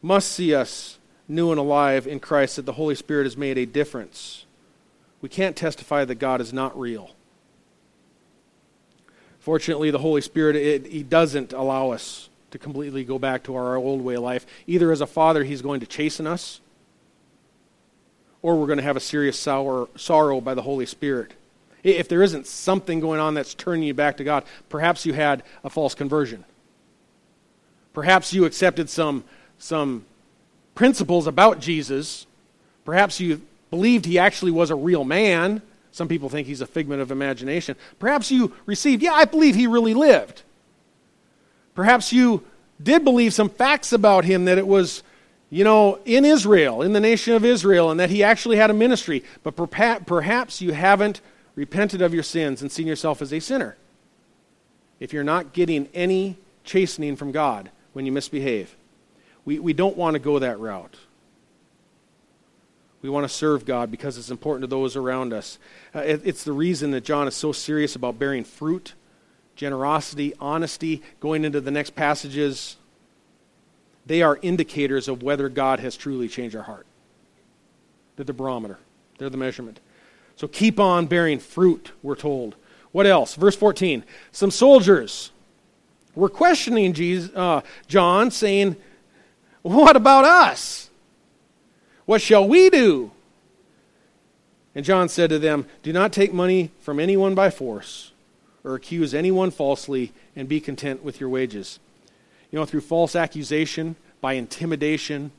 must 0.00 0.30
see 0.30 0.54
us 0.54 0.98
new 1.26 1.50
and 1.50 1.58
alive 1.58 2.06
in 2.06 2.20
Christ, 2.20 2.56
that 2.56 2.66
the 2.66 2.72
Holy 2.72 2.94
Spirit 2.94 3.24
has 3.24 3.36
made 3.36 3.58
a 3.58 3.66
difference. 3.66 4.46
We 5.20 5.28
can't 5.28 5.56
testify 5.56 6.04
that 6.04 6.14
God 6.16 6.40
is 6.40 6.52
not 6.52 6.78
real. 6.78 7.10
Fortunately, 9.38 9.90
the 9.90 9.98
Holy 9.98 10.20
Spirit, 10.20 10.56
it, 10.56 10.86
He 10.86 11.02
doesn't 11.02 11.52
allow 11.52 11.90
us 11.90 12.29
to 12.50 12.58
completely 12.58 13.04
go 13.04 13.18
back 13.18 13.42
to 13.44 13.54
our 13.56 13.76
old 13.76 14.00
way 14.00 14.14
of 14.14 14.22
life. 14.22 14.46
Either 14.66 14.92
as 14.92 15.00
a 15.00 15.06
father, 15.06 15.44
He's 15.44 15.62
going 15.62 15.80
to 15.80 15.86
chasten 15.86 16.26
us, 16.26 16.60
or 18.42 18.58
we're 18.58 18.66
going 18.66 18.78
to 18.78 18.84
have 18.84 18.96
a 18.96 19.00
serious 19.00 19.38
sour, 19.38 19.88
sorrow 19.96 20.40
by 20.40 20.54
the 20.54 20.62
Holy 20.62 20.86
Spirit. 20.86 21.34
If 21.82 22.08
there 22.08 22.22
isn't 22.22 22.46
something 22.46 23.00
going 23.00 23.20
on 23.20 23.34
that's 23.34 23.54
turning 23.54 23.84
you 23.84 23.94
back 23.94 24.18
to 24.18 24.24
God, 24.24 24.44
perhaps 24.68 25.06
you 25.06 25.12
had 25.12 25.42
a 25.64 25.70
false 25.70 25.94
conversion. 25.94 26.44
Perhaps 27.92 28.32
you 28.32 28.44
accepted 28.44 28.90
some, 28.90 29.24
some 29.58 30.04
principles 30.74 31.26
about 31.26 31.60
Jesus. 31.60 32.26
Perhaps 32.84 33.20
you 33.20 33.40
believed 33.70 34.04
he 34.04 34.18
actually 34.18 34.52
was 34.52 34.70
a 34.70 34.74
real 34.74 35.04
man. 35.04 35.62
Some 35.92 36.06
people 36.06 36.28
think 36.28 36.46
he's 36.46 36.60
a 36.60 36.66
figment 36.66 37.00
of 37.00 37.10
imagination. 37.10 37.76
Perhaps 37.98 38.30
you 38.30 38.54
received, 38.66 39.02
yeah, 39.02 39.12
I 39.12 39.24
believe 39.24 39.54
he 39.54 39.66
really 39.66 39.94
lived. 39.94 40.42
Perhaps 41.80 42.12
you 42.12 42.44
did 42.82 43.04
believe 43.04 43.32
some 43.32 43.48
facts 43.48 43.94
about 43.94 44.26
him 44.26 44.44
that 44.44 44.58
it 44.58 44.66
was, 44.66 45.02
you 45.48 45.64
know, 45.64 45.98
in 46.04 46.26
Israel, 46.26 46.82
in 46.82 46.92
the 46.92 47.00
nation 47.00 47.32
of 47.32 47.42
Israel, 47.42 47.90
and 47.90 47.98
that 47.98 48.10
he 48.10 48.22
actually 48.22 48.58
had 48.58 48.68
a 48.68 48.74
ministry. 48.74 49.24
But 49.42 49.56
perhaps 49.56 50.60
you 50.60 50.74
haven't 50.74 51.22
repented 51.54 52.02
of 52.02 52.12
your 52.12 52.22
sins 52.22 52.60
and 52.60 52.70
seen 52.70 52.86
yourself 52.86 53.22
as 53.22 53.32
a 53.32 53.40
sinner. 53.40 53.78
If 54.98 55.14
you're 55.14 55.24
not 55.24 55.54
getting 55.54 55.88
any 55.94 56.36
chastening 56.64 57.16
from 57.16 57.32
God 57.32 57.70
when 57.94 58.04
you 58.04 58.12
misbehave, 58.12 58.76
we, 59.46 59.58
we 59.58 59.72
don't 59.72 59.96
want 59.96 60.16
to 60.16 60.18
go 60.18 60.38
that 60.38 60.60
route. 60.60 60.96
We 63.00 63.08
want 63.08 63.24
to 63.24 63.34
serve 63.34 63.64
God 63.64 63.90
because 63.90 64.18
it's 64.18 64.30
important 64.30 64.64
to 64.64 64.66
those 64.66 64.96
around 64.96 65.32
us. 65.32 65.58
Uh, 65.94 66.00
it, 66.00 66.20
it's 66.26 66.44
the 66.44 66.52
reason 66.52 66.90
that 66.90 67.04
John 67.04 67.26
is 67.26 67.34
so 67.34 67.52
serious 67.52 67.96
about 67.96 68.18
bearing 68.18 68.44
fruit, 68.44 68.92
generosity, 69.60 70.32
honesty, 70.40 71.02
going 71.20 71.44
into 71.44 71.60
the 71.60 71.70
next 71.70 71.94
passages. 71.94 72.78
They 74.06 74.22
are 74.22 74.38
indicators 74.40 75.06
of 75.06 75.22
whether 75.22 75.50
God 75.50 75.80
has 75.80 75.98
truly 75.98 76.28
changed 76.28 76.56
our 76.56 76.62
heart. 76.62 76.86
They're 78.16 78.24
the 78.24 78.32
barometer, 78.32 78.78
they're 79.18 79.28
the 79.28 79.36
measurement. 79.36 79.78
So 80.36 80.48
keep 80.48 80.80
on 80.80 81.04
bearing 81.04 81.38
fruit, 81.38 81.92
we're 82.02 82.14
told. 82.14 82.56
What 82.92 83.06
else? 83.06 83.34
Verse 83.34 83.54
14. 83.54 84.02
Some 84.32 84.50
soldiers 84.50 85.30
were 86.14 86.30
questioning 86.30 86.94
Jesus, 86.94 87.30
uh, 87.36 87.60
John, 87.86 88.30
saying, 88.30 88.76
What 89.60 89.94
about 89.94 90.24
us? 90.24 90.88
What 92.06 92.22
shall 92.22 92.48
we 92.48 92.70
do? 92.70 93.10
And 94.74 94.86
John 94.86 95.10
said 95.10 95.28
to 95.28 95.38
them, 95.38 95.66
Do 95.82 95.92
not 95.92 96.14
take 96.14 96.32
money 96.32 96.70
from 96.80 96.98
anyone 96.98 97.34
by 97.34 97.50
force 97.50 98.09
or 98.64 98.74
accuse 98.74 99.14
anyone 99.14 99.50
falsely 99.50 100.12
and 100.36 100.48
be 100.48 100.60
content 100.60 101.02
with 101.02 101.20
your 101.20 101.28
wages. 101.28 101.78
You 102.50 102.58
know, 102.58 102.64
through 102.64 102.82
false 102.82 103.16
accusation, 103.16 103.96
by 104.20 104.34
intimidation, 104.34 105.30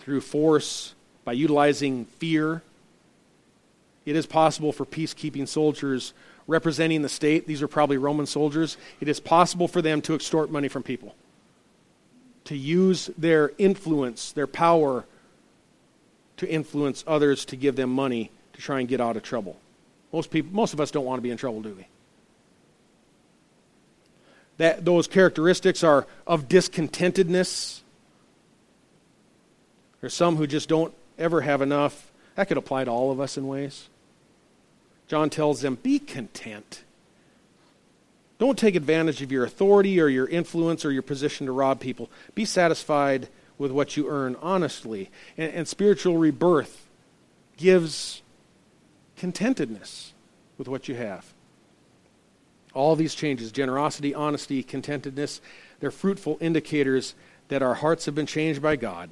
through 0.00 0.20
force, 0.20 0.94
by 1.24 1.32
utilizing 1.32 2.04
fear, 2.04 2.62
it 4.04 4.16
is 4.16 4.26
possible 4.26 4.72
for 4.72 4.84
peacekeeping 4.84 5.46
soldiers 5.46 6.12
representing 6.46 7.02
the 7.02 7.08
state, 7.08 7.46
these 7.46 7.62
are 7.62 7.68
probably 7.68 7.96
Roman 7.96 8.26
soldiers, 8.26 8.76
it 9.00 9.08
is 9.08 9.20
possible 9.20 9.68
for 9.68 9.80
them 9.80 10.02
to 10.02 10.14
extort 10.14 10.50
money 10.50 10.68
from 10.68 10.82
people, 10.82 11.14
to 12.44 12.56
use 12.56 13.10
their 13.16 13.52
influence, 13.58 14.32
their 14.32 14.46
power, 14.46 15.04
to 16.36 16.48
influence 16.50 17.04
others 17.06 17.44
to 17.46 17.56
give 17.56 17.76
them 17.76 17.90
money 17.90 18.30
to 18.52 18.60
try 18.60 18.80
and 18.80 18.88
get 18.88 19.00
out 19.00 19.16
of 19.16 19.22
trouble. 19.22 19.56
Most, 20.12 20.30
people, 20.30 20.52
most 20.52 20.72
of 20.72 20.80
us 20.80 20.90
don't 20.90 21.04
want 21.04 21.18
to 21.18 21.22
be 21.22 21.30
in 21.30 21.36
trouble, 21.36 21.62
do 21.62 21.74
we? 21.74 21.86
That, 24.62 24.84
those 24.84 25.08
characteristics 25.08 25.82
are 25.82 26.06
of 26.24 26.46
discontentedness. 26.48 27.80
There's 30.00 30.14
some 30.14 30.36
who 30.36 30.46
just 30.46 30.68
don't 30.68 30.94
ever 31.18 31.40
have 31.40 31.62
enough. 31.62 32.12
That 32.36 32.46
could 32.46 32.58
apply 32.58 32.84
to 32.84 32.90
all 32.92 33.10
of 33.10 33.18
us 33.18 33.36
in 33.36 33.48
ways. 33.48 33.88
John 35.08 35.30
tells 35.30 35.62
them, 35.62 35.74
be 35.82 35.98
content. 35.98 36.84
Don't 38.38 38.56
take 38.56 38.76
advantage 38.76 39.20
of 39.20 39.32
your 39.32 39.44
authority 39.44 40.00
or 40.00 40.06
your 40.06 40.28
influence 40.28 40.84
or 40.84 40.92
your 40.92 41.02
position 41.02 41.46
to 41.46 41.52
rob 41.52 41.80
people. 41.80 42.08
Be 42.36 42.44
satisfied 42.44 43.28
with 43.58 43.72
what 43.72 43.96
you 43.96 44.08
earn 44.08 44.36
honestly. 44.40 45.10
And, 45.36 45.52
and 45.52 45.66
spiritual 45.66 46.18
rebirth 46.18 46.86
gives 47.56 48.22
contentedness 49.18 50.12
with 50.56 50.68
what 50.68 50.86
you 50.86 50.94
have. 50.94 51.31
All 52.74 52.96
these 52.96 53.14
changes 53.14 53.52
generosity, 53.52 54.14
honesty, 54.14 54.62
contentedness 54.62 55.40
they're 55.82 55.90
fruitful 55.90 56.38
indicators 56.40 57.14
that 57.48 57.60
our 57.60 57.74
hearts 57.74 58.06
have 58.06 58.14
been 58.14 58.24
changed 58.24 58.62
by 58.62 58.76
God. 58.76 59.10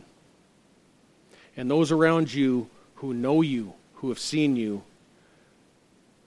And 1.57 1.69
those 1.69 1.91
around 1.91 2.33
you 2.33 2.71
who 2.95 3.13
know 3.13 3.43
you, 3.43 3.75
who 3.95 4.09
have 4.09 4.21
seen 4.21 4.55
you, 4.55 4.83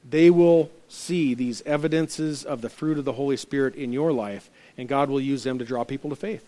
they 0.08 0.30
will 0.30 0.70
see 0.90 1.34
these 1.34 1.62
evidences 1.62 2.44
of 2.44 2.60
the 2.60 2.70
fruit 2.70 2.98
of 2.98 3.06
the 3.06 3.14
Holy 3.14 3.38
Spirit 3.38 3.76
in 3.76 3.94
your 3.94 4.12
life, 4.12 4.50
and 4.78 4.90
God 4.90 5.10
will 5.10 5.22
use 5.22 5.44
them 5.44 5.60
to 5.60 5.66
draw 5.66 5.86
people 5.86 6.10
to 6.10 6.16
faith. 6.18 6.46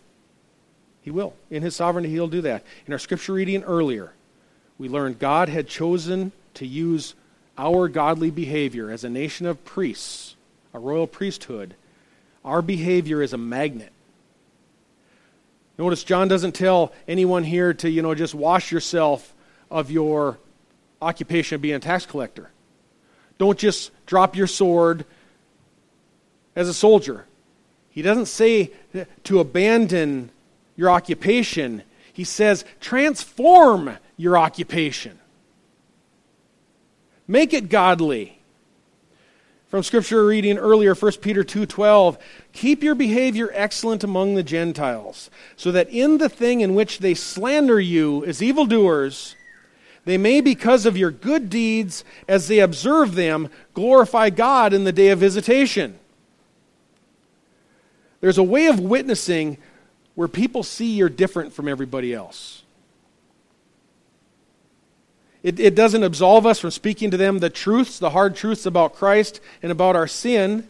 He 1.01 1.09
will. 1.09 1.33
In 1.49 1.63
His 1.63 1.75
sovereignty, 1.75 2.09
He'll 2.09 2.27
do 2.27 2.41
that. 2.41 2.65
In 2.85 2.91
our 2.91 2.99
scripture 2.99 3.31
reading 3.31 3.63
earlier, 3.63 4.11
we 4.77 4.89
learned 4.89 5.19
God 5.19 5.47
had 5.47 5.69
chosen 5.69 6.33
to 6.55 6.67
use 6.67 7.15
our 7.57 7.87
godly 7.87 8.29
behavior 8.29 8.91
as 8.91 9.05
a 9.05 9.09
nation 9.09 9.45
of 9.45 9.63
priests, 9.63 10.34
a 10.75 10.79
royal 10.79 11.07
priesthood. 11.07 11.73
Our 12.43 12.61
behavior 12.61 13.21
is 13.21 13.31
a 13.31 13.37
magnet. 13.37 13.93
Notice 15.77 16.03
John 16.03 16.27
doesn't 16.27 16.51
tell 16.51 16.91
anyone 17.07 17.43
here 17.43 17.73
to, 17.75 17.89
you 17.89 18.01
know, 18.01 18.13
just 18.13 18.35
wash 18.35 18.71
yourself 18.71 19.33
of 19.71 19.89
your 19.89 20.37
occupation 21.01 21.55
of 21.55 21.61
being 21.61 21.75
a 21.75 21.79
tax 21.79 22.05
collector. 22.05 22.51
Don't 23.37 23.57
just 23.57 23.91
drop 24.05 24.35
your 24.35 24.47
sword 24.47 25.05
as 26.55 26.67
a 26.67 26.73
soldier. 26.73 27.25
He 27.89 28.01
doesn't 28.01 28.27
say 28.27 28.71
to 29.23 29.39
abandon 29.39 30.29
your 30.75 30.89
occupation. 30.89 31.83
He 32.11 32.25
says 32.25 32.65
transform 32.81 33.97
your 34.17 34.37
occupation. 34.37 35.19
Make 37.27 37.53
it 37.53 37.69
godly. 37.69 38.39
From 39.67 39.81
scripture 39.81 40.23
reading 40.25 40.59
earlier 40.59 40.93
1 40.93 41.21
Peter 41.21 41.43
2:12, 41.43 42.17
keep 42.53 42.83
your 42.83 42.93
behavior 42.93 43.49
excellent 43.53 44.03
among 44.03 44.35
the 44.35 44.43
Gentiles, 44.43 45.31
so 45.55 45.71
that 45.71 45.89
in 45.89 46.19
the 46.19 46.29
thing 46.29 46.61
in 46.61 46.75
which 46.75 46.99
they 46.99 47.15
slander 47.15 47.79
you 47.79 48.23
as 48.25 48.43
evildoers, 48.43 49.35
they 50.05 50.19
may 50.19 50.39
because 50.39 50.85
of 50.85 50.95
your 50.95 51.09
good 51.09 51.49
deeds 51.49 52.03
as 52.27 52.47
they 52.47 52.59
observe 52.59 53.15
them 53.15 53.49
glorify 53.73 54.29
God 54.29 54.71
in 54.71 54.83
the 54.83 54.91
day 54.91 55.09
of 55.09 55.19
visitation. 55.19 55.97
There's 58.21 58.37
a 58.37 58.43
way 58.43 58.67
of 58.67 58.79
witnessing 58.79 59.57
where 60.13 60.27
people 60.27 60.61
see 60.61 60.93
you're 60.93 61.09
different 61.09 61.53
from 61.53 61.67
everybody 61.67 62.13
else. 62.13 62.61
It, 65.45 65.59
it 65.59 65.75
doesn't 65.75 66.01
absolve 66.01 66.47
us 66.47 66.59
from 66.59 66.71
speaking 66.71 67.11
to 67.11 67.17
them 67.17 67.37
the 67.37 67.51
truths, 67.51 67.99
the 67.99 68.09
hard 68.09 68.35
truths 68.35 68.65
about 68.65 68.95
Christ 68.95 69.39
and 69.61 69.71
about 69.71 69.95
our 69.95 70.07
sin. 70.07 70.67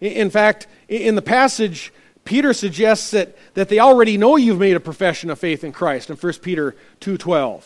In 0.00 0.28
fact, 0.28 0.66
in 0.88 1.14
the 1.14 1.22
passage, 1.22 1.92
Peter 2.24 2.52
suggests 2.52 3.12
that, 3.12 3.36
that 3.54 3.68
they 3.68 3.78
already 3.78 4.18
know 4.18 4.34
you've 4.34 4.58
made 4.58 4.74
a 4.74 4.80
profession 4.80 5.30
of 5.30 5.38
faith 5.38 5.62
in 5.62 5.70
Christ 5.70 6.10
in 6.10 6.16
1 6.16 6.32
Peter 6.42 6.74
2.12. 7.00 7.62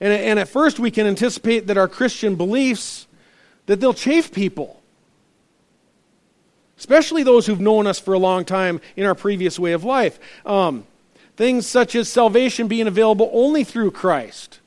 And, 0.00 0.12
and 0.12 0.40
at 0.40 0.48
first 0.48 0.80
we 0.80 0.90
can 0.90 1.06
anticipate 1.06 1.68
that 1.68 1.78
our 1.78 1.86
Christian 1.86 2.34
beliefs, 2.34 3.06
that 3.66 3.78
they'll 3.78 3.94
chafe 3.94 4.32
people. 4.32 4.82
Especially 6.76 7.22
those 7.22 7.46
who've 7.46 7.60
known 7.60 7.86
us 7.86 8.00
for 8.00 8.12
a 8.12 8.18
long 8.18 8.44
time 8.44 8.80
in 8.96 9.06
our 9.06 9.14
previous 9.14 9.56
way 9.56 9.70
of 9.70 9.84
life. 9.84 10.18
Um, 10.44 10.84
Things 11.36 11.66
such 11.66 11.94
as 11.94 12.08
salvation 12.08 12.66
being 12.66 12.86
available 12.86 13.30
only 13.32 13.62
through 13.62 13.90
Christ. 13.90 14.60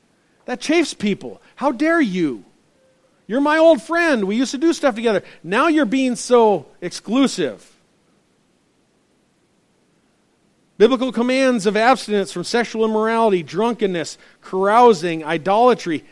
That 0.44 0.60
chafes 0.60 0.94
people. 0.94 1.42
How 1.56 1.72
dare 1.72 2.00
you? 2.00 2.44
You're 3.26 3.40
my 3.40 3.58
old 3.58 3.82
friend. 3.82 4.24
We 4.24 4.36
used 4.36 4.52
to 4.52 4.58
do 4.58 4.72
stuff 4.72 4.94
together. 4.94 5.22
Now 5.42 5.68
you're 5.68 5.84
being 5.84 6.16
so 6.16 6.66
exclusive. 6.80 7.66
Biblical 10.78 11.12
commands 11.12 11.66
of 11.66 11.76
abstinence 11.76 12.32
from 12.32 12.42
sexual 12.42 12.84
immorality, 12.84 13.42
drunkenness, 13.42 14.16
carousing, 14.40 15.22
idolatry, 15.22 16.04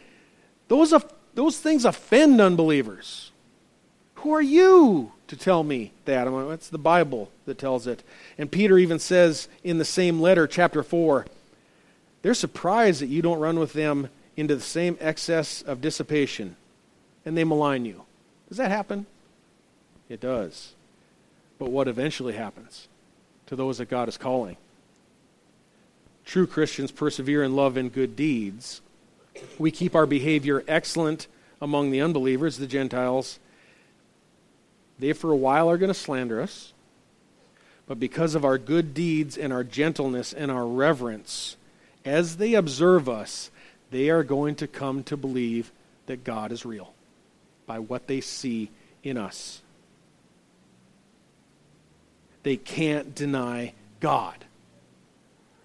those, 0.68 0.92
those 1.34 1.58
things 1.58 1.84
offend 1.84 2.40
unbelievers. 2.40 3.32
Who 4.16 4.34
are 4.34 4.42
you 4.42 5.12
to 5.28 5.36
tell 5.36 5.64
me 5.64 5.92
that? 6.04 6.28
It's 6.28 6.68
the 6.68 6.78
Bible 6.78 7.30
that 7.48 7.58
tells 7.58 7.86
it. 7.86 8.02
And 8.38 8.50
Peter 8.50 8.78
even 8.78 8.98
says 8.98 9.48
in 9.64 9.78
the 9.78 9.84
same 9.84 10.20
letter, 10.20 10.46
chapter 10.46 10.82
4, 10.82 11.26
they're 12.22 12.34
surprised 12.34 13.02
that 13.02 13.08
you 13.08 13.20
don't 13.20 13.40
run 13.40 13.58
with 13.58 13.72
them 13.72 14.08
into 14.36 14.54
the 14.54 14.62
same 14.62 14.96
excess 15.00 15.62
of 15.62 15.80
dissipation, 15.80 16.56
and 17.26 17.36
they 17.36 17.44
malign 17.44 17.84
you. 17.84 18.04
Does 18.48 18.58
that 18.58 18.70
happen? 18.70 19.06
It 20.08 20.20
does. 20.20 20.74
But 21.58 21.70
what 21.70 21.88
eventually 21.88 22.34
happens 22.34 22.88
to 23.46 23.56
those 23.56 23.78
that 23.78 23.90
God 23.90 24.08
is 24.08 24.16
calling? 24.16 24.56
True 26.24 26.46
Christians 26.46 26.92
persevere 26.92 27.42
in 27.42 27.56
love 27.56 27.76
and 27.76 27.92
good 27.92 28.14
deeds. 28.14 28.80
We 29.58 29.70
keep 29.70 29.94
our 29.94 30.06
behavior 30.06 30.62
excellent 30.68 31.26
among 31.60 31.90
the 31.90 32.00
unbelievers, 32.00 32.58
the 32.58 32.66
Gentiles. 32.66 33.38
They, 34.98 35.12
for 35.12 35.30
a 35.32 35.36
while, 35.36 35.70
are 35.70 35.78
going 35.78 35.88
to 35.88 35.94
slander 35.94 36.40
us. 36.40 36.72
But 37.88 37.98
because 37.98 38.34
of 38.34 38.44
our 38.44 38.58
good 38.58 38.92
deeds 38.92 39.38
and 39.38 39.50
our 39.50 39.64
gentleness 39.64 40.34
and 40.34 40.50
our 40.50 40.66
reverence, 40.66 41.56
as 42.04 42.36
they 42.36 42.52
observe 42.52 43.08
us, 43.08 43.50
they 43.90 44.10
are 44.10 44.22
going 44.22 44.56
to 44.56 44.66
come 44.66 45.02
to 45.04 45.16
believe 45.16 45.72
that 46.06 46.22
God 46.22 46.52
is 46.52 46.66
real 46.66 46.92
by 47.66 47.78
what 47.78 48.06
they 48.06 48.20
see 48.20 48.70
in 49.02 49.16
us. 49.16 49.62
They 52.42 52.58
can't 52.58 53.14
deny 53.14 53.72
God. 54.00 54.44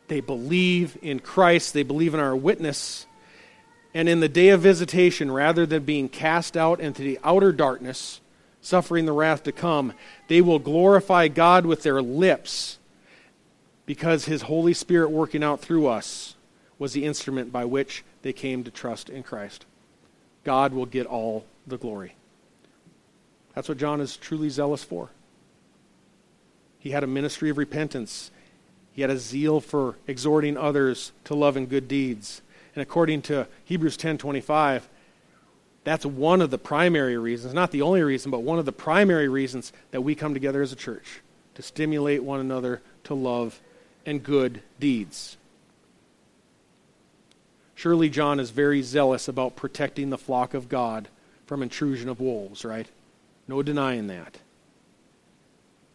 They 0.08 0.22
believe 0.22 0.98
in 1.02 1.20
Christ, 1.20 1.74
they 1.74 1.84
believe 1.84 2.14
in 2.14 2.20
our 2.22 2.36
witness. 2.36 3.06
And 3.94 4.08
in 4.08 4.22
the 4.22 4.30
day 4.30 4.50
of 4.50 4.62
visitation, 4.62 5.30
rather 5.30 5.66
than 5.66 5.84
being 5.84 6.10
cast 6.10 6.56
out 6.56 6.80
into 6.80 7.04
the 7.04 7.20
outer 7.24 7.52
darkness, 7.52 8.22
suffering 8.64 9.06
the 9.06 9.12
wrath 9.12 9.44
to 9.44 9.52
come, 9.52 9.94
they 10.28 10.42
will 10.42 10.58
glorify 10.58 11.28
God 11.28 11.68
with 11.68 11.84
their 11.84 12.02
lips 12.02 12.80
because 13.86 14.26
his 14.26 14.44
Holy 14.44 14.74
Spirit 14.74 15.12
working 15.12 15.44
out 15.44 15.60
through 15.60 15.88
us 15.88 16.36
was 16.80 16.94
the 16.94 17.06
instrument 17.06 17.52
by 17.52 17.66
which 17.66 18.04
they 18.24 18.34
came 18.34 18.64
to 18.64 18.72
trust 18.72 19.10
in 19.10 19.22
Christ. 19.22 19.66
God 20.44 20.74
will 20.74 20.86
get 20.86 21.06
all 21.06 21.46
the 21.68 21.78
glory. 21.78 22.16
That's 23.54 23.70
what 23.70 23.78
John 23.78 24.02
is 24.02 24.18
truly 24.18 24.50
zealous 24.50 24.84
for. 24.84 25.10
He 26.80 26.90
had 26.92 27.04
a 27.04 27.08
ministry 27.08 27.50
of 27.50 27.58
repentance. 27.58 28.32
He 28.94 29.02
had 29.02 29.12
a 29.12 29.18
zeal 29.18 29.62
for 29.62 29.96
exhorting 30.08 30.58
others 30.58 31.12
to 31.26 31.36
love 31.36 31.56
and 31.56 31.70
good 31.70 31.88
deeds. 31.88 32.42
And 32.76 32.82
according 32.82 33.22
to 33.24 33.48
Hebrews 33.66 33.98
10:25, 33.98 34.90
that's 35.84 36.06
one 36.06 36.42
of 36.42 36.50
the 36.50 36.58
primary 36.58 37.18
reasons, 37.18 37.54
not 37.54 37.72
the 37.72 37.82
only 37.82 38.02
reason, 38.02 38.32
but 38.32 38.42
one 38.42 38.60
of 38.60 38.66
the 38.66 38.72
primary 38.72 39.28
reasons 39.28 39.74
that 39.92 40.02
we 40.02 40.16
come 40.16 40.34
together 40.34 40.62
as 40.62 40.72
a 40.72 40.78
church 40.78 41.22
to 41.56 41.62
stimulate 41.62 42.24
one 42.24 42.40
another 42.40 42.82
to 43.04 43.14
love 43.14 43.60
and 44.06 44.24
good 44.24 44.62
deeds. 44.80 45.38
Surely 47.76 48.10
John 48.10 48.40
is 48.40 48.50
very 48.50 48.82
zealous 48.82 49.28
about 49.28 49.56
protecting 49.56 50.10
the 50.10 50.18
flock 50.18 50.54
of 50.54 50.70
God 50.70 51.10
from 51.46 51.62
intrusion 51.62 52.08
of 52.08 52.20
wolves, 52.20 52.64
right? 52.64 52.88
No 53.48 53.62
denying 53.62 54.08
that. 54.08 54.38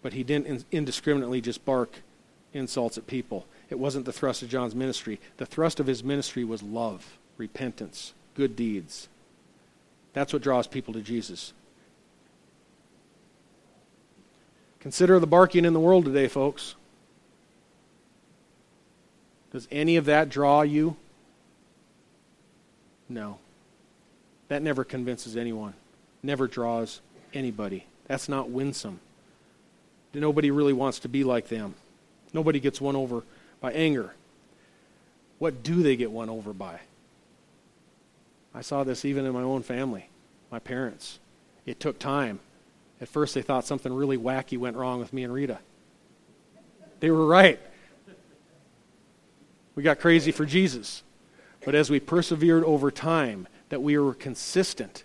But 0.03 0.13
he 0.13 0.23
didn't 0.23 0.67
indiscriminately 0.71 1.41
just 1.41 1.65
bark 1.65 2.03
insults 2.53 2.99
at 2.99 3.07
people. 3.07 3.47
It 3.71 3.79
wasn't 3.79 4.05
the 4.05 4.13
thrust 4.13 4.43
of 4.43 4.49
John's 4.49 4.75
ministry. 4.75 5.19
The 5.39 5.47
thrust 5.47 5.81
of 5.81 5.87
his 5.87 6.05
ministry 6.05 6.45
was 6.45 6.63
love, 6.63 7.19
repentance, 7.37 8.13
good 8.35 8.55
deeds. 8.55 9.09
That's 10.19 10.33
what 10.33 10.43
draws 10.43 10.67
people 10.67 10.95
to 10.95 11.01
Jesus. 11.01 11.53
Consider 14.81 15.21
the 15.21 15.29
barking 15.29 15.65
in 15.65 15.75
the 15.75 15.79
world 15.79 16.07
today, 16.07 16.27
folks. 16.27 16.75
Does 19.53 19.69
any 19.71 19.95
of 19.95 20.07
that 20.07 20.29
draw 20.29 20.63
you? 20.63 20.97
No. 23.09 23.39
That 24.49 24.61
never 24.61 24.83
convinces 24.83 25.37
anyone, 25.37 25.75
never 26.21 26.49
draws 26.49 27.01
anybody. 27.33 27.87
That's 28.09 28.29
not 28.29 28.51
winsome. 28.51 28.99
Nobody 30.13 30.51
really 30.51 30.73
wants 30.73 30.99
to 31.01 31.09
be 31.09 31.23
like 31.23 31.47
them. 31.47 31.77
Nobody 32.33 32.59
gets 32.59 32.81
won 32.81 32.97
over 32.97 33.23
by 33.61 33.71
anger. 33.71 34.15
What 35.39 35.63
do 35.63 35.81
they 35.81 35.95
get 35.95 36.11
won 36.11 36.29
over 36.29 36.53
by? 36.53 36.81
I 38.55 38.61
saw 38.61 38.85
this 38.85 39.05
even 39.05 39.27
in 39.27 39.33
my 39.33 39.43
own 39.43 39.63
family, 39.63 40.09
my 40.51 40.59
parents. 40.59 41.19
It 41.67 41.81
took 41.81 41.99
time. 41.99 42.41
At 43.01 43.09
first, 43.09 43.35
they 43.35 43.43
thought 43.43 43.65
something 43.65 43.93
really 43.93 44.19
wacky 44.19 44.59
went 44.59 44.77
wrong 44.77 44.99
with 44.99 45.13
me 45.13 45.23
and 45.23 45.33
Rita. 45.33 45.59
They 47.01 47.11
were 47.11 47.27
right. 47.27 47.61
We 49.75 49.83
got 49.83 50.01
crazy 50.01 50.33
for 50.33 50.45
Jesus. 50.45 51.03
But 51.65 51.75
as 51.75 51.91
we 51.91 52.01
persevered 52.01 52.65
over 52.65 52.91
time, 52.91 53.47
that 53.69 53.83
we 53.83 53.99
were 53.99 54.15
consistent, 54.15 55.05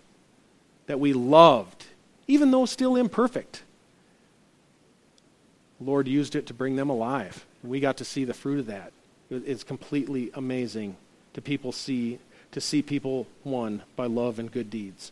that 0.86 0.98
we 0.98 1.12
loved, 1.12 1.84
even 2.26 2.50
though 2.50 2.66
still 2.66 2.96
imperfect, 2.96 3.62
Lord 5.80 6.08
used 6.08 6.34
it 6.34 6.46
to 6.46 6.54
bring 6.54 6.76
them 6.76 6.90
alive. 6.90 7.44
We 7.62 7.80
got 7.80 7.98
to 7.98 8.04
see 8.04 8.24
the 8.24 8.34
fruit 8.34 8.60
of 8.60 8.66
that. 8.66 8.92
It's 9.30 9.64
completely 9.64 10.30
amazing 10.34 10.96
to 11.34 11.42
people 11.42 11.72
see 11.72 12.18
to 12.54 12.60
see 12.60 12.80
people 12.82 13.26
won 13.42 13.82
by 13.96 14.06
love 14.06 14.38
and 14.38 14.50
good 14.50 14.70
deeds. 14.70 15.10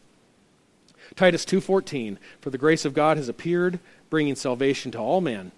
Titus 1.16 1.44
2:14 1.44 2.16
For 2.40 2.50
the 2.50 2.58
grace 2.58 2.84
of 2.84 2.94
God 2.94 3.16
has 3.16 3.28
appeared 3.28 3.80
bringing 4.08 4.36
salvation 4.36 4.92
to 4.92 4.98
all 4.98 5.20
men 5.20 5.50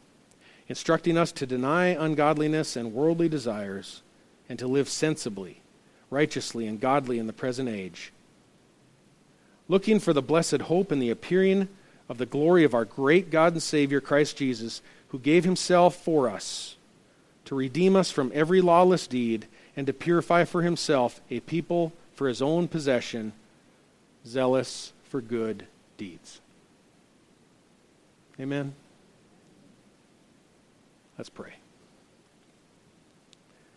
instructing 0.67 1.19
us 1.19 1.31
to 1.33 1.47
deny 1.47 1.89
ungodliness 1.89 2.75
and 2.75 2.95
worldly 2.95 3.29
desires 3.29 4.01
and 4.49 4.59
to 4.59 4.67
live 4.67 4.89
sensibly 4.89 5.61
righteously 6.09 6.67
and 6.67 6.81
godly 6.81 7.19
in 7.19 7.27
the 7.27 7.35
present 7.35 7.69
age 7.69 8.13
looking 9.69 10.01
for 10.01 10.15
the 10.15 10.23
blessed 10.23 10.63
hope 10.63 10.91
and 10.91 11.03
the 11.03 11.11
appearing 11.11 11.69
of 12.09 12.17
the 12.17 12.27
glory 12.27 12.65
of 12.65 12.73
our 12.73 12.87
great 12.87 13.31
God 13.31 13.53
and 13.53 13.63
Savior 13.63 14.01
Christ 14.01 14.39
Jesus 14.39 14.81
who 15.09 15.19
gave 15.19 15.45
himself 15.45 15.97
for 15.97 16.31
us 16.31 16.77
to 17.45 17.55
redeem 17.55 17.95
us 17.95 18.11
from 18.11 18.33
every 18.35 18.63
lawless 18.63 19.07
deed 19.07 19.47
and 19.77 19.87
to 19.87 19.93
purify 19.93 20.45
for 20.45 20.63
himself 20.63 21.21
a 21.31 21.41
people 21.41 21.93
for 22.15 22.29
his 22.29 22.41
own 22.41 22.69
possession 22.69 23.33
zealous 24.27 24.93
for 25.09 25.21
good 25.21 25.67
deeds. 25.97 26.41
Amen. 28.41 28.75
Let's 31.17 31.31
pray. 31.31 31.55